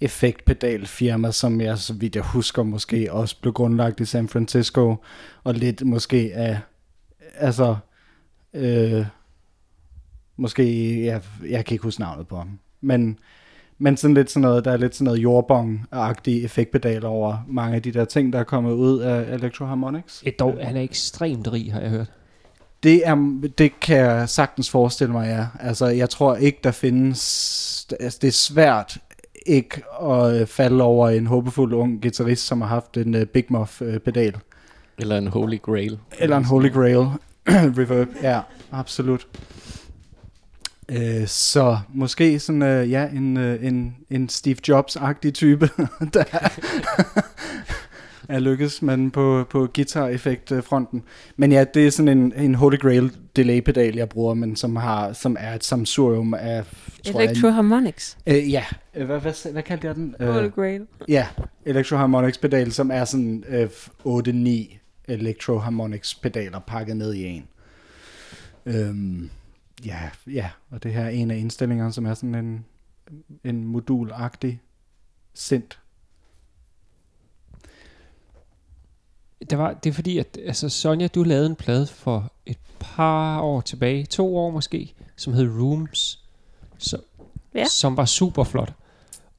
effektpedalfirma, 0.00 1.32
som 1.32 1.60
jeg, 1.60 1.78
så 1.78 1.94
vidt 1.94 2.16
jeg 2.16 2.24
husker, 2.24 2.62
måske 2.62 3.12
også 3.12 3.40
blev 3.40 3.52
grundlagt 3.52 4.00
i 4.00 4.04
San 4.04 4.28
Francisco, 4.28 4.96
og 5.44 5.54
lidt 5.54 5.86
måske 5.86 6.30
af, 6.34 6.58
altså, 7.34 7.76
øh, 8.54 9.06
måske, 10.38 10.94
ja, 11.02 11.18
jeg 11.48 11.64
kan 11.64 11.74
ikke 11.74 11.82
huske 11.82 12.00
navnet 12.00 12.28
på 12.28 12.36
ham, 12.36 12.58
men 12.80 13.18
men 13.80 13.96
sådan 13.96 14.14
lidt 14.14 14.30
sådan 14.30 14.42
noget, 14.42 14.64
der 14.64 14.72
er 14.72 14.76
lidt 14.76 14.94
sådan 14.94 15.04
noget 15.04 15.18
jordbong-agtige 15.18 16.44
effektpedaler 16.44 17.08
over 17.08 17.44
mange 17.48 17.76
af 17.76 17.82
de 17.82 17.92
der 17.92 18.04
ting, 18.04 18.32
der 18.32 18.38
er 18.38 18.44
kommet 18.44 18.72
ud 18.72 19.00
af 19.00 19.34
Electro 19.34 19.64
Harmonics. 19.64 20.22
Et 20.26 20.38
dog, 20.38 20.58
han 20.62 20.76
er 20.76 20.80
ekstremt 20.80 21.52
rig, 21.52 21.72
har 21.72 21.80
jeg 21.80 21.90
hørt. 21.90 22.12
Det, 22.82 23.08
er, 23.08 23.40
det 23.58 23.80
kan 23.80 23.96
jeg 23.96 24.28
sagtens 24.28 24.70
forestille 24.70 25.12
mig, 25.12 25.26
ja. 25.26 25.46
Altså, 25.68 25.86
jeg 25.86 26.10
tror 26.10 26.36
ikke, 26.36 26.58
der 26.64 26.70
findes... 26.70 27.86
Altså, 28.00 28.18
det 28.22 28.28
er 28.28 28.32
svært 28.32 28.98
ikke 29.46 29.82
at 30.02 30.40
øh, 30.40 30.46
falde 30.46 30.84
over 30.84 31.08
en 31.08 31.26
håbefuld 31.26 31.72
ung 31.72 32.02
guitarist, 32.02 32.46
som 32.46 32.60
har 32.60 32.68
haft 32.68 32.96
en 32.96 33.14
uh, 33.14 33.22
Big 33.22 33.44
Muff-pedal. 33.48 34.36
Eller 34.98 35.18
en 35.18 35.26
Holy 35.26 35.62
Grail. 35.62 35.98
Eller 36.18 36.36
en 36.36 36.44
Holy 36.44 36.72
Grail 36.72 37.06
reverb. 37.78 38.08
Ja, 38.22 38.40
absolut. 38.72 39.26
Øh, 40.92 41.26
så 41.26 41.78
måske 41.94 42.38
sådan, 42.38 42.62
øh, 42.62 42.90
ja, 42.90 43.08
en, 43.08 43.36
øh, 43.36 43.64
en, 43.66 43.96
en 44.10 44.28
Steve 44.28 44.56
Jobs-agtig 44.68 45.30
type, 45.30 45.70
der 46.14 46.24
er 48.28 48.38
lykkes 48.38 48.82
man 48.82 49.10
på, 49.10 49.46
på 49.50 49.68
guitar-effekt-fronten. 49.74 51.02
Men 51.36 51.52
ja, 51.52 51.64
det 51.74 51.86
er 51.86 51.90
sådan 51.90 52.18
en, 52.18 52.32
en 52.36 52.54
Holy 52.54 52.78
Grail 52.78 53.12
delay-pedal, 53.36 53.96
jeg 53.96 54.08
bruger, 54.08 54.34
men 54.34 54.56
som, 54.56 54.76
har, 54.76 55.12
som 55.12 55.36
er 55.40 55.54
et 55.54 55.64
samsurium 55.64 56.34
af... 56.34 56.64
tror 57.12 57.20
jeg. 57.20 57.28
Øh, 58.26 58.52
ja, 58.52 58.64
Øh, 58.94 59.06
hvad, 59.06 59.20
hvad, 59.20 59.52
hvad 59.52 59.62
kaldte 59.62 59.86
jeg 59.86 59.94
den? 59.94 60.14
Holy 60.20 60.50
Grail. 60.50 60.86
Ja, 61.08 61.26
Electro 61.66 61.96
Harmonics 61.96 62.38
pedal, 62.38 62.72
som 62.72 62.90
er 62.90 63.04
sådan 63.04 63.44
øh, 63.48 63.68
8-9 64.06 64.76
Electro 65.08 65.58
Harmonics 65.58 66.14
pedaler 66.14 66.58
pakket 66.58 66.96
ned 66.96 67.14
i 67.14 67.24
en. 67.24 67.44
Øhm, 68.66 69.30
ja, 69.84 70.10
ja, 70.26 70.50
og 70.70 70.82
det 70.82 70.92
her 70.92 71.04
er 71.04 71.08
en 71.08 71.30
af 71.30 71.36
indstillingerne, 71.36 71.92
som 71.92 72.06
er 72.06 72.14
sådan 72.14 72.34
en, 72.34 72.64
en 73.44 73.64
modulagtig 73.64 74.60
sint. 75.34 75.78
Der 79.50 79.56
var, 79.56 79.72
det 79.74 79.90
er 79.90 79.94
fordi, 79.94 80.18
at 80.18 80.38
altså, 80.46 80.68
Sonja, 80.68 81.06
du 81.06 81.22
lavede 81.22 81.46
en 81.46 81.56
plade 81.56 81.86
for 81.86 82.32
et 82.46 82.58
par 82.80 83.40
år 83.40 83.60
tilbage, 83.60 84.06
to 84.06 84.36
år 84.36 84.50
måske, 84.50 84.94
som 85.16 85.32
hed 85.32 85.60
Rooms, 85.60 86.24
så, 86.78 87.00
Ja. 87.54 87.64
som 87.64 87.96
var 87.96 88.04
super 88.04 88.44
flot. 88.44 88.72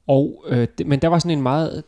Og, 0.06 0.44
øh, 0.48 0.68
det, 0.78 0.86
men 0.86 1.02
der 1.02 1.08
var 1.08 1.18
sådan 1.18 1.38
en 1.38 1.42
meget 1.42 1.84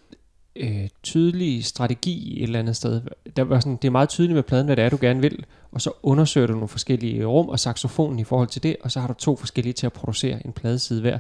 øh, 0.57 0.89
tydelig 1.03 1.65
strategi 1.65 2.37
et 2.37 2.43
eller 2.43 2.59
andet 2.59 2.77
sted. 2.77 3.01
Der 3.37 3.43
var 3.43 3.61
sådan, 3.61 3.77
det 3.77 3.89
er 3.89 3.93
meget 3.93 4.09
tydeligt 4.09 4.35
med 4.35 4.43
pladen, 4.43 4.67
hvad 4.67 4.77
det 4.77 4.85
er, 4.85 4.91
du 4.91 4.99
gerne 5.01 5.21
vil, 5.21 5.45
og 5.73 5.81
så 5.81 5.91
undersøger 6.03 6.47
du 6.47 6.53
nogle 6.53 6.69
forskellige 6.69 7.25
rum 7.25 7.49
og 7.49 7.61
saxofonen 7.61 8.19
i 8.19 8.25
forhold 8.25 8.49
til 8.49 8.63
det, 8.63 8.77
og 8.81 8.91
så 8.91 9.01
har 9.01 9.09
du 9.09 9.15
to 9.15 9.37
forskellige 9.37 9.73
til 9.73 9.87
at 9.87 9.93
producere 9.93 10.47
en 10.47 10.53
pladeside 10.53 11.01
hver. 11.01 11.19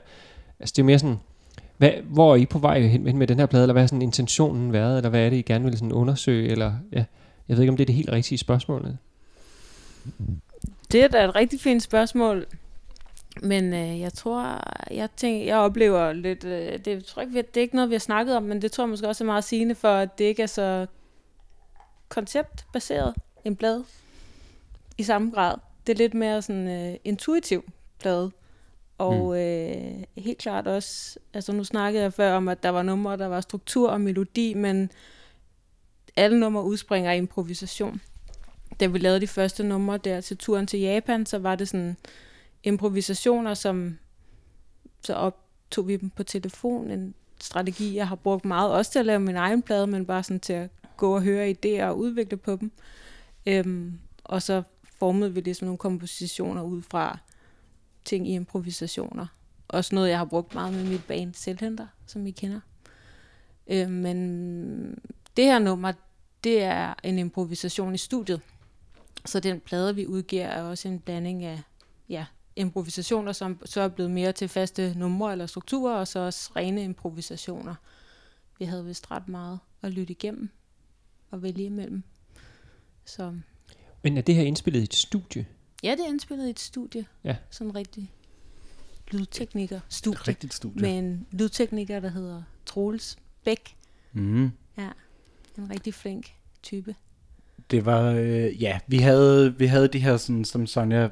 Altså 0.60 0.72
det 0.76 0.82
er 0.82 0.86
mere 0.86 0.98
sådan, 0.98 1.18
hvad, 1.76 1.90
hvor 2.04 2.32
er 2.32 2.36
I 2.36 2.46
på 2.46 2.58
vej 2.58 2.80
hen 2.80 3.18
med 3.18 3.26
den 3.26 3.38
her 3.38 3.46
plade, 3.46 3.64
eller 3.64 3.72
hvad 3.72 3.82
har 3.82 3.86
sådan 3.86 4.02
intentionen 4.02 4.72
været, 4.72 4.96
eller 4.96 5.10
hvad 5.10 5.26
er 5.26 5.30
det, 5.30 5.36
I 5.36 5.42
gerne 5.42 5.64
vil 5.64 5.78
sådan 5.78 5.92
undersøge, 5.92 6.48
eller 6.48 6.72
ja, 6.92 7.04
jeg 7.48 7.56
ved 7.56 7.62
ikke, 7.62 7.70
om 7.70 7.76
det 7.76 7.84
er 7.84 7.86
det 7.86 7.94
helt 7.94 8.12
rigtige 8.12 8.38
spørgsmål. 8.38 8.96
Det 10.92 11.04
er 11.04 11.08
da 11.08 11.24
et 11.24 11.34
rigtig 11.34 11.60
fint 11.60 11.82
spørgsmål. 11.82 12.46
Men 13.42 13.74
øh, 13.74 14.00
jeg 14.00 14.12
tror, 14.12 14.62
jeg 14.90 15.08
tænker, 15.16 15.44
jeg 15.46 15.56
oplever 15.56 16.12
lidt, 16.12 16.44
øh, 16.44 16.78
det, 16.78 16.86
jeg 16.86 17.04
tror 17.04 17.22
ikke, 17.22 17.32
vi- 17.34 17.42
det 17.42 17.56
er 17.56 17.60
ikke 17.60 17.74
noget, 17.76 17.90
vi 17.90 17.94
har 17.94 18.00
snakket 18.00 18.36
om, 18.36 18.42
men 18.42 18.62
det 18.62 18.72
tror 18.72 18.84
jeg 18.84 18.88
måske 18.88 19.08
også 19.08 19.24
er 19.24 19.26
meget 19.26 19.44
sigende 19.44 19.74
for, 19.74 19.88
at 19.94 20.18
det 20.18 20.24
ikke 20.24 20.42
er 20.42 20.46
så 20.46 20.86
konceptbaseret 22.08 23.14
en 23.44 23.56
blad 23.56 23.84
i 24.98 25.02
samme 25.02 25.30
grad. 25.30 25.54
Det 25.86 25.92
er 25.92 25.96
lidt 25.96 26.14
mere 26.14 26.42
sådan 26.42 26.68
øh, 26.68 26.96
intuitiv 27.04 27.72
blad. 27.98 28.30
Og 28.98 29.24
mm. 29.24 29.32
øh, 29.34 30.02
helt 30.16 30.38
klart 30.38 30.66
også, 30.66 31.18
altså 31.34 31.52
nu 31.52 31.64
snakkede 31.64 32.02
jeg 32.02 32.12
før 32.12 32.36
om, 32.36 32.48
at 32.48 32.62
der 32.62 32.68
var 32.68 32.82
numre, 32.82 33.16
der 33.16 33.26
var 33.26 33.40
struktur 33.40 33.90
og 33.90 34.00
melodi, 34.00 34.54
men 34.54 34.90
alle 36.16 36.40
numre 36.40 36.64
udspringer 36.64 37.10
af 37.10 37.16
improvisation. 37.16 38.00
Da 38.80 38.86
vi 38.86 38.98
lavede 38.98 39.20
de 39.20 39.26
første 39.26 39.64
numre 39.64 39.98
der 39.98 40.20
til 40.20 40.36
turen 40.36 40.66
til 40.66 40.80
Japan, 40.80 41.26
så 41.26 41.38
var 41.38 41.54
det 41.54 41.68
sådan 41.68 41.96
improvisationer, 42.64 43.54
som 43.54 43.98
så 45.02 45.14
optog 45.14 45.88
vi 45.88 45.96
dem 45.96 46.10
på 46.10 46.22
telefon. 46.22 46.90
En 46.90 47.14
strategi, 47.40 47.96
jeg 47.96 48.08
har 48.08 48.16
brugt 48.16 48.44
meget, 48.44 48.72
også 48.72 48.90
til 48.90 48.98
at 48.98 49.06
lave 49.06 49.20
min 49.20 49.36
egen 49.36 49.62
plade, 49.62 49.86
men 49.86 50.06
bare 50.06 50.22
sådan 50.22 50.40
til 50.40 50.52
at 50.52 50.70
gå 50.96 51.14
og 51.14 51.22
høre 51.22 51.50
idéer 51.50 51.84
og 51.84 51.98
udvikle 51.98 52.36
på 52.36 52.56
dem. 52.56 52.72
Øhm, 53.46 53.98
og 54.24 54.42
så 54.42 54.62
formede 54.98 55.34
vi 55.34 55.40
ligesom 55.40 55.66
nogle 55.66 55.78
kompositioner 55.78 56.62
ud 56.62 56.82
fra 56.82 57.18
ting 58.04 58.28
i 58.28 58.34
improvisationer. 58.34 59.26
Også 59.68 59.94
noget, 59.94 60.10
jeg 60.10 60.18
har 60.18 60.24
brugt 60.24 60.54
meget 60.54 60.74
med 60.74 60.84
mit 60.84 61.04
band 61.04 61.34
Selvhenter, 61.34 61.86
som 62.06 62.26
I 62.26 62.30
kender. 62.30 62.60
Øhm, 63.66 63.90
men 63.90 64.98
det 65.36 65.44
her 65.44 65.58
nummer, 65.58 65.92
det 66.44 66.62
er 66.62 66.94
en 67.02 67.18
improvisation 67.18 67.94
i 67.94 67.98
studiet. 67.98 68.40
Så 69.24 69.40
den 69.40 69.60
plade, 69.60 69.94
vi 69.94 70.06
udgiver, 70.06 70.46
er 70.46 70.62
også 70.62 70.88
en 70.88 71.00
blanding 71.00 71.44
af 71.44 71.62
ja, 72.08 72.26
improvisationer, 72.56 73.32
som 73.32 73.58
så 73.64 73.80
er 73.80 73.88
blevet 73.88 74.10
mere 74.10 74.32
til 74.32 74.48
faste 74.48 74.94
numre 74.98 75.32
eller 75.32 75.46
strukturer, 75.46 75.94
og 75.94 76.08
så 76.08 76.18
også 76.18 76.50
rene 76.56 76.84
improvisationer. 76.84 77.74
Vi 78.58 78.64
havde 78.64 78.84
vist 78.84 79.10
ret 79.10 79.28
meget 79.28 79.58
at 79.82 79.92
lytte 79.92 80.10
igennem 80.10 80.50
og 81.30 81.42
vælge 81.42 81.64
imellem. 81.64 82.02
Så 83.04 83.34
Men 84.02 84.18
er 84.18 84.22
det 84.22 84.34
her 84.34 84.42
indspillet 84.42 84.80
i 84.80 84.82
et 84.82 84.94
studie? 84.94 85.46
ja, 85.82 85.90
det 85.90 86.00
er 86.00 86.08
indspillet 86.08 86.46
i 86.46 86.50
et 86.50 86.60
studie. 86.60 87.06
Ja. 87.24 87.36
Sådan 87.50 87.70
en 87.70 87.74
rigtig 87.74 88.12
lydtekniker-studie. 89.10 90.20
Rigtigt 90.28 90.54
studie. 90.54 90.80
Med 90.80 90.98
en 90.98 91.26
lydtekniker, 91.30 92.00
der 92.00 92.08
hedder 92.08 92.42
Troels 92.66 93.16
Bæk. 93.44 93.76
Mm. 94.12 94.50
En 95.58 95.70
rigtig 95.70 95.94
flink 95.94 96.32
type. 96.62 96.94
Det 97.70 97.84
var, 97.84 98.12
øh, 98.12 98.62
ja, 98.62 98.78
vi 98.86 98.98
havde, 98.98 99.58
vi 99.58 99.66
havde 99.66 99.88
de 99.88 99.98
her, 99.98 100.16
sådan, 100.16 100.44
som 100.44 100.66
Sonja 100.66 101.08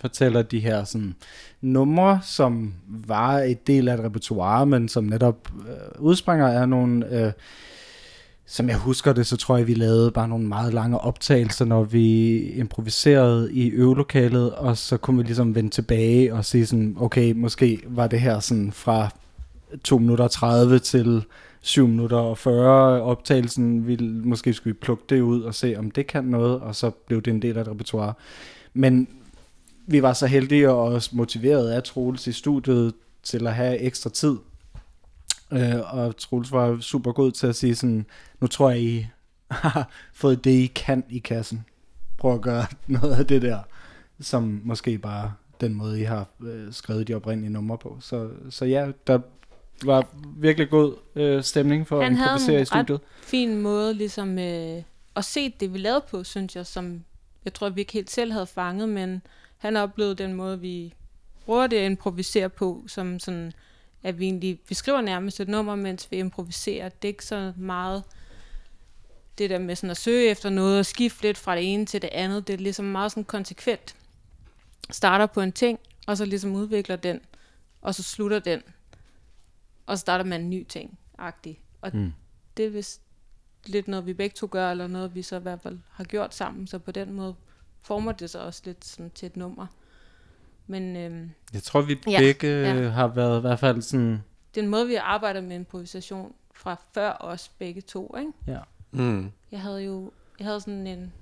fortæller, 0.00 0.42
de 0.42 0.60
her 0.60 0.84
sådan, 0.84 1.14
numre, 1.60 2.20
som 2.22 2.74
var 2.88 3.38
et 3.38 3.66
del 3.66 3.88
af 3.88 3.94
et 3.94 4.00
repertoire, 4.00 4.66
men 4.66 4.88
som 4.88 5.04
netop 5.04 5.48
øh, 5.68 6.00
udspringer 6.00 6.48
af 6.48 6.68
nogle 6.68 7.26
øh, 7.26 7.32
som 8.48 8.68
jeg 8.68 8.76
husker 8.76 9.12
det, 9.12 9.26
så 9.26 9.36
tror 9.36 9.56
jeg, 9.56 9.66
vi 9.66 9.74
lavede 9.74 10.10
bare 10.10 10.28
nogle 10.28 10.46
meget 10.46 10.74
lange 10.74 10.98
optagelser, 10.98 11.64
når 11.64 11.84
vi 11.84 12.38
improviserede 12.38 13.52
i 13.52 13.68
øvelokalet, 13.68 14.52
og 14.52 14.76
så 14.76 14.96
kunne 14.96 15.16
vi 15.16 15.22
ligesom 15.22 15.54
vende 15.54 15.70
tilbage 15.70 16.34
og 16.34 16.44
sige 16.44 16.66
sådan, 16.66 16.96
okay, 17.00 17.32
måske 17.32 17.82
var 17.86 18.06
det 18.06 18.20
her 18.20 18.40
sådan 18.40 18.72
fra 18.72 19.08
2 19.84 19.98
minutter 19.98 20.28
30 20.28 20.78
til 20.78 21.24
7 21.60 21.88
minutter 21.88 22.16
og 22.16 22.38
40 22.38 23.02
optagelsen, 23.02 23.86
vi, 23.86 23.96
måske 24.24 24.52
skulle 24.52 24.74
vi 24.74 24.78
plukke 24.82 25.04
det 25.08 25.20
ud 25.20 25.42
og 25.42 25.54
se, 25.54 25.74
om 25.78 25.90
det 25.90 26.06
kan 26.06 26.24
noget, 26.24 26.60
og 26.60 26.74
så 26.74 26.90
blev 26.90 27.22
det 27.22 27.30
en 27.30 27.42
del 27.42 27.56
af 27.56 27.60
et 27.60 27.68
repertoire. 27.68 28.12
Men 28.74 29.08
vi 29.86 30.02
var 30.02 30.12
så 30.12 30.26
heldige 30.26 30.70
og 30.70 30.78
også 30.78 31.10
motiveret 31.12 31.70
af 31.70 31.82
Troels 31.82 32.26
i 32.26 32.32
studiet 32.32 32.94
til 33.22 33.46
at 33.46 33.54
have 33.54 33.78
ekstra 33.78 34.10
tid. 34.10 34.36
Øh, 35.52 35.94
og 35.94 36.16
Troels 36.16 36.52
var 36.52 36.80
super 36.80 37.12
god 37.12 37.32
til 37.32 37.46
at 37.46 37.56
sige 37.56 37.74
sådan, 37.74 38.06
nu 38.40 38.46
tror 38.46 38.70
jeg, 38.70 38.80
I 38.80 39.06
har 39.50 39.90
fået 40.14 40.44
det, 40.44 40.50
I 40.50 40.66
kan 40.66 41.04
i 41.08 41.18
kassen. 41.18 41.64
Prøv 42.18 42.34
at 42.34 42.40
gøre 42.40 42.66
noget 42.86 43.14
af 43.14 43.26
det 43.26 43.42
der, 43.42 43.58
som 44.20 44.60
måske 44.64 44.98
bare 44.98 45.32
den 45.60 45.74
måde, 45.74 46.00
I 46.00 46.04
har 46.04 46.26
øh, 46.42 46.72
skrevet 46.72 47.08
de 47.08 47.14
oprindelige 47.14 47.52
numre 47.52 47.78
på. 47.78 47.96
Så, 48.00 48.30
så 48.50 48.64
ja, 48.64 48.90
der 49.06 49.18
var 49.84 50.06
virkelig 50.36 50.70
god 50.70 50.94
øh, 51.14 51.42
stemning 51.42 51.86
for 51.86 52.02
Han 52.02 52.12
at 52.12 52.18
improvisere 52.18 52.56
en 52.56 52.62
i 52.62 52.64
studiet. 52.64 53.00
fin 53.22 53.62
måde 53.62 53.94
ligesom 53.94 54.38
øh, 54.38 54.82
at 55.16 55.24
se 55.24 55.54
det, 55.60 55.72
vi 55.72 55.78
lavede 55.78 56.04
på, 56.10 56.24
synes 56.24 56.56
jeg, 56.56 56.66
som 56.66 57.04
jeg 57.44 57.54
tror, 57.54 57.68
vi 57.68 57.80
ikke 57.80 57.92
helt 57.92 58.10
selv 58.10 58.32
havde 58.32 58.46
fanget, 58.46 58.88
men 58.88 59.22
han 59.58 59.76
oplevede 59.76 60.14
den 60.14 60.34
måde, 60.34 60.60
vi 60.60 60.94
bruger 61.44 61.66
det 61.66 61.76
at 61.76 61.86
improvisere 61.86 62.48
på, 62.48 62.84
som 62.86 63.18
sådan, 63.18 63.52
at 64.02 64.18
vi 64.18 64.24
egentlig, 64.24 64.60
vi 64.68 64.74
skriver 64.74 65.00
nærmest 65.00 65.40
et 65.40 65.48
nummer, 65.48 65.74
mens 65.74 66.10
vi 66.10 66.16
improviserer. 66.16 66.88
Det 66.88 67.08
er 67.08 67.12
ikke 67.12 67.24
så 67.24 67.52
meget 67.56 68.02
det 69.38 69.50
der 69.50 69.58
med 69.58 69.76
sådan 69.76 69.90
at 69.90 69.96
søge 69.96 70.30
efter 70.30 70.50
noget 70.50 70.78
og 70.78 70.86
skifte 70.86 71.22
lidt 71.22 71.38
fra 71.38 71.56
det 71.56 71.72
ene 71.74 71.86
til 71.86 72.02
det 72.02 72.10
andet. 72.12 72.46
Det 72.46 72.52
er 72.52 72.58
ligesom 72.58 72.84
meget 72.84 73.12
sådan 73.12 73.24
konsekvent. 73.24 73.96
Starter 74.90 75.26
på 75.26 75.40
en 75.40 75.52
ting, 75.52 75.78
og 76.06 76.16
så 76.16 76.24
ligesom 76.24 76.54
udvikler 76.54 76.96
den, 76.96 77.20
og 77.82 77.94
så 77.94 78.02
slutter 78.02 78.38
den, 78.38 78.62
og 79.86 79.96
så 79.98 80.00
starter 80.00 80.24
man 80.24 80.40
en 80.40 80.50
ny 80.50 80.66
ting, 80.68 80.98
agtig. 81.18 81.60
Og 81.80 81.90
Mm. 81.96 82.12
det 82.56 82.64
er 82.64 82.70
vist 82.70 83.00
lidt 83.66 83.88
noget, 83.88 84.06
vi 84.06 84.12
begge 84.14 84.34
to 84.34 84.48
gør, 84.50 84.70
eller 84.70 84.86
noget, 84.86 85.14
vi 85.14 85.22
så 85.22 85.36
i 85.36 85.42
hvert 85.42 85.60
fald 85.62 85.78
har 85.92 86.04
gjort 86.04 86.34
sammen, 86.34 86.66
så 86.66 86.78
på 86.78 86.92
den 86.92 87.12
måde 87.12 87.34
former 87.86 88.12
det 88.12 88.30
sig 88.30 88.40
også 88.40 88.62
lidt 88.64 88.84
sådan 88.84 89.10
til 89.10 89.26
et 89.26 89.36
nummer. 89.36 89.66
Men 90.66 90.96
øhm, 90.96 91.30
Jeg 91.52 91.62
tror, 91.62 91.80
vi 91.82 91.98
Ja, 92.08 92.18
begge 92.18 92.46
ja. 92.46 92.88
har 92.88 93.06
været 93.08 93.38
i 93.38 93.40
hvert 93.40 93.58
fald 93.58 93.82
sådan... 93.82 94.22
det 94.54 94.60
er 94.60 94.64
en 94.64 94.68
måde, 94.70 94.86
vi 94.86 94.94
arbejder 94.94 95.40
med 95.40 95.56
improvisation 95.56 96.34
fra 96.54 96.76
før 96.94 97.16
os 97.20 97.48
begge 97.48 97.80
to, 97.80 98.16
ikke? 98.18 98.32
Ja. 98.46 98.58
Mm. 98.90 99.30
Jeg 99.50 99.60
havde 99.60 99.82
jo 99.82 100.12
jeg 100.38 100.46
havde 100.46 100.60
sådan 100.60 100.86
en, 100.86 101.12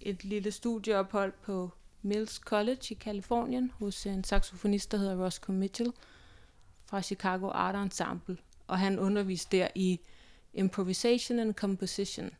et 0.00 0.24
lille 0.24 0.50
studieophold 0.50 1.32
på 1.42 1.70
Mills 2.02 2.34
College 2.34 2.80
i 2.90 2.94
Kalifornien 2.94 3.72
hos 3.78 4.06
en 4.06 4.24
saxofonist, 4.24 4.92
der 4.92 4.98
hedder 4.98 5.24
Roscoe 5.24 5.56
Mitchell 5.56 5.92
fra 6.86 7.02
Chicago 7.02 7.48
Art 7.48 7.74
Ensemble. 7.74 8.36
Og 8.66 8.78
han 8.78 8.98
underviste 8.98 9.56
der 9.56 9.68
i 9.74 10.00
improvisation 10.54 11.38
and 11.38 11.54
composition. 11.54 12.30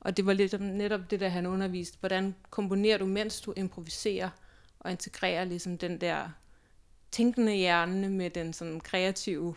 Og 0.00 0.16
det 0.16 0.26
var 0.26 0.32
lidt 0.32 0.60
netop 0.60 1.10
det, 1.10 1.20
der 1.20 1.28
han 1.28 1.46
underviste. 1.46 1.98
Hvordan 2.00 2.34
komponerer 2.50 2.98
du, 2.98 3.06
mens 3.06 3.40
du 3.40 3.52
improviserer, 3.56 4.30
og 4.80 4.90
integrerer 4.90 5.44
ligesom 5.44 5.78
den 5.78 6.00
der 6.00 6.28
tænkende 7.10 7.54
hjerne 7.54 8.08
med 8.08 8.30
den 8.30 8.52
sådan 8.52 8.80
kreative, 8.80 9.54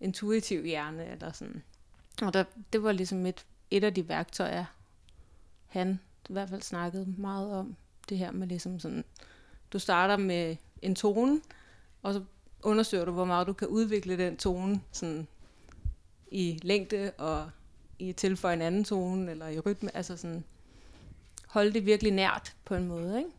intuitive 0.00 0.66
hjerne, 0.66 1.06
eller 1.06 1.32
sådan. 1.32 1.62
Og 2.22 2.34
der, 2.34 2.44
det 2.72 2.82
var 2.82 2.92
ligesom 2.92 3.26
et, 3.26 3.46
et 3.70 3.84
af 3.84 3.94
de 3.94 4.08
værktøjer, 4.08 4.64
han 5.66 6.00
i 6.28 6.32
hvert 6.32 6.48
fald 6.48 6.62
snakkede 6.62 7.14
meget 7.18 7.52
om. 7.52 7.76
Det 8.08 8.18
her 8.18 8.30
med 8.30 8.46
ligesom 8.46 8.80
sådan, 8.80 9.04
du 9.72 9.78
starter 9.78 10.16
med 10.16 10.56
en 10.82 10.94
tone, 10.94 11.40
og 12.02 12.14
så 12.14 12.24
undersøger 12.62 13.04
du, 13.04 13.12
hvor 13.12 13.24
meget 13.24 13.46
du 13.46 13.52
kan 13.52 13.68
udvikle 13.68 14.18
den 14.18 14.36
tone 14.36 14.80
sådan 14.92 15.26
i 16.30 16.60
længde 16.62 17.12
og 17.18 17.50
i 18.00 18.12
tilføje 18.12 18.54
en 18.54 18.62
anden 18.62 18.84
tone, 18.84 19.30
eller 19.30 19.46
i 19.48 19.58
rytme. 19.60 19.96
Altså 19.96 20.16
sådan, 20.16 20.44
holde 21.46 21.72
det 21.72 21.86
virkelig 21.86 22.12
nært 22.12 22.54
på 22.64 22.74
en 22.74 22.88
måde, 22.88 23.18
ikke? 23.18 23.30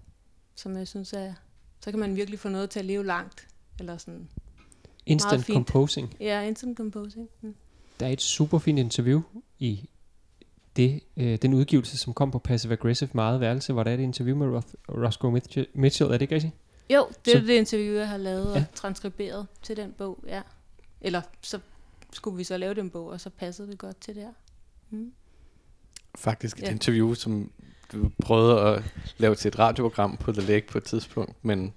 Som 0.56 0.78
jeg 0.78 0.88
synes 0.88 1.14
er, 1.14 1.34
så 1.82 1.92
kan 1.92 2.00
man 2.00 2.16
virkelig 2.16 2.40
få 2.40 2.50
noget 2.50 2.70
til 2.70 2.80
at 2.80 2.86
leve 2.86 3.06
langt. 3.06 3.48
Eller 3.80 3.98
sådan, 3.98 4.30
Instant 5.06 5.46
composing. 5.46 6.16
ja, 6.20 6.42
instant 6.42 6.78
composing. 6.78 7.30
Mm. 7.42 7.56
Der 8.00 8.06
er 8.08 8.12
et 8.12 8.22
super 8.22 8.60
fint 8.60 8.80
interview 8.80 9.22
i 9.60 9.90
det, 10.76 11.04
øh, 11.18 11.38
den 11.42 11.54
udgivelse, 11.54 11.98
som 11.98 12.14
kom 12.14 12.32
på 12.32 12.40
Passive 12.40 12.74
Aggressive 12.74 13.10
meget 13.14 13.40
værelse, 13.40 13.74
hvor 13.74 13.84
der 13.84 13.92
er 13.92 13.96
et 13.96 14.00
interview 14.00 14.38
med 14.38 14.48
Roth, 14.48 14.68
Roscoe 14.90 15.32
Mitchell, 15.32 15.68
Mitchell, 15.74 16.08
er 16.08 16.12
det 16.14 16.22
ikke 16.22 16.36
rigtigt? 16.36 16.54
Jo, 16.90 17.08
det 17.26 17.34
er 17.36 17.40
Så- 17.40 17.46
det 17.48 17.54
interview, 17.54 17.94
jeg 17.96 18.10
har 18.10 18.18
lavet 18.18 18.52
og 18.52 18.58
Ja. 18.58 18.66
transkriberet 18.76 19.48
til 19.62 19.78
den 19.78 19.92
bog, 19.98 20.24
ja. 20.28 20.42
Eller 21.02 21.22
så 21.42 21.60
skulle 22.14 22.38
vi 22.38 22.44
så 22.44 22.58
lave 22.58 22.74
den 22.74 22.90
bog, 22.90 23.08
og 23.08 23.22
så 23.22 23.30
passede 23.30 23.68
det 23.72 23.78
godt 23.78 24.02
til 24.02 24.16
det 24.16 24.24
her. 24.24 24.34
Mm. 24.92 25.12
Faktisk 26.16 26.58
et 26.58 26.64
Ja. 26.64 26.72
interview, 26.72 27.14
som 27.14 27.52
du 27.92 28.12
prøvede 28.24 28.60
at 28.62 28.84
lave 29.18 29.36
til 29.36 29.48
et 29.50 29.60
radioprogram 29.60 30.18
på 30.18 30.32
The 30.32 30.42
Lake 30.42 30.68
på 30.68 30.78
et 30.78 30.84
tidspunkt, 30.84 31.46
men 31.46 31.74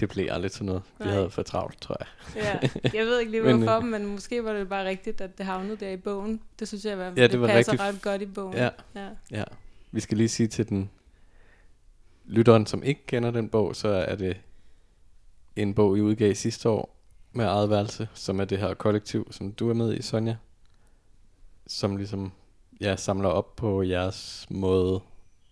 det 0.00 0.08
blev 0.08 0.28
aldrig 0.30 0.52
til 0.52 0.64
noget. 0.64 0.82
Vi 0.98 1.04
Nej. 1.04 1.14
havde 1.14 1.30
for 1.30 1.42
travlt, 1.42 1.80
tror 1.80 1.96
jeg. 2.00 2.06
Ja, 2.44 2.68
jeg 2.98 3.06
ved 3.06 3.18
ikke 3.20 3.30
lige 3.30 3.42
Men, 3.52 3.56
hvorfor, 3.62 3.76
øh, 3.76 3.84
men 3.84 4.06
måske 4.06 4.44
var 4.44 4.52
det 4.52 4.68
bare 4.68 4.84
rigtigt, 4.84 5.20
at 5.20 5.38
det 5.38 5.46
havnede 5.46 5.76
der 5.76 5.90
i 5.90 5.96
bogen. 5.96 6.40
Det 6.58 6.68
synes 6.68 6.84
jeg 6.84 6.92
i 6.92 6.96
hvert 6.96 7.10
fald, 7.10 7.18
ja, 7.18 7.22
det 7.22 7.32
det, 7.32 7.40
var 7.40 7.46
passer 7.46 7.72
rigtig 7.72 7.86
ret 7.86 8.02
godt 8.02 8.22
i 8.22 8.26
bogen. 8.26 8.54
Ja. 8.56 8.70
ja. 8.94 9.08
Ja. 9.30 9.44
Vi 9.92 10.00
skal 10.00 10.16
lige 10.18 10.28
sige 10.28 10.46
til 10.46 10.68
den 10.68 10.90
lytteren, 12.24 12.66
som 12.66 12.82
ikke 12.82 13.06
kender 13.06 13.30
den 13.30 13.48
bog, 13.48 13.76
så 13.76 13.88
er 13.88 14.16
det 14.16 14.36
en 15.56 15.74
bog, 15.74 15.98
I 15.98 16.00
udgav 16.00 16.34
sidste 16.34 16.68
år 16.68 16.96
med 17.32 17.44
eget 17.44 17.70
værelse, 17.70 18.08
som 18.14 18.40
er 18.40 18.44
det 18.44 18.58
her 18.58 18.74
kollektiv, 18.74 19.32
som 19.32 19.52
du 19.52 19.70
er 19.70 19.74
med 19.74 19.94
i, 19.94 20.02
Sonja, 20.02 20.36
som 21.66 21.96
ligesom 21.96 22.32
ja, 22.80 22.96
samler 22.96 23.28
op 23.28 23.56
på 23.56 23.82
jeres 23.82 24.46
måde 24.50 25.00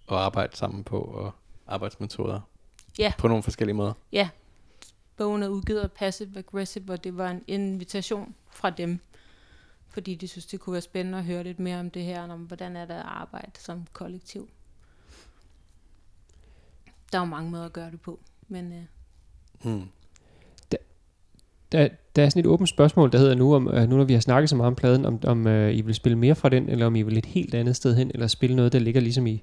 at 0.09 0.17
arbejde 0.17 0.57
sammen 0.57 0.85
på 0.85 1.01
og 1.01 1.33
arbejdsmetoder. 1.67 2.41
Ja. 2.99 3.13
På 3.19 3.29
nogle 3.29 3.43
forskellige 3.43 3.75
måder. 3.75 3.93
Bogen 5.17 5.43
er 5.43 5.49
udgivet 5.49 5.81
af 5.81 5.93
Passive 5.93 6.39
Aggressive, 6.39 6.93
og 6.93 7.05
det 7.05 7.17
var 7.17 7.31
en 7.31 7.45
invitation 7.47 8.35
fra 8.51 8.71
dem, 8.71 8.99
fordi 9.89 10.15
de 10.15 10.29
synes, 10.29 10.47
det 10.47 10.61
kunne 10.61 10.73
være 10.73 10.83
spændende 10.83 11.19
at 11.19 11.25
høre 11.25 11.43
lidt 11.43 11.59
mere 11.59 11.81
om 11.81 11.91
det 11.91 12.03
her, 12.05 12.23
om 12.23 12.41
hvordan 12.41 12.77
er 12.77 12.85
det 12.85 12.95
at 12.95 13.05
arbejde 13.05 13.61
som 13.61 13.87
kollektiv. 13.93 14.49
Der 17.13 17.19
er 17.19 17.23
jo 17.23 17.25
mange 17.29 17.51
måder 17.51 17.65
at 17.65 17.73
gøre 17.73 17.91
det 17.91 18.01
på, 18.01 18.21
men 18.49 18.73
øh, 18.73 18.85
Mm. 19.65 19.89
Der, 21.73 21.89
der 22.17 22.25
er 22.25 22.29
sådan 22.29 22.41
et 22.41 22.47
åbent 22.47 22.69
spørgsmål, 22.69 23.13
der 23.13 23.19
hedder 23.19 23.35
nu, 23.35 23.55
om, 23.55 23.69
øh, 23.69 23.89
nu 23.89 23.97
når 23.97 24.05
vi 24.05 24.13
har 24.13 24.21
snakket 24.21 24.51
så 24.51 24.57
meget 24.57 24.67
om 24.67 24.75
pladen, 24.75 25.05
om, 25.05 25.19
om 25.25 25.47
øh, 25.47 25.77
I 25.77 25.81
vil 25.81 25.95
spille 25.95 26.19
mere 26.19 26.35
fra 26.35 26.49
den, 26.49 26.69
eller 26.69 26.87
om 26.87 26.97
I 26.97 27.03
vil 27.03 27.19
et 27.19 27.27
helt 27.27 27.55
andet 27.55 27.77
sted 27.77 27.97
hen, 27.97 28.11
eller 28.15 28.27
spille 28.27 28.57
noget, 28.57 28.73
der 28.73 28.79
ligger 28.79 29.01
ligesom 29.01 29.27
i 29.27 29.43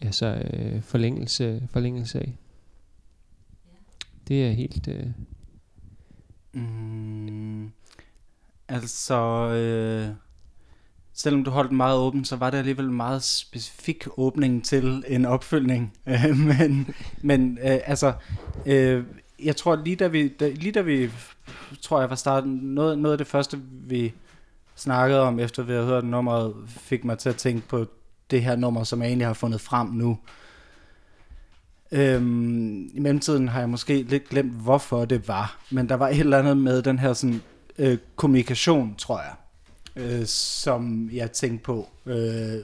altså, 0.00 0.42
øh, 0.52 0.82
forlængelse, 0.82 1.62
forlængelse 1.70 2.20
af. 2.20 2.36
Det 4.28 4.46
er 4.46 4.50
helt... 4.50 4.88
Øh, 4.88 5.06
Mm, 6.52 7.70
altså, 8.68 9.48
øh, 9.50 10.14
selvom 11.12 11.44
du 11.44 11.50
holdt 11.50 11.68
den 11.68 11.76
meget 11.76 11.98
åben, 11.98 12.24
så 12.24 12.36
var 12.36 12.50
det 12.50 12.58
alligevel 12.58 12.84
en 12.84 12.94
meget 12.94 13.22
specifik 13.22 14.06
åbning 14.16 14.64
til 14.64 15.04
en 15.08 15.24
opfølgning. 15.24 15.92
Øh, 16.06 16.36
men 16.58 16.94
men 17.22 17.58
øh, 17.62 17.78
altså, 17.84 18.12
øh, 18.66 19.04
jeg 19.44 19.56
tror 19.56 19.76
lige 19.76 19.96
da 19.96 20.06
vi, 20.06 20.28
da, 20.28 20.48
lige 20.48 20.72
da 20.72 20.80
vi, 20.80 21.10
tror 21.80 22.00
jeg 22.00 22.10
var 22.10 22.16
starten, 22.16 22.52
noget, 22.52 22.98
noget 22.98 23.12
af 23.12 23.18
det 23.18 23.26
første 23.26 23.60
vi 23.72 24.12
snakkede 24.76 25.20
om, 25.20 25.38
efter 25.38 25.62
vi 25.62 25.72
havde 25.72 25.86
hørt 25.86 26.04
nummeret, 26.04 26.54
fik 26.68 27.04
mig 27.04 27.18
til 27.18 27.28
at 27.28 27.36
tænke 27.36 27.68
på 27.68 27.86
det 28.30 28.42
her 28.42 28.56
nummer, 28.56 28.84
som 28.84 29.02
jeg 29.02 29.08
egentlig 29.08 29.26
har 29.26 29.34
fundet 29.34 29.60
frem 29.60 29.88
nu. 29.88 30.18
Øhm, 31.92 32.90
I 32.94 33.00
mellemtiden 33.00 33.48
har 33.48 33.60
jeg 33.60 33.68
måske 33.68 34.02
lidt 34.02 34.28
glemt, 34.28 34.52
hvorfor 34.52 35.04
det 35.04 35.28
var. 35.28 35.60
Men 35.70 35.88
der 35.88 35.94
var 35.94 36.08
et 36.08 36.20
eller 36.20 36.38
andet 36.38 36.56
med 36.56 36.82
den 36.82 36.98
her 36.98 37.12
sådan, 37.12 37.42
øh, 37.78 37.98
kommunikation, 38.16 38.94
tror 38.94 39.20
jeg, 39.20 39.34
øh, 39.96 40.26
som 40.26 41.10
jeg 41.12 41.32
tænkte 41.32 41.64
på. 41.64 41.88
Øh, 42.06 42.54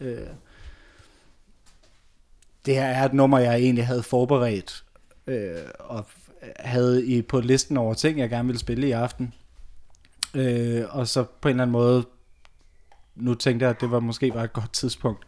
øh, 0.00 0.26
det 2.66 2.74
her 2.74 2.84
er 2.84 3.04
et 3.04 3.12
nummer, 3.12 3.38
jeg 3.38 3.54
egentlig 3.54 3.86
havde 3.86 4.02
forberedt, 4.02 4.84
øh, 5.30 5.62
og 5.78 6.06
havde 6.56 7.06
i, 7.06 7.22
på 7.22 7.40
listen 7.40 7.76
over 7.76 7.94
ting, 7.94 8.18
jeg 8.18 8.30
gerne 8.30 8.46
ville 8.46 8.58
spille 8.58 8.88
i 8.88 8.92
aften. 8.92 9.34
Øh, 10.34 10.84
og 10.90 11.08
så 11.08 11.24
på 11.40 11.48
en 11.48 11.50
eller 11.50 11.62
anden 11.62 11.72
måde, 11.72 12.04
nu 13.16 13.34
tænkte 13.34 13.64
jeg, 13.64 13.70
at 13.70 13.80
det 13.80 13.90
var 13.90 14.00
måske 14.00 14.34
var 14.34 14.44
et 14.44 14.52
godt 14.52 14.72
tidspunkt. 14.72 15.24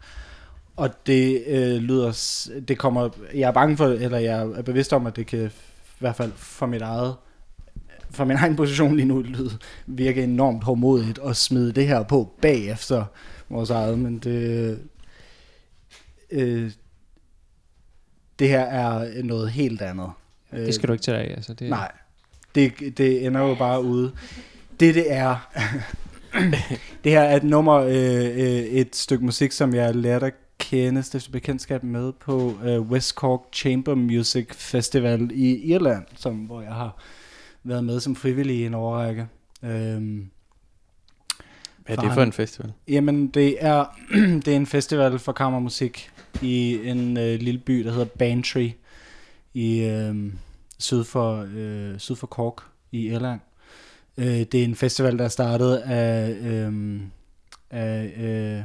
Og 0.75 0.89
det 1.07 1.43
øh, 1.47 1.75
lyder, 1.75 2.11
det 2.67 2.77
kommer, 2.77 3.09
jeg 3.33 3.47
er 3.47 3.51
bange 3.51 3.77
for, 3.77 3.87
eller 3.87 4.17
jeg 4.17 4.41
er 4.41 4.61
bevidst 4.61 4.93
om, 4.93 5.07
at 5.07 5.15
det 5.15 5.27
kan, 5.27 5.45
i 5.45 5.99
hvert 5.99 6.15
fald 6.15 6.31
for 6.35 6.65
mit 6.65 6.81
eget, 6.81 7.15
fra 8.11 8.25
min 8.25 8.37
egen 8.37 8.55
position 8.55 8.95
lige 8.95 9.05
nu 9.05 9.21
lyde, 9.21 9.57
virke 9.85 10.23
enormt 10.23 10.63
hårdmodigt 10.63 11.19
at 11.25 11.35
smide 11.35 11.71
det 11.71 11.87
her 11.87 12.03
på 12.03 12.33
bagefter 12.41 13.05
vores 13.49 13.69
eget, 13.69 13.99
men 13.99 14.19
det, 14.19 14.79
øh, 16.31 16.71
det 18.39 18.49
her 18.49 18.61
er 18.61 19.23
noget 19.23 19.51
helt 19.51 19.81
andet. 19.81 20.11
Det 20.51 20.75
skal 20.75 20.87
du 20.87 20.93
ikke 20.93 21.03
tage 21.03 21.17
dig 21.17 21.27
af. 21.27 21.31
Altså, 21.35 21.53
det, 21.53 21.69
Nej, 21.69 21.91
det, 22.55 22.97
det 22.97 23.25
ender 23.25 23.41
jo 23.41 23.55
bare 23.55 23.83
ude. 23.83 24.11
Det 24.79 24.95
det 24.95 25.11
er, 25.11 25.49
det 27.03 27.11
her 27.11 27.21
er 27.21 27.35
et 27.35 27.43
nummer, 27.43 27.75
øh, 27.75 28.25
øh, 28.25 28.63
et 28.63 28.95
stykke 28.95 29.25
musik, 29.25 29.51
som 29.51 29.73
jeg 29.73 29.95
lærte 29.95 30.25
at 30.25 30.33
kende, 30.59 31.03
stifte 31.03 31.31
bekendtskab 31.31 31.83
med 31.83 32.11
på 32.11 32.53
øh, 32.63 32.81
West 32.81 33.15
Cork 33.15 33.41
Chamber 33.53 33.95
Music 33.95 34.47
Festival 34.51 35.31
i 35.33 35.71
Irland, 35.73 36.03
som, 36.15 36.35
hvor 36.35 36.61
jeg 36.61 36.73
har 36.73 36.97
været 37.63 37.83
med 37.83 37.99
som 37.99 38.15
frivillig 38.15 38.55
i 38.55 38.65
en 38.65 38.73
overrække. 38.73 39.27
Øhm, 39.63 40.29
Hvad 41.85 41.97
er 41.97 42.01
det 42.01 42.13
for 42.13 42.21
en 42.21 42.33
festival? 42.33 42.73
Jamen, 42.87 43.27
det 43.27 43.57
er, 43.59 43.85
det 44.45 44.47
er 44.47 44.55
en 44.55 44.65
festival 44.65 45.19
for 45.19 45.31
kammermusik 45.31 46.11
i 46.41 46.79
en 46.83 47.17
øh, 47.17 47.39
lille 47.39 47.59
by, 47.59 47.83
der 47.83 47.91
hedder 47.91 48.05
Bantry, 48.05 48.69
i 49.53 49.79
øh, 49.79 50.33
syd, 50.79 51.03
for, 51.03 51.47
øh, 51.55 51.99
syd 51.99 52.15
for 52.15 52.27
Cork 52.27 52.63
i 52.91 53.07
Irland. 53.07 53.39
Øh, 54.17 54.25
det 54.25 54.55
er 54.55 54.63
en 54.63 54.75
festival, 54.75 55.17
der 55.17 55.23
er 55.23 55.29
startet 55.29 55.75
af, 55.75 56.29
øh, 56.29 57.01
af 57.69 58.13
øh, 58.17 58.63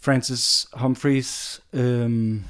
Francis 0.00 0.66
Humphreys, 0.72 1.60
øh, 1.72 2.40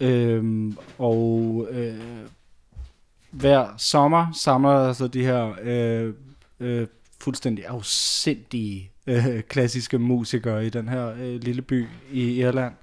øh, 0.00 0.72
og 0.98 1.66
øh, 1.70 2.00
hver 3.30 3.76
sommer 3.76 4.32
samler 4.32 4.70
altså 4.70 5.08
de 5.08 5.24
her 5.24 5.54
øh, 5.62 6.14
øh, 6.60 6.86
fuldstændig 7.20 7.66
afsindige 7.66 8.89
øh, 9.10 9.42
klassiske 9.42 9.98
musikere 9.98 10.66
i 10.66 10.70
den 10.70 10.88
her 10.88 11.12
øh, 11.20 11.42
lille 11.42 11.62
by 11.62 11.86
i 12.12 12.40
Irland 12.40 12.74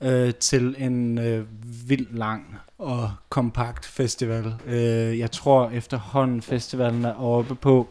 øh, 0.00 0.34
til 0.34 0.74
en 0.78 1.18
øh, 1.18 1.46
vild 1.88 2.06
lang 2.10 2.56
og 2.78 3.10
kompakt 3.28 3.86
festival. 3.86 4.54
Øh, 4.66 5.18
jeg 5.18 5.30
tror 5.30 5.70
efterhånden 5.70 6.42
festivalen 6.42 7.04
er 7.04 7.14
oppe 7.14 7.54
på 7.54 7.88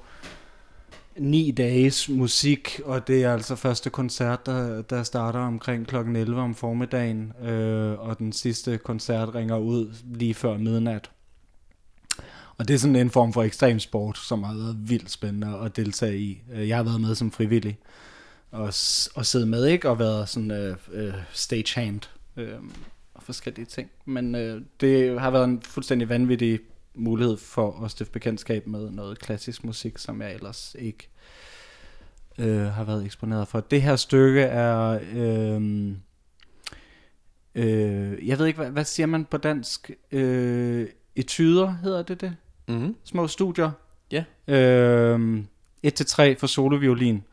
ni 1.17 1.51
dages 1.51 2.09
musik, 2.09 2.81
og 2.85 3.07
det 3.07 3.23
er 3.23 3.33
altså 3.33 3.55
første 3.55 3.89
koncert, 3.89 4.45
der, 4.45 4.81
der 4.81 5.03
starter 5.03 5.39
omkring 5.39 5.87
kl. 5.87 5.95
11 5.95 6.41
om 6.41 6.55
formiddagen, 6.55 7.33
øh, 7.43 7.99
og 7.99 8.19
den 8.19 8.33
sidste 8.33 8.77
koncert 8.77 9.35
ringer 9.35 9.57
ud 9.57 9.93
lige 10.05 10.33
før 10.33 10.57
midnat. 10.57 11.11
Og 12.61 12.67
det 12.67 12.73
er 12.73 12.77
sådan 12.77 12.95
en 12.95 13.09
form 13.09 13.33
for 13.33 13.43
ekstrem 13.43 13.79
sport, 13.79 14.17
som 14.17 14.43
har 14.43 14.53
været 14.53 14.89
vildt 14.89 15.11
spændende 15.11 15.59
at 15.59 15.75
deltage 15.75 16.17
i. 16.17 16.41
Øh, 16.53 16.67
jeg 16.67 16.77
har 16.77 16.83
været 16.83 17.01
med 17.01 17.15
som 17.15 17.31
frivillig 17.31 17.77
og, 18.51 18.73
og 19.15 19.25
siddet 19.25 19.47
med, 19.47 19.65
ikke? 19.65 19.89
Og 19.89 19.99
været 19.99 20.29
sådan 20.29 20.51
øh, 20.51 20.77
øh, 20.91 21.13
stagehand 21.31 22.01
øh, 22.37 22.53
og 23.13 23.23
forskellige 23.23 23.65
ting. 23.65 23.91
Men 24.05 24.35
øh, 24.35 24.61
det 24.81 25.19
har 25.19 25.31
været 25.31 25.43
en 25.43 25.61
fuldstændig 25.61 26.09
vanvittig 26.09 26.59
mulighed 26.95 27.37
for 27.37 27.83
at 27.85 27.91
stifte 27.91 28.11
bekendtskab 28.11 28.67
med 28.67 28.91
noget 28.91 29.19
klassisk 29.19 29.63
musik, 29.63 29.97
som 29.97 30.21
jeg 30.21 30.33
ellers 30.33 30.75
ikke 30.79 31.09
øh, 32.37 32.65
har 32.65 32.83
været 32.83 33.05
eksponeret 33.05 33.47
for. 33.47 33.59
Det 33.59 33.81
her 33.81 33.95
stykke 33.95 34.41
er... 34.41 34.99
Øh, 35.13 35.91
øh, 37.55 38.27
jeg 38.27 38.39
ved 38.39 38.45
ikke, 38.45 38.59
hvad, 38.59 38.71
hvad 38.71 38.85
siger 38.85 39.07
man 39.07 39.25
på 39.25 39.37
dansk? 39.37 39.91
Øh, 40.11 40.87
etyder 41.15 41.77
hedder 41.83 42.03
det 42.03 42.21
det? 42.21 42.35
Mm-hmm. 42.71 42.95
små 43.03 43.27
studier. 43.27 43.71
Ja. 44.11 44.23
Øhm, 44.47 45.47
1-3 45.87 46.35
for 46.39 46.47
soloviolin. 46.47 47.23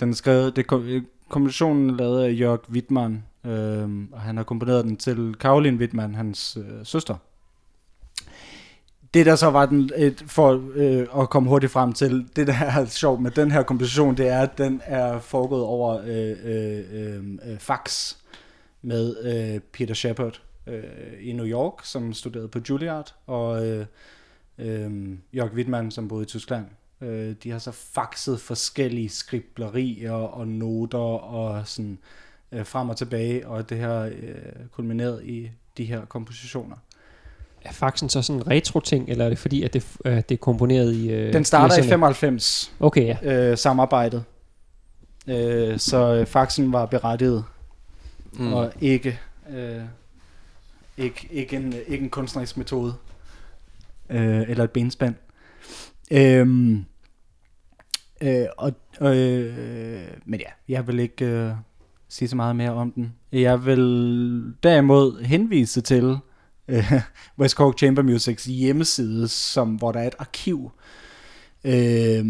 Den 0.00 0.10
er 0.10 0.14
skrevet, 0.14 0.56
det 0.56 0.66
kom- 0.66 0.88
øh, 0.88 1.02
kompositionen 1.28 1.90
er 1.90 1.94
lavet 1.94 2.24
af 2.24 2.40
Jørg 2.40 2.60
Wittmann, 2.70 3.24
øhm, 3.46 4.08
og 4.12 4.20
han 4.20 4.36
har 4.36 4.44
komponeret 4.44 4.84
den 4.84 4.96
til 4.96 5.34
Caroline 5.38 5.76
Wittmann, 5.78 6.14
hans 6.14 6.58
øh, 6.60 6.86
søster. 6.86 7.16
Det 9.14 9.26
der 9.26 9.36
så 9.36 9.50
var 9.50 9.66
den, 9.66 9.90
et, 9.96 10.24
for 10.26 10.62
øh, 10.74 11.06
at 11.22 11.30
komme 11.30 11.48
hurtigt 11.48 11.72
frem 11.72 11.92
til, 11.92 12.26
det 12.36 12.46
der 12.46 12.52
er 12.54 12.84
sjovt 13.02 13.20
med 13.20 13.30
den 13.30 13.50
her 13.50 13.62
komposition, 13.62 14.16
det 14.16 14.28
er, 14.28 14.40
at 14.40 14.58
den 14.58 14.80
er 14.84 15.20
foregået 15.20 15.62
over 15.62 16.00
øh, 16.04 16.36
øh, 16.44 16.84
øh, 16.92 17.24
øh, 17.52 17.58
fax 17.58 18.14
med 18.82 19.16
øh, 19.22 19.60
Peter 19.72 19.94
Shepard 19.94 20.40
øh, 20.66 20.82
i 21.20 21.32
New 21.32 21.46
York, 21.46 21.74
som 21.84 22.12
studerede 22.12 22.48
på 22.48 22.58
Juilliard, 22.68 23.14
og 23.26 23.66
øh, 23.68 23.86
øh, 24.60 25.16
Jørg 25.36 25.52
Wittmann, 25.54 25.90
som 25.90 26.08
boede 26.08 26.22
i 26.22 26.26
Tyskland. 26.26 26.64
Øh, 27.00 27.34
de 27.42 27.50
har 27.50 27.58
så 27.58 27.72
faxet 27.72 28.40
forskellige 28.40 29.08
skriblerier 29.08 30.12
og 30.12 30.48
noter 30.48 30.98
og 30.98 31.68
sådan 31.68 31.98
øh, 32.52 32.66
frem 32.66 32.88
og 32.88 32.96
tilbage, 32.96 33.48
og 33.48 33.70
det 33.70 33.78
har 33.78 34.04
øh, 34.04 34.34
kulmineret 34.72 35.24
i 35.24 35.50
de 35.76 35.84
her 35.84 36.04
kompositioner. 36.04 36.76
Er 37.64 37.72
faxen 37.72 38.08
så 38.08 38.22
sådan 38.22 38.42
en 38.42 38.46
retro-ting, 38.46 39.08
eller 39.08 39.24
er 39.24 39.28
det 39.28 39.38
fordi, 39.38 39.62
at 39.62 39.72
det, 39.72 39.86
øh, 40.04 40.16
det 40.16 40.30
er 40.30 40.36
komponeret 40.36 40.94
i 40.94 41.10
øh, 41.10 41.32
Den 41.32 41.44
starter 41.44 41.76
i 41.76 41.80
80'erne? 41.80 41.88
95, 41.88 42.72
Okay, 42.80 43.16
ja. 43.22 43.50
øh, 43.50 43.58
samarbejdet. 43.58 44.24
Øh, 45.26 45.78
så 45.78 46.24
faxen 46.28 46.72
var 46.72 46.86
berettiget. 46.86 47.44
Mm. 48.32 48.52
og 48.52 48.72
ikke, 48.80 49.18
øh, 49.50 49.82
ikke, 50.96 51.28
ikke, 51.30 51.56
en, 51.56 51.74
ikke 51.88 52.04
en 52.04 52.10
kunstnerisk 52.10 52.56
metode, 52.56 52.94
øh, 54.10 54.50
eller 54.50 54.64
et 54.64 54.70
benspænd. 54.70 55.14
Øhm, 56.10 56.84
øh, 58.20 58.46
og, 58.58 58.72
øh, 59.16 60.06
men 60.26 60.40
ja, 60.40 60.50
jeg 60.68 60.86
vil 60.86 60.98
ikke 60.98 61.24
øh, 61.24 61.52
sige 62.08 62.28
så 62.28 62.36
meget 62.36 62.56
mere 62.56 62.70
om 62.70 62.92
den. 62.92 63.14
Jeg 63.32 63.66
vil 63.66 64.54
derimod 64.62 65.22
henvise 65.22 65.80
til 65.80 66.16
øh, 66.68 66.92
West 67.38 67.56
Cork 67.56 67.78
Chamber 67.78 68.02
Musics 68.02 68.44
hjemmeside, 68.44 69.28
som, 69.28 69.74
hvor 69.74 69.92
der 69.92 70.00
er 70.00 70.06
et 70.06 70.14
arkiv. 70.18 70.70
Øh, 71.64 72.24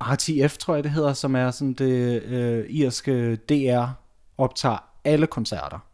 RTF, 0.00 0.56
tror 0.56 0.74
jeg 0.74 0.84
det 0.84 0.92
hedder, 0.92 1.12
som 1.12 1.34
er 1.34 1.50
sådan 1.50 1.72
det 1.72 2.22
øh, 2.22 2.66
irske 2.68 3.36
DR, 3.36 3.86
optager 4.38 4.84
alle 5.04 5.26
koncerter. 5.26 5.89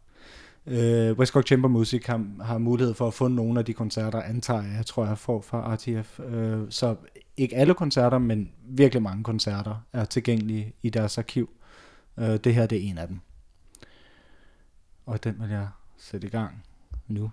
Øh, 0.67 1.17
Westcock 1.17 1.47
Chamber 1.47 1.69
Music 1.69 2.05
har, 2.05 2.43
har 2.43 2.57
mulighed 2.57 2.93
for 2.93 3.07
at 3.07 3.13
få 3.13 3.27
nogle 3.27 3.59
af 3.59 3.65
de 3.65 3.73
koncerter, 3.73 4.21
antager 4.21 4.63
jeg, 4.63 4.85
tror 4.85 5.05
jeg, 5.05 5.17
får 5.17 5.41
fra 5.41 5.73
RTF. 5.75 6.19
Øh, 6.19 6.65
så 6.69 6.95
ikke 7.37 7.55
alle 7.55 7.73
koncerter, 7.73 8.17
men 8.17 8.51
virkelig 8.63 9.03
mange 9.03 9.23
koncerter 9.23 9.75
er 9.93 10.05
tilgængelige 10.05 10.73
i 10.81 10.89
deres 10.89 11.17
arkiv. 11.17 11.49
Øh, 12.17 12.37
det 12.37 12.53
her 12.53 12.65
det 12.65 12.77
er 12.77 12.89
en 12.89 12.97
af 12.97 13.07
dem. 13.07 13.19
Og 15.05 15.23
den 15.23 15.35
vil 15.39 15.49
jeg 15.49 15.67
sætte 15.97 16.27
i 16.27 16.29
gang 16.29 16.63
nu. 17.07 17.31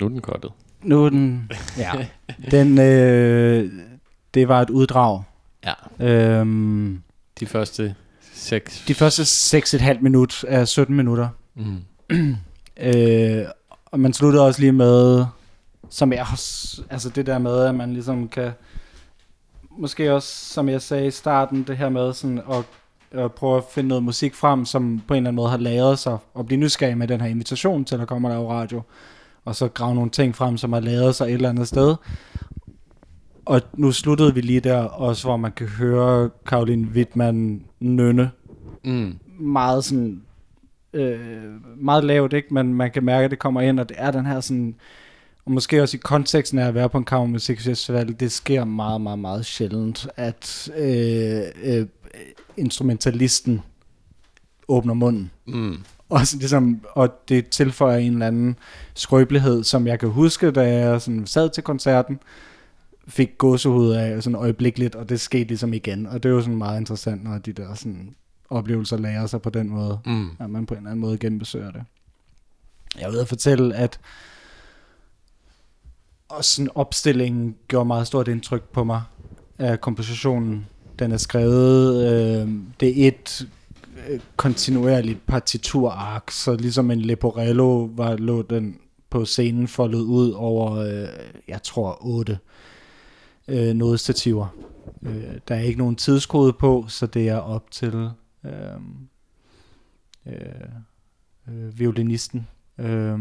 Nu 0.00 0.06
er 0.06 0.08
den 0.08 0.20
kottet. 0.20 0.52
Nu 0.82 1.04
er 1.04 1.08
den... 1.10 1.50
Ja. 1.78 1.92
Den, 2.50 2.78
øh, 2.78 3.72
det 4.34 4.48
var 4.48 4.60
et 4.62 4.70
uddrag. 4.70 5.22
Ja. 5.64 6.06
Øhm, 6.40 7.02
De 7.40 7.46
første 7.46 7.94
seks... 8.32 8.84
de 8.88 8.94
første 8.94 9.22
6,5 9.22 10.00
minut 10.00 10.44
er 10.48 10.64
17 10.64 10.96
minutter. 10.96 11.28
Mm. 11.54 11.76
Øh, 12.82 13.44
og 13.86 14.00
man 14.00 14.12
slutter 14.12 14.40
også 14.40 14.60
lige 14.60 14.72
med, 14.72 15.24
som 15.90 16.12
jeg 16.12 16.26
også, 16.32 16.82
altså 16.90 17.08
det 17.08 17.26
der 17.26 17.38
med, 17.38 17.60
at 17.60 17.74
man 17.74 17.92
ligesom 17.92 18.28
kan, 18.28 18.50
måske 19.70 20.12
også, 20.14 20.28
som 20.52 20.68
jeg 20.68 20.82
sagde 20.82 21.06
i 21.06 21.10
starten, 21.10 21.62
det 21.62 21.76
her 21.76 21.88
med 21.88 22.12
sådan 22.12 22.40
at, 22.50 22.64
at 23.20 23.32
prøve 23.32 23.56
at 23.56 23.64
finde 23.74 23.88
noget 23.88 24.04
musik 24.04 24.34
frem, 24.34 24.64
som 24.64 25.02
på 25.08 25.14
en 25.14 25.16
eller 25.18 25.28
anden 25.28 25.36
måde 25.36 25.50
har 25.50 25.56
lavet 25.56 25.98
sig, 25.98 26.18
og 26.34 26.46
blive 26.46 26.60
nysgerrig 26.60 26.98
med 26.98 27.08
den 27.08 27.20
her 27.20 27.28
invitation 27.28 27.84
til 27.84 28.00
at 28.00 28.08
komme 28.08 28.28
og 28.28 28.32
lave 28.34 28.52
radio, 28.52 28.82
og 29.44 29.56
så 29.56 29.68
grave 29.68 29.94
nogle 29.94 30.10
ting 30.10 30.36
frem, 30.36 30.56
som 30.56 30.72
har 30.72 30.80
lavet 30.80 31.14
sig 31.14 31.24
et 31.24 31.32
eller 31.32 31.48
andet 31.48 31.68
sted. 31.68 31.94
Og 33.44 33.62
nu 33.74 33.92
sluttede 33.92 34.34
vi 34.34 34.40
lige 34.40 34.60
der, 34.60 34.78
også 34.78 35.26
hvor 35.26 35.36
man 35.36 35.52
kan 35.52 35.66
høre 35.66 36.30
Karoline 36.46 36.88
Wittmann 36.88 37.62
nynne 37.80 38.30
Mm. 38.84 39.18
meget 39.38 39.84
sådan 39.84 40.22
øh, 40.92 41.50
meget 41.76 42.04
lavt, 42.04 42.32
ikke? 42.32 42.54
Men 42.54 42.74
man 42.74 42.90
kan 42.90 43.04
mærke, 43.04 43.24
at 43.24 43.30
det 43.30 43.38
kommer 43.38 43.60
ind, 43.60 43.80
og 43.80 43.88
det 43.88 43.96
er 44.00 44.10
den 44.10 44.26
her 44.26 44.40
sådan, 44.40 44.74
og 45.44 45.52
måske 45.52 45.82
også 45.82 45.96
i 45.96 46.00
konteksten 46.04 46.58
af 46.58 46.68
at 46.68 46.74
være 46.74 46.88
på 46.88 46.98
en 46.98 47.04
kammermusikfestival, 47.04 48.20
det 48.20 48.32
sker 48.32 48.64
meget, 48.64 49.00
meget, 49.00 49.18
meget 49.18 49.46
sjældent, 49.46 50.08
at 50.16 50.70
øh, 50.76 51.42
øh, 51.62 51.86
instrumentalisten 52.56 53.60
åbner 54.68 54.94
munden. 54.94 55.30
Mm. 55.46 55.76
Og, 56.10 56.26
sådan, 56.26 56.38
ligesom, 56.38 56.80
og 56.92 57.28
det 57.28 57.48
tilføjer 57.48 57.98
en 57.98 58.12
eller 58.12 58.26
anden 58.26 58.56
skrøbelighed, 58.94 59.64
som 59.64 59.86
jeg 59.86 59.98
kan 59.98 60.08
huske, 60.08 60.50
da 60.50 60.60
jeg 60.60 61.00
sådan 61.02 61.26
sad 61.26 61.50
til 61.50 61.62
koncerten, 61.62 62.18
fik 63.08 63.38
gåsehud 63.38 63.90
af 63.90 64.22
sådan 64.22 64.36
øjeblikkeligt, 64.36 64.94
og 64.94 65.08
det 65.08 65.20
skete 65.20 65.44
ligesom 65.44 65.72
igen. 65.72 66.06
Og 66.06 66.22
det 66.22 66.28
er 66.28 66.32
jo 66.32 66.40
sådan 66.40 66.56
meget 66.56 66.80
interessant, 66.80 67.24
når 67.24 67.38
de 67.38 67.52
der 67.52 67.74
sådan 67.74 68.14
oplevelser 68.50 68.96
lærer 68.96 69.26
sig 69.26 69.42
på 69.42 69.50
den 69.50 69.68
måde, 69.68 69.98
Mm. 70.06 70.28
at 70.40 70.50
man 70.50 70.66
på 70.66 70.74
en 70.74 70.78
eller 70.78 70.90
anden 70.90 71.00
måde 71.00 71.18
genbesøger 71.18 71.70
det. 71.70 71.82
Jeg 73.00 73.10
ude 73.10 73.20
at 73.20 73.28
fortælle, 73.28 73.74
at 73.74 74.00
også 76.28 76.54
sådan 76.54 76.70
opstillingen 76.74 77.56
gjorde 77.68 77.84
meget 77.86 78.06
stort 78.06 78.28
indtryk 78.28 78.62
på 78.62 78.84
mig 78.84 79.02
af 79.58 79.80
kompositionen. 79.80 80.66
Den 80.98 81.12
er 81.12 81.16
skrevet, 81.16 82.04
øh, 82.12 82.48
det 82.80 83.04
er 83.04 83.08
et 83.08 83.48
øh, 84.08 84.20
kontinuerligt 84.36 85.26
partiturark, 85.26 86.30
så 86.30 86.54
ligesom 86.56 86.90
en 86.90 87.00
Leporello 87.00 87.84
var 87.84 88.16
lå 88.16 88.42
den 88.42 88.78
på 89.10 89.24
scenen 89.24 89.68
foldet 89.68 90.00
ud 90.00 90.30
over, 90.30 90.72
øh, 90.72 91.08
jeg 91.48 91.62
tror, 91.62 91.98
otte 92.00 92.38
øh, 93.48 93.74
nodestativer. 93.74 94.46
Øh, 95.02 95.22
der 95.48 95.54
er 95.54 95.60
ikke 95.60 95.78
nogen 95.78 95.96
tidskode 95.96 96.52
på, 96.52 96.84
så 96.88 97.06
det 97.06 97.28
er 97.28 97.36
op 97.36 97.70
til 97.70 98.10
øh, 98.44 98.52
øh, 100.26 100.34
øh, 101.48 101.78
violinisten. 101.78 102.46
Øh, 102.78 103.18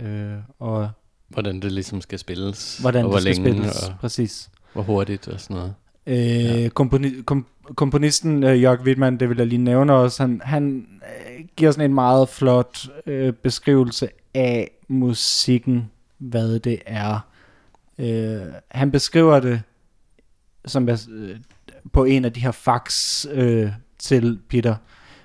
øh, 0.00 0.38
og 0.58 0.90
Hvordan 1.28 1.60
det 1.62 1.72
ligesom 1.72 2.00
skal 2.00 2.18
spilles. 2.18 2.78
hvordan 2.78 3.04
og 3.04 3.10
hvor 3.10 3.18
det 3.18 3.36
skal 3.36 3.44
længe, 3.44 3.58
spilles. 3.70 3.88
og 3.88 3.94
Præcis. 4.00 4.50
hvor 4.72 4.82
hurtigt 4.82 5.28
og 5.28 5.40
sådan 5.40 5.56
noget. 5.56 5.74
Øh, 6.06 6.16
Ja. 6.62 6.68
komponi- 6.80 7.22
kom- 7.22 7.46
komponisten 7.74 8.44
øh, 8.44 8.62
Jørg 8.62 8.80
Wittmann, 8.80 9.20
det 9.20 9.28
vil 9.28 9.38
jeg 9.38 9.46
lige 9.46 9.62
nævne 9.62 9.92
også, 9.92 10.22
han, 10.22 10.40
han 10.44 10.86
øh, 11.02 11.44
giver 11.56 11.70
sådan 11.70 11.90
en 11.90 11.94
meget 11.94 12.28
flot 12.28 12.88
øh, 13.06 13.32
beskrivelse 13.32 14.08
af 14.34 14.70
musikken, 14.88 15.90
hvad 16.18 16.58
det 16.58 16.78
er. 16.86 17.20
Øh, 17.98 18.52
han 18.70 18.90
beskriver 18.90 19.40
det 19.40 19.62
som 20.66 20.88
øh, 20.88 21.36
på 21.92 22.04
en 22.04 22.24
af 22.24 22.32
de 22.32 22.40
her 22.40 22.50
fax 22.50 23.26
øh, 23.30 23.70
til 23.98 24.38
Peter 24.48 24.76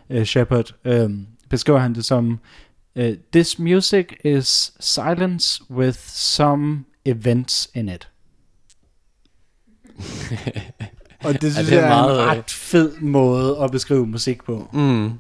øh, 0.10 0.26
Shepard, 0.26 0.76
øh, 0.86 1.10
beskriver 1.50 1.80
han 1.80 1.96
det 1.96 2.06
som 2.06 2.40
øh, 2.96 3.18
This 3.32 3.60
music 3.60 4.08
is 4.26 4.74
silence 4.80 5.72
with 5.72 6.00
some 6.08 6.84
events 7.06 7.70
in 7.76 7.90
it. 7.90 8.10
Og 11.26 11.42
det 11.42 11.54
synes 11.54 11.70
det 11.70 11.78
er 11.78 11.82
jeg 11.82 11.86
er 11.86 11.96
meget, 11.96 12.16
en 12.16 12.22
øh, 12.22 12.38
ret 12.38 12.52
fed 12.52 12.98
måde 13.00 13.58
at 13.64 13.72
beskrive 13.72 14.08
musik 14.08 14.44
på. 14.44 14.70
Mm. 14.74 15.12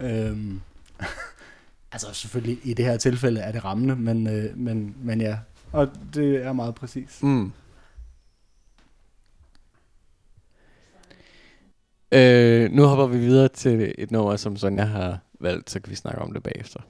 Øhm, 0.00 0.60
altså 1.92 2.06
selvfølgelig 2.12 2.58
i 2.62 2.74
det 2.74 2.84
her 2.84 2.96
tilfælde 2.96 3.40
er 3.40 3.52
det 3.52 3.64
rammende, 3.64 3.96
men, 3.96 4.26
øh, 4.26 4.58
men, 4.58 4.94
men 5.02 5.20
ja. 5.20 5.36
Og 5.72 5.88
det 6.14 6.44
er 6.44 6.52
meget 6.52 6.74
præcis. 6.74 7.22
Mm. 7.22 7.52
Øh, 12.12 12.70
nu 12.72 12.84
hopper 12.84 13.06
vi 13.06 13.18
videre 13.18 13.48
til 13.48 13.94
et 13.98 14.10
nummer, 14.10 14.36
som 14.36 14.56
Sonja 14.56 14.84
har 14.84 15.18
valgt, 15.40 15.70
så 15.70 15.80
kan 15.80 15.90
vi 15.90 15.96
snakke 15.96 16.20
om 16.20 16.32
det 16.32 16.42
bagefter. 16.42 16.80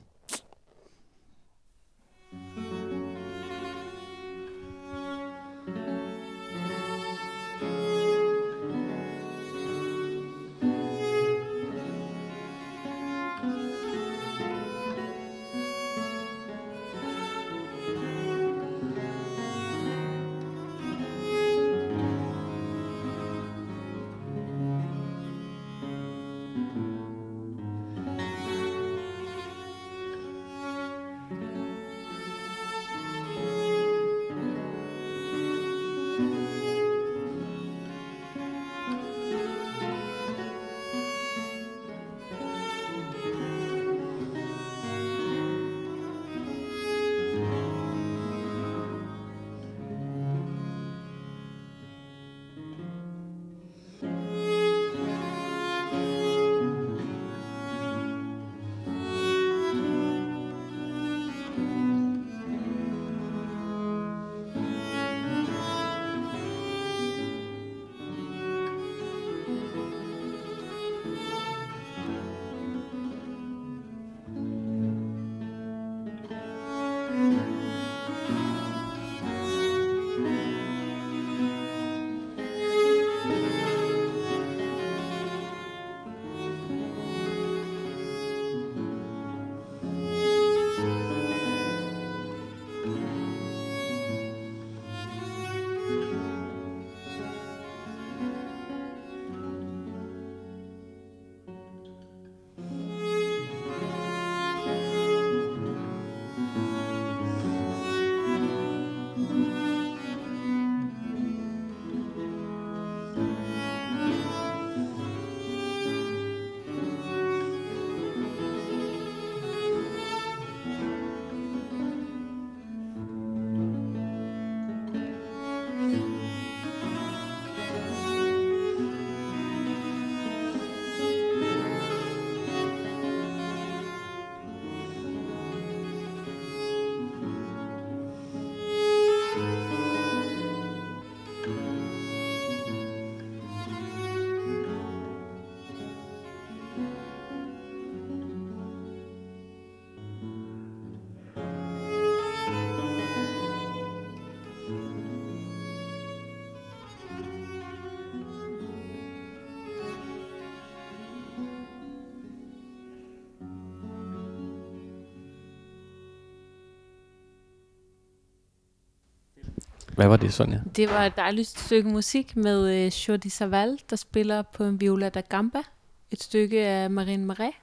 Hvad 169.95 170.09
var 170.09 170.17
det, 170.17 170.35
Sonja? 170.35 170.61
Det 170.77 170.89
var 170.89 171.07
et 171.07 171.17
dejligt 171.17 171.49
stykke 171.49 171.91
musik 171.91 172.37
med 172.37 172.85
øh, 172.85 172.87
Jordi 172.87 173.29
Savall, 173.29 173.79
der 173.91 173.97
spiller 173.97 174.43
på 174.43 174.65
en 174.65 174.81
viola 174.81 175.09
da 175.09 175.21
gamba. 175.21 175.63
Et 176.11 176.23
stykke 176.23 176.67
af 176.67 176.91
Marine 176.91 177.27
Marais. 177.27 177.55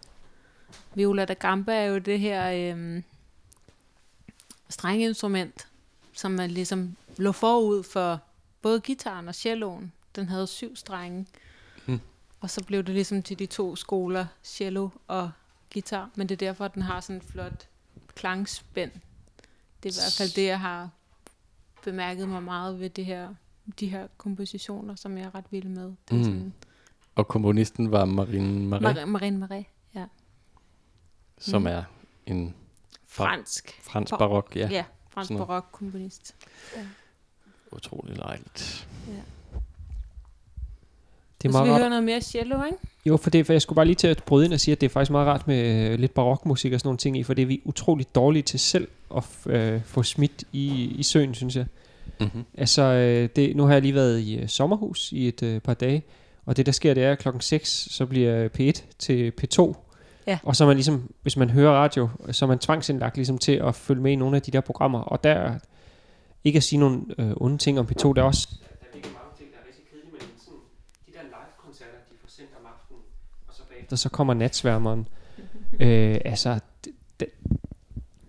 Viola 0.95 1.25
da 1.25 1.33
gamba 1.33 1.73
er 1.73 1.85
jo 1.85 1.97
det 1.97 2.19
her 2.19 2.75
øh, 2.75 3.03
strengeinstrument, 4.69 5.67
som 6.13 6.31
man 6.31 6.51
ligesom 6.51 6.95
lå 7.17 7.31
forud 7.31 7.83
for 7.83 8.19
både 8.61 8.79
gitaren 8.79 9.27
og 9.27 9.35
celloen. 9.35 9.91
Den 10.15 10.29
havde 10.29 10.47
syv 10.47 10.75
strenge. 10.75 11.27
Hmm. 11.85 11.99
Og 12.39 12.49
så 12.49 12.63
blev 12.63 12.83
det 12.83 12.95
ligesom 12.95 13.23
til 13.23 13.39
de 13.39 13.45
to 13.45 13.75
skoler, 13.75 14.25
cello 14.43 14.89
og 15.07 15.31
guitar. 15.73 16.09
Men 16.15 16.29
det 16.29 16.41
er 16.41 16.47
derfor, 16.47 16.65
at 16.65 16.73
den 16.73 16.81
har 16.81 17.01
sådan 17.01 17.15
en 17.15 17.21
flot 17.21 17.67
klangspænd. 18.15 18.91
Det 19.83 19.89
er 19.89 19.93
i 19.93 19.99
hvert 20.01 20.15
fald 20.17 20.35
det, 20.35 20.45
jeg 20.45 20.59
har 20.59 20.89
bemærket 21.91 22.29
mig 22.29 22.43
meget 22.43 22.79
ved 22.79 22.89
det 22.89 23.05
her, 23.05 23.33
de 23.79 23.87
her 23.87 24.07
kompositioner, 24.17 24.95
som 24.95 25.17
jeg 25.17 25.25
er 25.25 25.35
ret 25.35 25.45
vild 25.51 25.67
med. 25.67 25.83
Det 26.09 26.17
Mm. 26.17 26.23
sådan 26.23 26.53
Og 27.15 27.27
komponisten 27.27 27.91
var 27.91 28.05
Marine 28.05 28.65
Marais, 28.67 28.97
Mar- 28.97 29.05
Marine 29.05 29.37
Marais, 29.37 29.65
ja. 29.95 30.05
som 31.37 31.61
Mm. 31.61 31.67
er 31.67 31.83
en 32.25 32.55
Fransk. 33.07 33.79
fransk 33.83 34.09
Bar- 34.11 34.17
barok. 34.17 34.55
Ja, 34.55 34.59
Ja, 34.61 34.67
ja. 34.67 34.75
ja 34.75 34.83
fransk 35.09 35.31
barok 35.31 35.65
komponist. 35.71 36.35
utrolig 37.71 38.17
lejligt. 38.17 38.87
Det 41.41 41.47
er 41.47 41.51
Så 41.51 41.57
skal 41.57 41.65
meget 41.65 41.65
vi 41.67 41.71
rart. 41.71 41.81
høre 41.81 41.89
noget 41.89 42.03
mere 42.03 42.21
cello, 42.21 42.63
ikke? 42.63 42.77
Jo, 43.05 43.17
for, 43.17 43.29
det, 43.29 43.45
for 43.45 43.53
jeg 43.53 43.61
skulle 43.61 43.75
bare 43.75 43.85
lige 43.85 43.95
til 43.95 44.07
at 44.07 44.23
bryde 44.25 44.45
ind 44.45 44.53
og 44.53 44.59
sige, 44.59 44.71
at 44.71 44.81
det 44.81 44.87
er 44.87 44.89
faktisk 44.91 45.11
meget 45.11 45.27
rart 45.27 45.47
med 45.47 45.91
øh, 45.91 45.99
lidt 45.99 46.13
barokmusik 46.13 46.73
og 46.73 46.79
sådan 46.79 46.87
nogle 46.87 46.97
ting 46.97 47.17
i, 47.17 47.23
for 47.23 47.33
det 47.33 47.41
er 47.41 47.45
vi 47.45 47.61
utroligt 47.65 48.15
dårlige 48.15 48.43
til 48.43 48.59
selv 48.59 48.87
at 49.15 49.23
f- 49.23 49.51
øh, 49.51 49.81
få 49.85 50.03
smidt 50.03 50.43
i, 50.51 50.95
i 50.97 51.03
søen, 51.03 51.33
synes 51.33 51.55
jeg. 51.55 51.65
Mm-hmm. 52.19 52.43
Altså, 52.57 52.81
øh, 52.81 53.29
det, 53.35 53.55
nu 53.55 53.63
har 53.65 53.73
jeg 53.73 53.81
lige 53.81 53.95
været 53.95 54.19
i 54.19 54.35
øh, 54.37 54.47
sommerhus 54.47 55.11
i 55.11 55.27
et 55.27 55.43
øh, 55.43 55.59
par 55.61 55.73
dage, 55.73 56.03
og 56.45 56.57
det 56.57 56.65
der 56.65 56.71
sker, 56.71 56.93
det 56.93 57.03
er, 57.03 57.11
at 57.11 57.19
klokken 57.19 57.41
6, 57.41 57.87
så 57.91 58.05
bliver 58.05 58.47
P1 58.59 58.81
til 58.99 59.33
P2. 59.41 59.73
Ja. 60.27 60.39
Og 60.43 60.55
så 60.55 60.63
er 60.63 60.67
man 60.67 60.75
ligesom, 60.77 61.13
hvis 61.21 61.37
man 61.37 61.49
hører 61.49 61.71
radio, 61.73 62.09
så 62.31 62.45
er 62.45 62.47
man 62.47 62.59
tvangsindlagt 62.59 63.15
ligesom 63.15 63.37
til 63.37 63.51
at 63.51 63.75
følge 63.75 64.01
med 64.01 64.11
i 64.11 64.15
nogle 64.15 64.35
af 64.35 64.41
de 64.41 64.51
der 64.51 64.61
programmer. 64.61 64.99
Og 64.99 65.23
der, 65.23 65.53
ikke 66.43 66.57
at 66.57 66.63
sige 66.63 66.79
nogle 66.79 67.01
øh, 67.17 67.31
onde 67.37 67.57
ting 67.57 67.79
om 67.79 67.85
P2, 67.85 68.13
der 68.13 68.21
er 68.21 68.25
også... 68.25 68.47
Der 68.51 68.65
er 68.65 68.93
virkelig 68.93 69.13
mange 69.19 69.31
ting, 69.37 69.49
der 69.53 69.57
er 69.63 69.67
rigtig 69.67 69.83
kedelige, 69.91 70.11
men 70.11 70.21
sådan, 70.45 70.59
de 71.07 71.11
der 71.15 71.23
live-koncerter, 71.35 71.99
de 72.09 72.15
får 72.23 72.29
sendt 72.37 72.51
om 72.59 72.65
aftenen, 72.73 73.01
og 73.91 73.99
så 73.99 74.09
kommer 74.09 74.33
natsværmeren. 74.33 75.07
øh, 75.79 76.17
altså, 76.25 76.59
det, 76.85 76.91
det, 77.19 77.27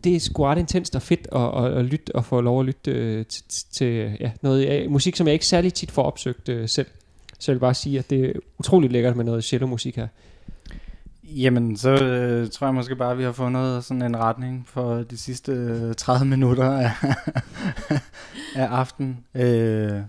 det 0.05 0.17
er 0.17 0.21
sgu 0.21 0.45
ret 0.45 0.59
intenst 0.59 0.97
og 0.97 1.03
fedt 1.03 1.29
at, 1.33 1.65
at, 1.65 1.79
at 1.79 1.85
lytte 1.85 2.15
og 2.15 2.25
få 2.25 2.41
lov 2.41 2.61
at 2.61 2.67
lytte 2.67 2.91
øh, 2.91 3.27
til, 3.27 3.45
til 3.73 4.17
ja, 4.21 4.31
noget 4.43 4.65
ja, 4.65 4.89
musik, 4.89 5.17
som 5.17 5.27
jeg 5.27 5.33
ikke 5.33 5.47
særlig 5.47 5.75
tit 5.75 5.91
får 5.91 6.03
opsøgt 6.03 6.49
øh, 6.49 6.69
selv. 6.69 6.87
Så 7.39 7.53
jeg 7.53 7.55
vil 7.55 7.61
bare 7.61 7.75
sige, 7.75 7.99
at 7.99 8.11
det 8.11 8.25
er 8.25 8.33
utroligt 8.59 8.93
lækkert 8.93 9.17
med 9.17 9.25
noget 9.25 9.45
cello-musik 9.45 9.97
her. 9.97 10.07
Jamen, 11.25 11.77
så 11.77 11.91
øh, 11.91 12.51
tror 12.51 12.67
jeg 12.67 12.75
måske 12.75 12.97
bare, 12.97 13.13
at 13.13 13.19
vi 13.19 13.23
har 13.23 13.33
fundet 13.33 13.85
sådan 13.85 14.03
en 14.03 14.17
retning 14.17 14.69
for 14.69 14.95
de 14.95 15.19
sidste 15.19 15.53
øh, 15.53 15.95
30 15.95 16.27
minutter 16.27 16.71
af, 16.71 16.91
af 18.57 18.67
aften. 18.67 19.25
Øh. 19.35 20.01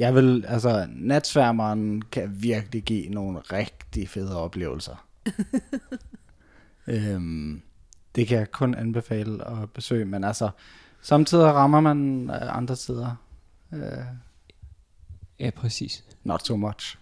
Jeg 0.00 0.14
vil, 0.14 0.44
altså, 0.48 0.86
natsværmeren 0.90 2.02
kan 2.02 2.42
virkelig 2.42 2.82
give 2.82 3.08
nogle 3.08 3.38
rigtig 3.38 4.08
fede 4.08 4.36
oplevelser. 4.36 5.06
øhm, 6.86 7.62
det 8.14 8.26
kan 8.26 8.38
jeg 8.38 8.50
kun 8.50 8.74
anbefale 8.74 9.48
at 9.48 9.70
besøge, 9.70 10.04
men 10.04 10.24
altså, 10.24 10.50
samtidig 11.02 11.44
rammer 11.44 11.80
man 11.80 12.30
øh, 12.30 12.56
andre 12.56 12.76
sider. 12.76 13.14
Øh, 13.72 13.82
Ja, 15.40 15.50
præcis. 15.50 16.04
not 16.24 16.46
so 16.46 16.56
much. 16.56 16.98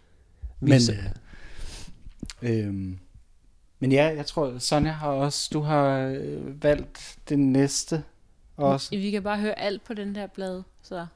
Men, 0.61 0.81
s- 0.81 0.89
øh, 0.89 1.05
øhm, 2.43 2.99
men 3.79 3.93
ja, 3.93 4.15
jeg 4.17 4.27
tror, 4.27 4.59
Sonja 4.59 4.91
har 4.93 5.09
også, 5.09 5.51
du 5.53 5.61
har 5.61 5.99
øh, 5.99 6.63
valgt 6.63 7.19
det 7.29 7.39
næste 7.39 8.05
også. 8.57 8.91
Vi 8.91 9.11
kan 9.11 9.23
bare 9.23 9.39
høre 9.39 9.59
alt 9.59 9.85
på 9.85 9.95
den 9.95 10.15
der 10.15 10.27
blad, 10.27 10.63
så 10.83 11.07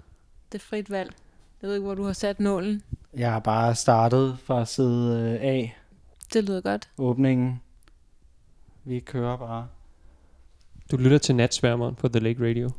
det 0.53 0.59
er 0.59 0.63
frit 0.65 0.91
valg. 0.91 1.15
Jeg 1.63 1.69
ved 1.69 1.75
ikke, 1.77 1.85
hvor 1.87 1.95
du 1.95 2.05
har 2.05 2.13
sat 2.13 2.41
nålen. 2.41 2.83
Jeg 3.17 3.33
har 3.33 3.41
bare 3.41 3.75
startet 3.75 4.39
fra 4.45 4.65
side 4.65 5.39
øh, 5.43 5.49
A, 5.49 5.69
Det 6.33 6.45
lyder 6.45 6.61
godt. 6.61 6.91
åbningen. 6.99 7.61
Vi 8.85 9.01
kører 9.01 9.37
bare. 9.37 9.69
Du 10.91 10.97
lytter 10.97 11.19
til 11.19 11.35
natsværmeren 11.35 11.95
på 11.95 12.09
The 12.09 12.21
Lake 12.21 12.49
Radio. 12.51 12.71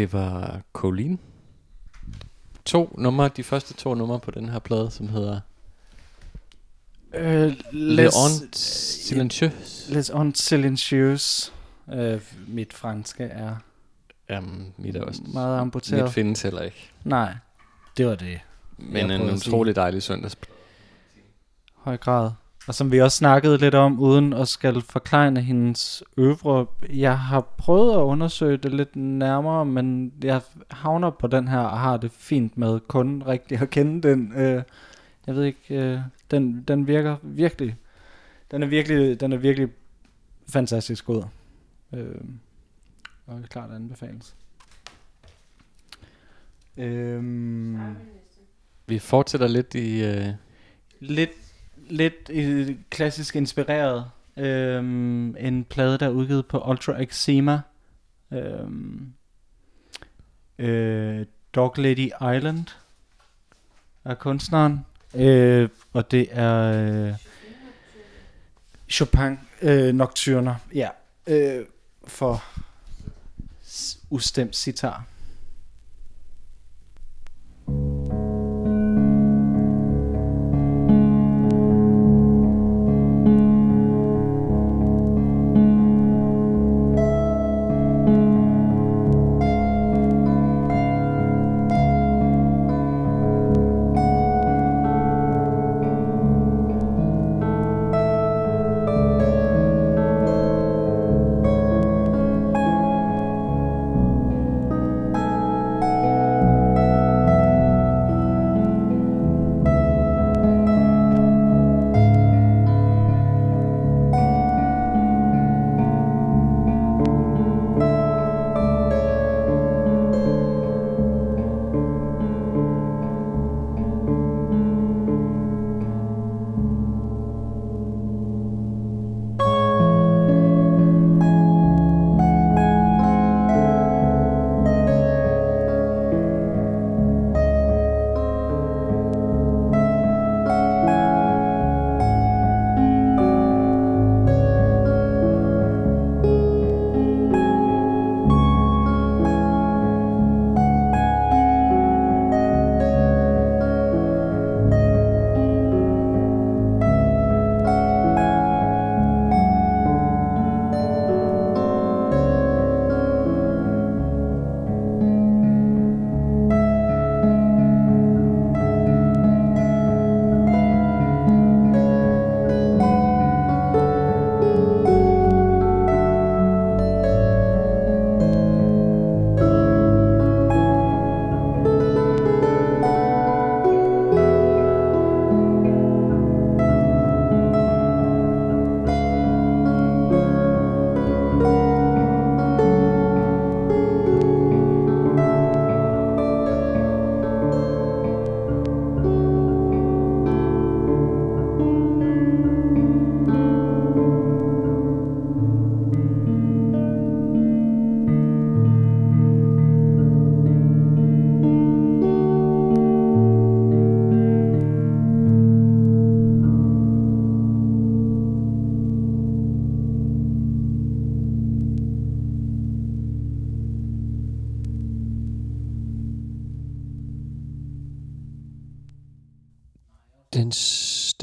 Det 0.00 0.12
var 0.12 0.60
Colleen. 0.72 1.18
To 2.64 2.94
numre, 2.98 3.28
de 3.28 3.42
første 3.42 3.74
to 3.74 3.94
numre 3.94 4.20
på 4.20 4.30
den 4.30 4.48
her 4.48 4.58
plade, 4.58 4.90
som 4.90 5.08
hedder 5.08 5.40
Øh, 7.14 7.52
Le 7.72 8.06
On 8.06 8.52
Silencieux. 8.52 9.52
Les 9.88 10.10
on 10.10 10.34
silencieux. 10.34 11.52
Øh, 11.92 12.20
mit 12.48 12.72
franske 12.72 13.24
er 13.24 13.56
Jamen, 14.30 14.74
mit 14.78 14.96
er 14.96 15.04
også... 15.04 15.22
meget 15.32 15.60
amputeret. 15.60 16.02
Mit 16.02 16.12
findes 16.12 16.42
heller 16.42 16.62
ikke. 16.62 16.90
Nej, 17.04 17.34
det 17.96 18.06
var 18.06 18.14
det. 18.14 18.40
Men 18.78 19.10
en 19.10 19.30
utrolig 19.30 19.76
dejlig 19.76 20.02
søndags. 20.02 20.36
høj 21.74 21.96
grad. 21.96 22.30
Og 22.68 22.74
som 22.74 22.92
vi 22.92 23.00
også 23.00 23.16
snakkede 23.16 23.58
lidt 23.58 23.74
om, 23.74 24.00
uden 24.00 24.32
at 24.32 24.48
skal 24.48 24.80
forklare 24.80 25.40
hendes 25.40 26.02
øvre, 26.16 26.66
jeg 26.92 27.18
har 27.18 27.40
prøvet 27.40 27.92
at 27.92 28.00
undersøge 28.00 28.56
det 28.56 28.74
lidt 28.74 28.96
nærmere, 28.96 29.64
men 29.64 30.12
jeg 30.22 30.40
havner 30.70 31.10
på 31.10 31.26
den 31.26 31.48
her 31.48 31.58
og 31.58 31.80
har 31.80 31.96
det 31.96 32.12
fint 32.12 32.58
med 32.58 32.80
kun 32.80 33.22
rigtig 33.26 33.60
at 33.60 33.70
kende 33.70 34.08
den. 34.08 34.32
Øh, 34.36 34.62
jeg 35.26 35.34
ved 35.34 35.44
ikke, 35.44 35.74
øh, 35.74 35.98
den, 36.30 36.62
den 36.62 36.86
virker 36.86 37.16
virkelig, 37.22 37.76
den 38.50 38.62
er 38.62 38.66
virkelig, 38.66 39.20
den 39.20 39.32
er 39.32 39.36
virkelig 39.36 39.68
fantastisk 40.48 41.06
god. 41.06 41.24
Øh, 41.94 42.14
og 43.26 43.42
klart 43.48 43.70
anbefales. 43.70 44.34
Øhm, 46.76 47.78
Vi 48.86 48.98
fortsætter 48.98 49.48
lidt 49.48 49.74
i... 49.74 50.04
Øh, 50.04 50.28
lidt, 51.00 51.30
lidt 51.90 52.30
øh, 52.30 52.76
klassisk 52.90 53.36
inspireret. 53.36 54.10
Øhm, 54.36 55.36
en 55.36 55.64
plade, 55.64 55.98
der 55.98 56.06
er 56.06 56.10
udgivet 56.10 56.46
på 56.46 56.70
Ultra 56.70 57.02
Eczema. 57.02 57.60
Øhm, 58.32 59.12
øh, 60.58 61.26
Dog 61.54 61.74
Lady 61.76 62.06
Island 62.36 62.66
er 64.04 64.14
kunstneren. 64.14 64.86
Øh, 65.14 65.68
og 65.92 66.10
det 66.10 66.28
er 66.30 66.54
øh, 67.08 67.14
Chopin 68.88 69.38
øh, 69.62 69.94
Nocturner. 69.94 70.54
Ja, 70.74 70.88
øh, 71.26 71.64
for 72.06 72.44
ustemt 74.10 74.56
sitar. 74.56 75.04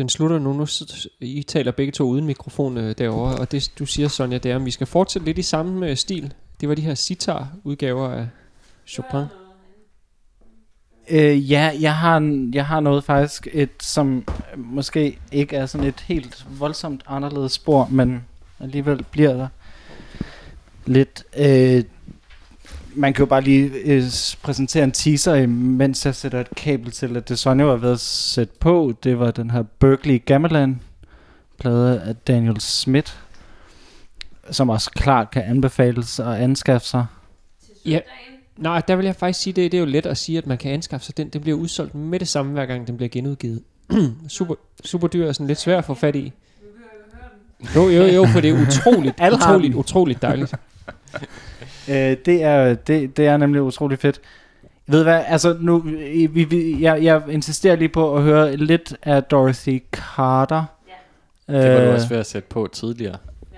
Den 0.07 0.11
slutter 0.11 0.39
nu. 0.39 0.53
nu 0.53 0.67
I 1.19 1.43
taler 1.43 1.71
begge 1.71 1.91
to 1.91 2.03
uden 2.03 2.25
mikrofon 2.25 2.77
øh, 2.77 2.95
derovre, 2.97 3.35
og 3.35 3.51
det 3.51 3.71
du 3.79 3.85
siger, 3.85 4.07
Sonja, 4.07 4.37
det 4.37 4.51
er, 4.51 4.55
at 4.55 4.65
vi 4.65 4.71
skal 4.71 4.87
fortsætte 4.87 5.25
lidt 5.25 5.37
i 5.37 5.41
samme 5.41 5.89
øh, 5.89 5.95
stil. 5.95 6.33
Det 6.61 6.69
var 6.69 6.75
de 6.75 6.81
her 6.81 6.95
sitar-udgaver 6.95 8.09
af 8.09 8.27
Chopin. 8.85 9.25
Øh, 11.09 11.51
ja, 11.51 11.71
jeg 11.79 11.95
har, 11.95 12.49
jeg 12.53 12.65
har 12.65 12.79
noget 12.79 13.03
faktisk, 13.03 13.47
et, 13.53 13.69
som 13.81 14.17
øh, 14.17 14.59
måske 14.59 15.19
ikke 15.31 15.55
er 15.55 15.65
sådan 15.65 15.87
et 15.87 15.99
helt 15.99 16.45
voldsomt 16.59 17.03
anderledes 17.07 17.51
spor, 17.51 17.87
men 17.91 18.23
alligevel 18.59 19.05
bliver 19.11 19.33
der 19.33 19.47
lidt... 20.85 21.23
Øh, 21.37 21.83
man 22.97 23.13
kan 23.13 23.21
jo 23.21 23.25
bare 23.25 23.41
lige 23.41 23.71
øh, 23.85 24.03
præsentere 24.41 24.83
en 24.83 24.91
teaser, 24.91 25.47
mens 25.47 26.05
jeg 26.05 26.15
sætter 26.15 26.41
et 26.41 26.49
kabel 26.55 26.91
til, 26.91 27.17
at 27.17 27.29
det 27.29 27.39
Sonja 27.39 27.65
var 27.65 27.75
ved 27.75 27.91
at 27.91 27.99
sætte 27.99 28.53
på. 28.59 28.93
Det 29.03 29.19
var 29.19 29.31
den 29.31 29.51
her 29.51 29.63
Berkeley 29.79 30.25
Gamelan 30.25 30.81
plade 31.59 32.01
af 32.01 32.15
Daniel 32.15 32.61
Smith, 32.61 33.13
som 34.51 34.69
også 34.69 34.91
klart 34.91 35.31
kan 35.31 35.43
anbefales 35.43 36.19
at 36.19 36.33
anskaffe 36.33 36.87
sig. 36.87 37.05
Ja, 37.85 37.99
nej, 38.57 38.81
der 38.87 38.95
vil 38.95 39.05
jeg 39.05 39.15
faktisk 39.15 39.39
sige, 39.39 39.53
det, 39.53 39.71
det 39.71 39.77
er 39.77 39.81
jo 39.81 39.85
let 39.85 40.05
at 40.05 40.17
sige, 40.17 40.37
at 40.37 40.47
man 40.47 40.57
kan 40.57 40.71
anskaffe 40.71 41.05
sig 41.05 41.17
den. 41.17 41.29
Den 41.29 41.41
bliver 41.41 41.57
udsolgt 41.57 41.95
med 41.95 42.19
det 42.19 42.27
samme, 42.27 42.51
hver 42.51 42.65
gang 42.65 42.87
den 42.87 42.97
bliver 42.97 43.09
genudgivet. 43.09 43.63
super, 44.27 44.55
super 44.85 45.07
dyr 45.07 45.27
og 45.27 45.35
sådan 45.35 45.47
lidt 45.47 45.59
svær 45.59 45.77
at 45.77 45.85
få 45.85 45.93
fat 45.93 46.15
i. 46.15 46.33
Jo, 47.75 47.89
jo, 47.89 48.03
jo, 48.03 48.25
for 48.25 48.41
det 48.41 48.49
er 48.49 48.61
utroligt, 48.67 49.15
utroligt, 49.33 49.75
utroligt 49.75 50.21
dejligt. 50.21 50.53
Øh, 51.89 52.17
det, 52.25 52.43
er, 52.43 52.73
det, 52.73 53.17
det 53.17 53.27
er 53.27 53.37
nemlig 53.37 53.61
utrolig 53.61 53.99
fedt. 53.99 54.21
Ved 54.87 55.03
hvad, 55.03 55.23
altså 55.27 55.57
nu, 55.61 55.79
vi, 56.29 56.43
vi, 56.43 56.81
jeg, 56.81 57.03
jeg 57.03 57.21
insisterer 57.29 57.75
lige 57.75 57.89
på 57.89 58.15
at 58.15 58.23
høre 58.23 58.57
lidt 58.57 58.95
af 59.03 59.23
Dorothy 59.23 59.83
Carter. 59.91 60.63
Ja. 61.49 61.63
det 61.63 61.73
var 61.79 61.85
du 61.85 61.91
også 61.91 62.09
ved 62.09 62.17
at 62.17 62.25
sætte 62.25 62.47
på 62.49 62.69
tidligere, 62.73 63.17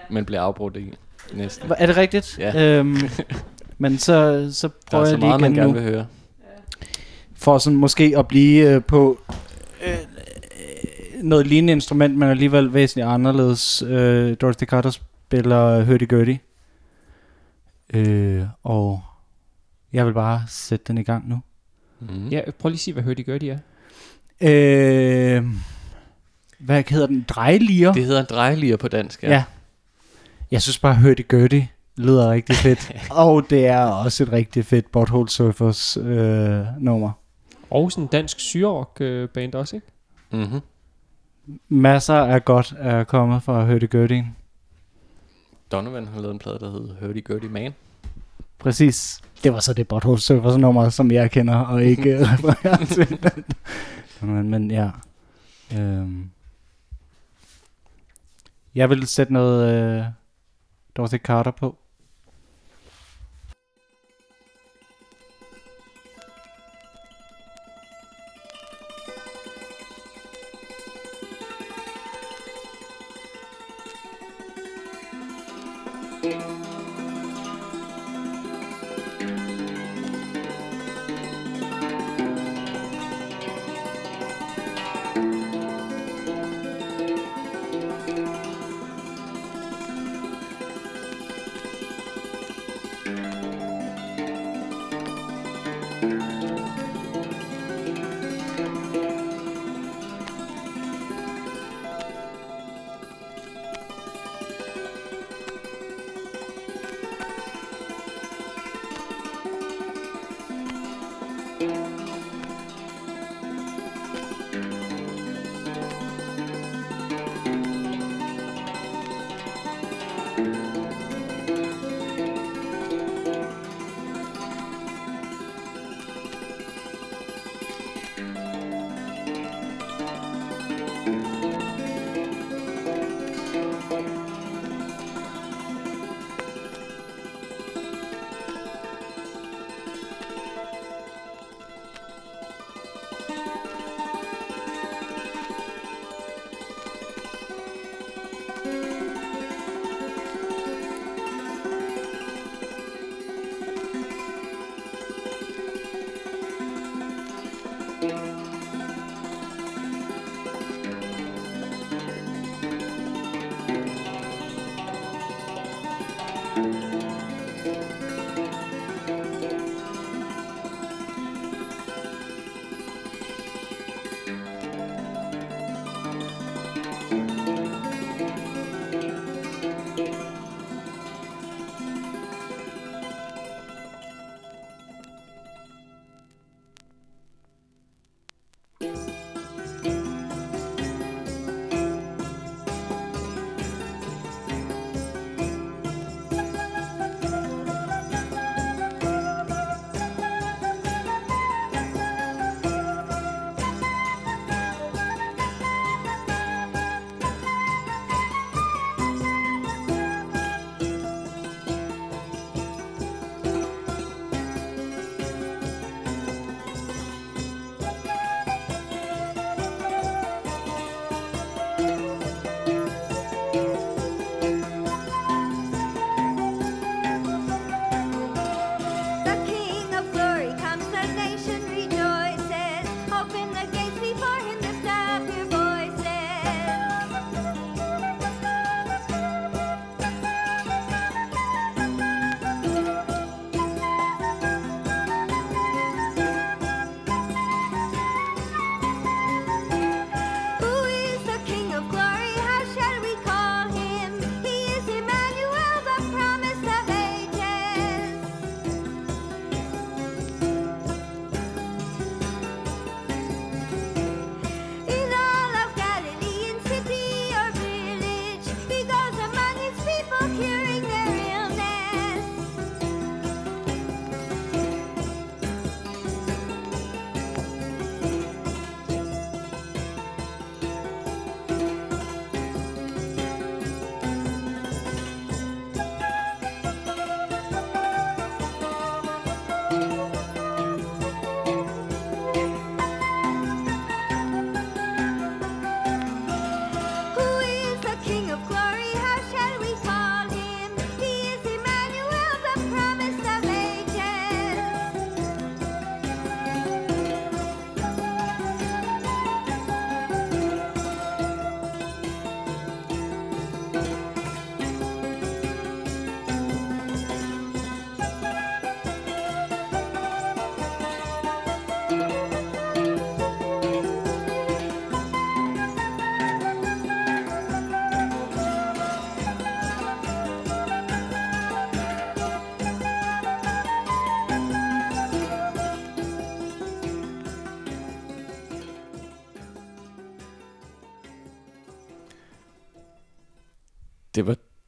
men 0.09 0.25
blev 0.25 0.39
afbrudt 0.39 0.77
i 0.77 0.93
næsten. 1.33 1.71
Er 1.77 1.85
det 1.85 1.97
rigtigt? 1.97 2.39
Ja. 2.39 2.77
Øhm, 2.79 2.97
Men 3.81 3.97
så, 3.97 4.49
så 4.53 4.67
Der 4.67 4.73
prøver 4.91 5.03
er 5.03 5.05
så 5.07 5.11
jeg 5.11 5.19
lige 5.19 5.27
meget, 5.27 5.41
man 5.41 5.51
igen 5.51 5.61
gerne 5.61 5.73
nu. 5.73 5.79
vil 5.79 5.91
høre. 5.93 6.05
For 7.35 7.57
sådan 7.57 7.77
måske 7.77 8.13
at 8.17 8.27
blive 8.27 8.69
øh, 8.75 8.83
på 8.83 9.19
øh, 9.85 9.93
noget 11.23 11.47
lignende 11.47 11.71
instrument, 11.73 12.17
men 12.17 12.29
alligevel 12.29 12.73
væsentligt 12.73 13.07
anderledes. 13.07 13.81
Øh, 13.87 14.33
Dorothy 14.41 14.63
Carter 14.65 14.89
spiller 14.89 15.83
hurdy-gurdy. 15.85 16.37
Øh, 17.93 18.43
og 18.63 19.01
jeg 19.93 20.05
vil 20.05 20.13
bare 20.13 20.43
sætte 20.47 20.85
den 20.87 20.97
i 20.97 21.03
gang 21.03 21.29
nu. 21.29 21.39
Mm. 21.99 22.27
Ja, 22.27 22.41
prøv 22.59 22.69
lige 22.69 22.75
at 22.75 22.79
sige, 22.79 23.01
hvad 23.01 23.23
gør, 23.23 23.37
de 23.37 23.49
er. 23.49 23.59
Øh, 24.41 25.45
hvad 26.59 26.83
hedder 26.89 27.07
den? 27.07 27.25
Drejlier? 27.27 27.93
Det 27.93 28.05
hedder 28.05 28.19
en 28.19 28.27
drejelier 28.29 28.77
på 28.77 28.87
dansk, 28.87 29.23
ja. 29.23 29.29
Ja. 29.29 29.43
Jeg 30.51 30.61
synes 30.61 30.79
bare, 30.79 30.95
hurdy-gurdy 30.95 31.63
lyder 31.97 32.31
rigtig 32.31 32.55
fedt. 32.55 32.91
og 33.11 33.45
det 33.49 33.67
er 33.67 33.81
også 33.85 34.23
et 34.23 34.31
rigtig 34.31 34.65
fedt 34.65 34.91
Butthole 34.91 35.29
Surfers 35.29 35.97
øh, 35.97 36.65
nummer. 36.79 37.11
Og 37.69 37.91
sådan 37.91 38.03
en 38.03 38.07
dansk 38.07 38.39
syrock 38.39 38.97
øh, 39.01 39.29
band 39.29 39.55
også, 39.55 39.75
ikke? 39.75 39.87
Mm-hmm. 40.31 40.59
Masser 41.69 42.15
af 42.15 42.45
godt 42.45 42.73
er 42.77 43.03
kommet 43.03 43.43
fra 43.43 43.65
hurdy-gurdy. 43.65 44.23
Donovan 45.71 46.07
har 46.07 46.21
lavet 46.21 46.33
en 46.33 46.39
plade, 46.39 46.59
der 46.59 46.71
hedder 46.71 46.95
Hurdy 47.01 47.23
Gurdy 47.23 47.45
Man. 47.45 47.73
Præcis. 48.59 49.21
Det 49.43 49.53
var 49.53 49.59
så 49.59 49.73
det 49.73 49.87
Butthole 49.87 50.19
Surfers 50.19 50.57
nummer, 50.57 50.89
som 50.89 51.11
jeg 51.11 51.31
kender, 51.31 51.55
og 51.55 51.83
ikke 51.83 52.09
øh, 52.15 52.21
refererer 52.21 52.85
til. 52.85 53.19
men, 54.21 54.49
men 54.49 54.71
ja. 54.71 54.89
Øhm. 55.77 56.29
Jeg 58.75 58.89
vil 58.89 59.07
sætte 59.07 59.33
noget 59.33 59.73
øh, 59.73 60.05
Dorothy 60.97 61.17
Carter 61.17 61.51
på. 61.51 61.77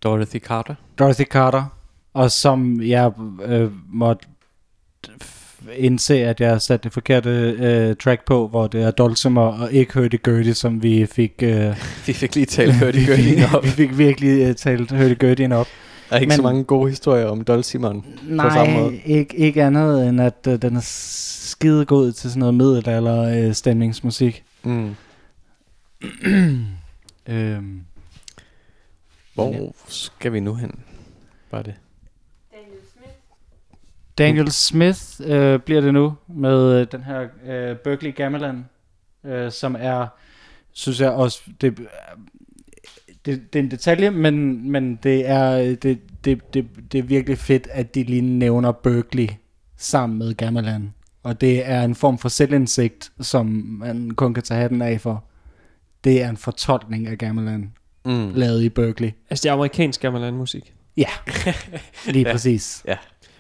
Dorothy 0.04 0.40
Carter. 0.40 0.76
Dorothy 1.00 1.24
Carter, 1.24 1.64
og 2.14 2.32
som 2.32 2.82
jeg 2.84 3.12
øh, 3.46 3.72
måtte 3.94 4.26
indse, 5.78 6.14
at 6.26 6.42
jeg 6.42 6.62
satte 6.62 6.84
det 6.84 6.94
forkerte 6.94 7.30
øh, 7.60 7.96
track 7.96 8.26
på, 8.26 8.48
hvor 8.48 8.68
det 8.68 8.84
er 8.84 8.92
Dulcimer 8.92 9.42
og 9.42 9.72
ikke 9.72 9.94
Hurdy 9.94 10.24
Gurdy, 10.24 10.52
som 10.54 10.84
vi 10.84 11.06
fik... 11.06 11.34
Øh, 11.44 11.76
Vi 12.08 12.14
fik 12.14 12.36
lige 12.36 12.46
talt 12.46 12.76
Hurdy 12.76 13.08
Gurdy 13.08 13.56
op. 13.56 13.64
vi 13.64 13.70
fik 13.70 13.98
virkelig 13.98 14.42
øh, 14.42 14.56
talt 14.56 14.92
Hurdy 14.92 15.20
Gurdy 15.20 15.52
op. 15.54 15.68
Der 16.10 16.16
er 16.16 16.20
ikke 16.20 16.30
Men- 16.30 16.36
så 16.36 16.42
mange 16.44 16.64
gode 16.64 16.90
historier 16.90 17.26
om 17.26 17.44
Dulcimeren 17.44 18.02
på 18.02 18.50
samme 18.50 18.74
måde. 18.74 18.92
Nej, 18.92 19.02
ikke, 19.06 19.38
ikke 19.38 19.64
andet 19.64 20.10
end, 20.10 20.22
at 20.22 20.48
øh, 20.48 20.62
den 20.62 20.76
er 20.76 20.82
skide 20.84 21.86
god 21.86 22.12
til 22.12 22.30
sådan 22.30 22.40
noget 22.40 22.54
middelalder 22.54 23.48
øh, 23.48 23.54
stemningsmusik. 23.54 24.44
Mm. 24.64 24.96
Øhm, 27.28 27.82
Hvor 29.34 29.76
skal 29.88 30.34
vi 30.34 30.40
nu 30.40 30.54
hen? 30.54 30.80
Var 31.52 31.62
det? 31.62 31.76
Daniel 34.18 34.52
Smith 34.52 35.02
øh, 35.24 35.60
bliver 35.60 35.82
det 35.82 35.94
nu 35.94 36.14
med 36.28 36.82
øh, 36.82 36.88
den 36.92 37.04
her 37.04 37.28
øh, 37.46 37.78
Berkeley 37.78 38.16
Gamelan, 38.16 38.66
øh, 39.24 39.52
som 39.52 39.76
er, 39.80 40.08
synes 40.72 41.02
jeg 41.02 41.12
også, 41.12 41.42
det, 41.62 41.80
øh, 41.80 41.86
det, 43.26 43.54
det 43.54 43.60
er 43.60 43.64
en 43.64 43.72
detalje, 43.72 44.10
men, 44.10 44.70
men 44.72 44.96
det, 44.96 45.30
er, 45.30 45.76
det, 45.76 46.00
det, 46.26 46.54
det, 46.54 46.68
det 46.92 47.00
er 47.00 47.04
virkelig 47.04 47.38
fedt, 47.38 47.68
at 47.72 47.96
de 47.96 48.04
lige 48.04 48.22
nævner 48.22 48.72
Berkeley 48.72 49.28
sammen 49.78 50.20
med 50.20 50.34
Gamelan. 50.34 50.94
Og 51.24 51.42
det 51.42 51.70
er 51.70 51.84
en 51.84 51.96
form 51.96 52.18
for 52.18 52.30
selvindsigt, 52.30 53.12
som 53.20 53.46
man 53.80 54.12
kun 54.12 54.34
kan 54.34 54.44
tage 54.44 54.62
hatten 54.62 54.82
af 54.82 55.02
for. 55.02 55.24
Det 56.04 56.24
er 56.24 56.30
en 56.30 56.38
fortolkning 56.38 57.08
af 57.08 57.18
Gamelan, 57.18 57.74
Mm. 58.06 58.34
lavet 58.34 58.64
i 58.64 58.70
Berkeley. 58.70 59.12
Altså 59.30 59.44
det 59.44 59.50
er 59.50 59.54
amerikansk 59.54 60.02
gammel 60.02 60.34
musik. 60.34 60.74
Ja, 60.98 61.10
lige 62.06 62.26
Ja. 62.28 62.32
præcis. 62.32 62.86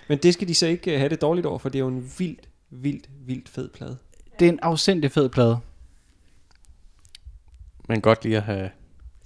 Men 0.09 0.17
det 0.17 0.33
skal 0.33 0.47
de 0.47 0.55
så 0.55 0.67
ikke 0.67 0.91
øh, 0.93 0.97
have 0.99 1.09
det 1.09 1.21
dårligt 1.21 1.47
over, 1.47 1.59
for 1.59 1.69
det 1.69 1.79
er 1.79 1.83
jo 1.83 1.87
en 1.87 2.11
vildt, 2.19 2.49
vildt, 2.69 3.09
vildt 3.27 3.49
fed 3.49 3.69
plade. 3.69 3.97
Det 4.39 4.45
er 4.45 4.49
en 4.51 4.59
afsindig 4.61 5.11
fed 5.11 5.29
plade. 5.29 5.59
Men 7.89 8.01
godt 8.01 8.23
lige 8.23 8.37
at 8.37 8.43
have, 8.43 8.69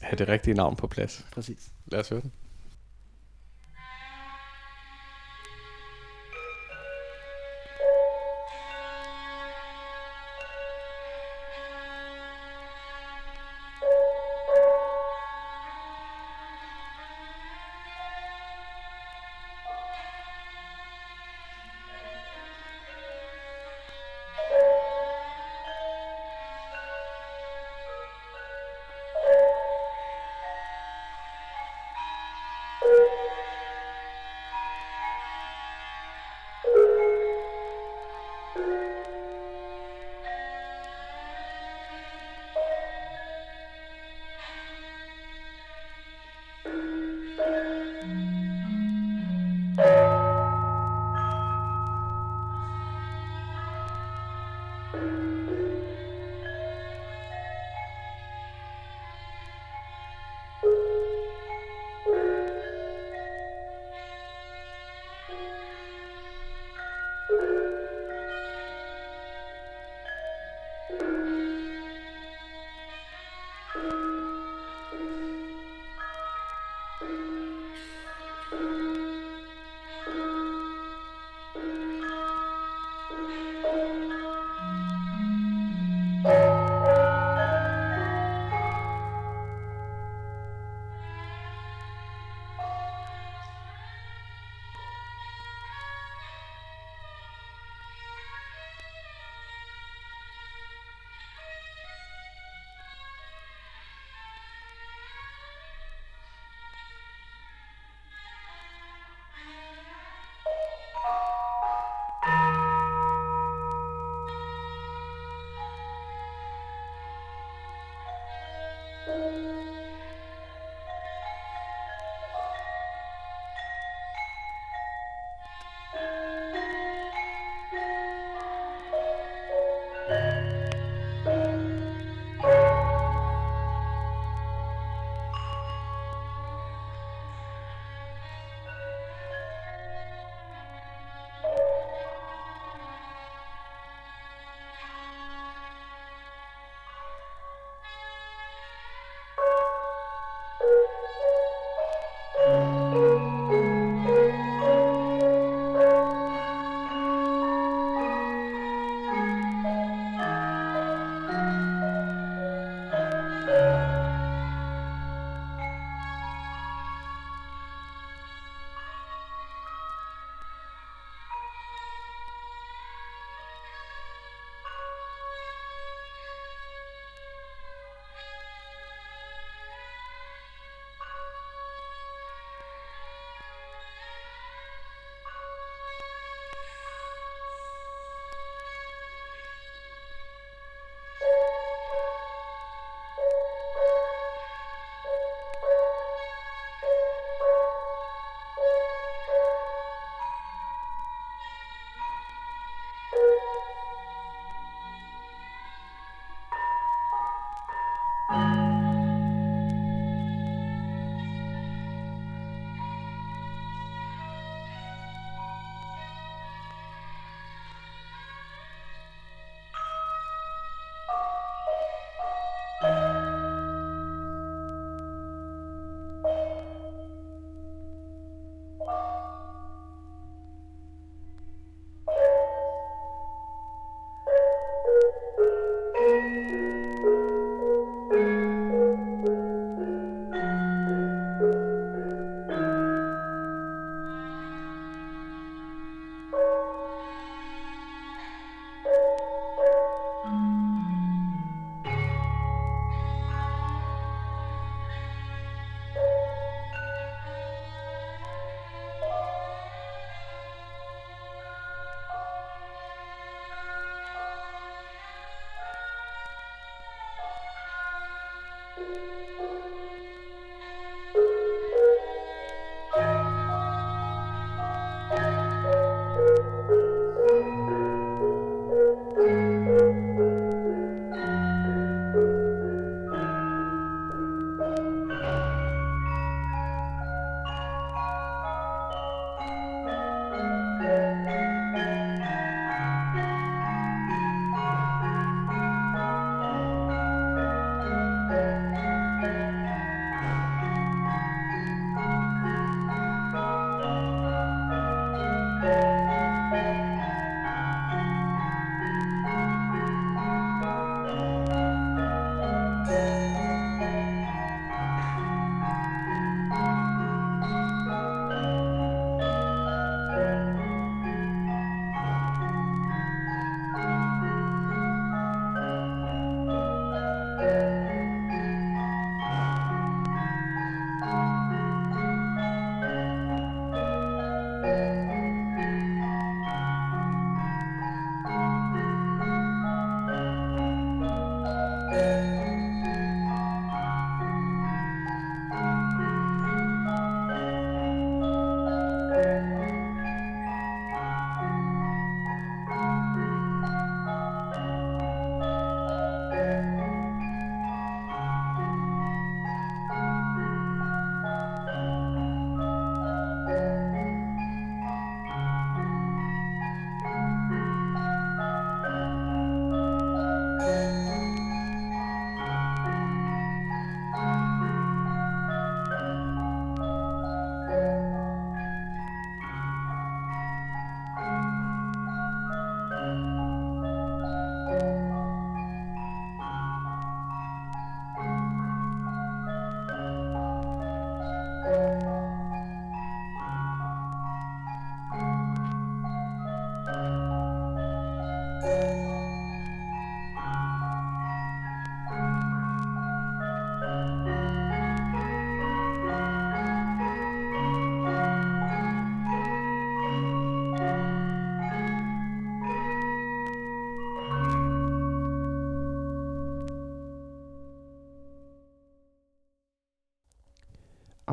have 0.01 0.17
det 0.17 0.27
rigtige 0.27 0.53
navn 0.53 0.75
på 0.75 0.87
plads. 0.87 1.25
Præcis. 1.31 1.69
Lad 1.85 1.99
os 1.99 2.09
høre 2.09 2.21
den. 2.21 2.31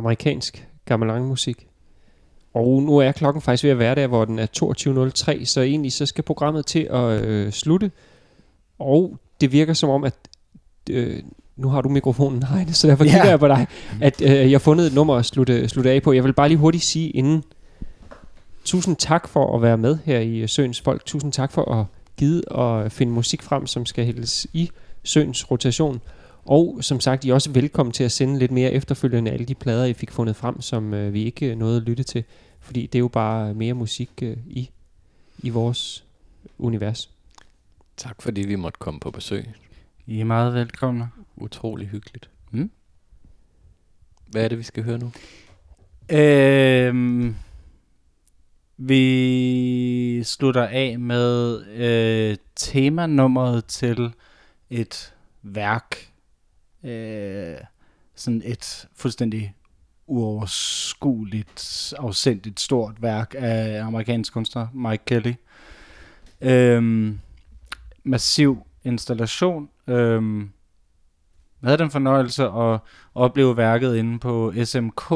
Amerikansk 0.03 0.67
gamelan 0.85 1.25
musik. 1.25 1.67
Og 2.55 2.83
nu 2.83 2.99
er 2.99 3.13
klokken 3.13 3.43
faktisk 3.43 3.65
ved 3.65 3.71
at 3.71 3.79
være 3.79 3.95
der, 3.95 4.07
hvor 4.07 4.25
den 4.25 4.39
er 4.39 4.47
22.03, 5.39 5.45
så 5.45 5.61
egentlig 5.61 5.93
så 5.93 6.07
skal 6.07 6.25
programmet 6.25 6.67
til 6.67 6.89
at 6.91 7.21
øh, 7.25 7.53
slutte. 7.53 7.91
Og 8.79 9.17
det 9.41 9.53
virker 9.53 9.73
som 9.75 9.91
om, 9.91 10.05
at 10.05 10.15
øh, 10.91 11.23
nu 11.57 11.69
har 11.69 11.81
du 11.81 11.89
mikrofonen, 11.89 12.43
Heine, 12.53 12.73
så 12.73 12.87
derfor 12.89 13.05
Ja. 13.05 13.11
kigger 13.11 13.29
jeg 13.29 13.39
på 13.39 13.49
dig, 13.49 13.67
at 14.01 14.23
øh, 14.23 14.31
jeg 14.31 14.51
har 14.51 14.59
fundet 14.59 14.87
et 14.87 14.95
nummer 14.95 15.15
at 15.15 15.27
slutte, 15.27 15.69
slutte 15.69 15.91
af 15.91 16.03
på. 16.03 16.13
Jeg 16.13 16.25
vil 16.25 16.33
bare 16.33 16.49
lige 16.49 16.59
hurtigt 16.59 16.85
sige 16.85 17.11
inden, 17.11 17.45
tusind 18.65 18.97
tak 18.97 19.29
for 19.29 19.57
at 19.57 19.63
være 19.63 19.79
med 19.79 19.99
her 20.05 20.19
i 20.19 20.47
Søens 20.47 20.81
Folk. 20.81 21.05
Tusind 21.07 21.33
tak 21.33 21.53
for 21.53 21.73
at 21.81 21.87
give 22.17 22.49
og 22.53 22.93
finde 22.93 23.13
musik 23.13 23.43
frem, 23.43 23.67
som 23.67 23.87
skal 23.87 24.05
hældes 24.05 24.47
i 24.53 24.71
Søens 25.05 25.51
rotation. 25.51 26.01
Og 26.45 26.79
som 26.81 27.01
sagt, 27.01 27.25
I 27.25 27.31
er 27.31 27.35
også 27.35 27.51
velkommen 27.51 27.93
til 27.93 28.05
at 28.05 28.13
sende 28.13 28.39
lidt 28.39 28.51
mere 28.51 28.73
efterfølgende 28.73 29.31
af 29.31 29.35
alle 29.35 29.47
de 29.47 29.55
plader, 29.55 29.85
I 29.85 29.93
fik 29.93 30.11
fundet 30.11 30.37
frem, 30.37 30.61
som 30.61 30.95
øh, 30.95 31.13
vi 31.13 31.25
ikke 31.25 31.55
nåede 31.55 31.77
at 31.77 31.83
lytte 31.83 32.03
til. 32.03 32.25
Fordi 32.61 32.87
det 32.87 32.95
er 32.95 33.01
jo 33.01 33.09
bare 33.09 33.55
mere 33.55 33.75
musik 33.75 34.11
øh, 34.23 34.37
i, 34.47 34.71
i 35.39 35.51
vores 35.51 36.05
univers. 36.59 37.11
Tak 37.97 38.23
fordi 38.23 38.41
vi 38.41 38.57
måtte 38.57 38.79
komme 38.79 39.01
på 39.01 39.11
besøg. 39.11 39.49
I 40.07 40.21
er 40.21 40.25
meget 40.25 40.55
velkomne. 40.55 41.09
Utrolig 41.37 41.89
hyggeligt. 41.89 42.31
Mm. 42.51 42.71
Hvad 44.27 44.45
er 44.45 44.49
det, 44.49 44.59
vi 44.59 44.63
skal 44.63 44.85
høre 44.85 44.99
nu? 44.99 45.13
Øhm, 46.11 47.37
vi 48.77 50.23
slutter 50.25 50.67
af 50.67 50.99
med 50.99 51.65
øh, 51.67 52.37
temanummeret 52.57 53.65
til 53.65 54.13
et 54.71 55.15
værk. 55.43 56.12
Øh, 56.85 57.57
sådan 58.15 58.43
et 58.45 58.89
fuldstændig 58.95 59.55
uoverskueligt, 60.07 61.95
afsendigt 61.99 62.61
stort 62.61 63.03
værk 63.03 63.35
af 63.39 63.83
amerikansk 63.85 64.33
kunstner 64.33 64.67
Mike 64.75 65.05
Kelly. 65.07 65.33
Øhm, 66.41 67.21
massiv 68.05 68.67
installation. 68.85 69.69
Øhm, 69.87 70.41
jeg 71.63 71.69
havde 71.69 71.79
den 71.79 71.91
fornøjelse 71.91 72.45
at 72.45 72.81
opleve 73.15 73.57
værket 73.57 73.97
inde 73.97 74.19
på 74.19 74.53
SMK, 74.65 75.11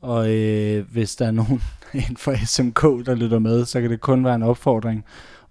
og 0.00 0.30
øh, 0.30 0.90
hvis 0.92 1.16
der 1.16 1.26
er 1.26 1.30
nogen 1.30 1.62
inden 1.94 2.16
for 2.16 2.34
SMK, 2.46 2.82
der 3.06 3.14
lytter 3.14 3.38
med, 3.38 3.64
så 3.64 3.80
kan 3.80 3.90
det 3.90 4.00
kun 4.00 4.24
være 4.24 4.34
en 4.34 4.42
opfordring 4.42 5.04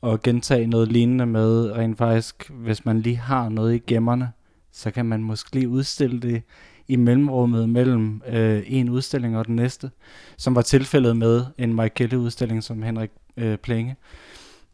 at 0.03 0.21
gentage 0.21 0.67
noget 0.67 0.91
lignende 0.91 1.25
med 1.25 1.71
rent 1.71 1.97
faktisk, 1.97 2.49
hvis 2.49 2.85
man 2.85 3.01
lige 3.01 3.15
har 3.17 3.49
noget 3.49 3.75
i 3.75 3.81
gemmerne, 3.87 4.31
så 4.77 4.91
kan 4.91 5.05
man 5.05 5.23
måske 5.23 5.55
lige 5.55 5.69
udstille 5.69 6.19
det 6.19 6.43
i 6.87 6.95
mellemrummet 6.95 7.69
mellem 7.69 8.21
øh, 8.27 8.63
en 8.65 8.89
udstilling 8.89 9.37
og 9.37 9.47
den 9.47 9.55
næste, 9.55 9.91
som 10.37 10.55
var 10.55 10.61
tilfældet 10.61 11.17
med 11.17 11.45
en 11.57 11.75
Mike 11.75 11.93
Kelly-udstilling, 11.95 12.63
som 12.63 12.83
Henrik 12.83 13.11
øh, 13.37 13.57
Plenge 13.57 13.95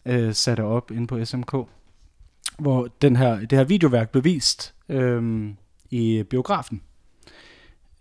øh, 0.05 0.34
satte 0.34 0.63
op 0.63 0.91
inde 0.91 1.07
på 1.07 1.25
SMK, 1.25 1.55
hvor 2.59 2.88
den 3.01 3.15
her, 3.15 3.39
det 3.39 3.51
her 3.51 3.63
videoværk 3.63 4.09
blev 4.09 4.23
vist 4.23 4.73
øh, 4.89 5.49
i 5.89 6.23
biografen. 6.30 6.81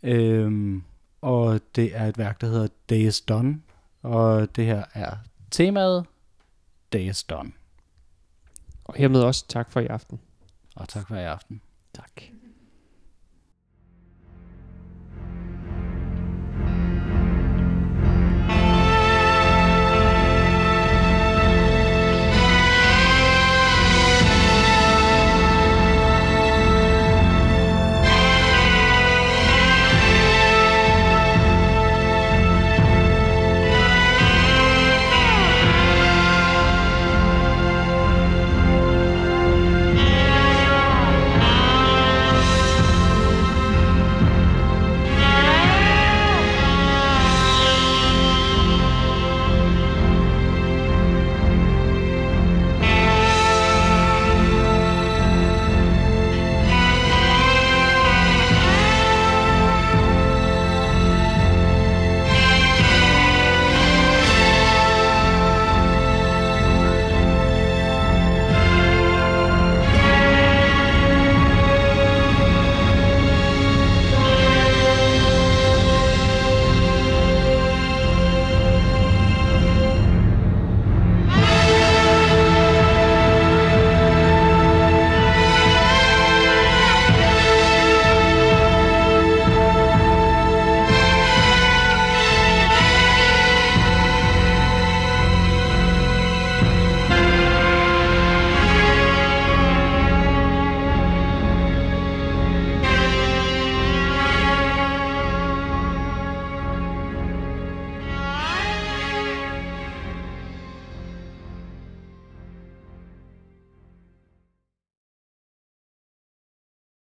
Øhm, 0.02 0.82
og 1.20 1.60
det 1.76 1.96
er 1.96 2.06
et 2.06 2.18
værk, 2.18 2.40
der 2.40 2.46
hedder 2.46 2.68
Day 2.90 3.08
is 3.08 3.20
Done, 3.20 3.60
og 4.02 4.56
det 4.56 4.64
her 4.64 4.84
er 4.94 5.16
temaet 5.50 6.06
Day 6.92 7.10
is 7.10 7.24
Done. 7.24 7.52
Og 8.84 8.94
hermed 8.94 9.20
også 9.20 9.48
tak 9.48 9.70
for 9.70 9.80
i 9.80 9.86
aften. 9.86 10.20
Og 10.76 10.88
tak 10.88 11.08
for 11.08 11.16
i 11.16 11.24
aften. 11.24 11.60
Tak. 11.92 12.32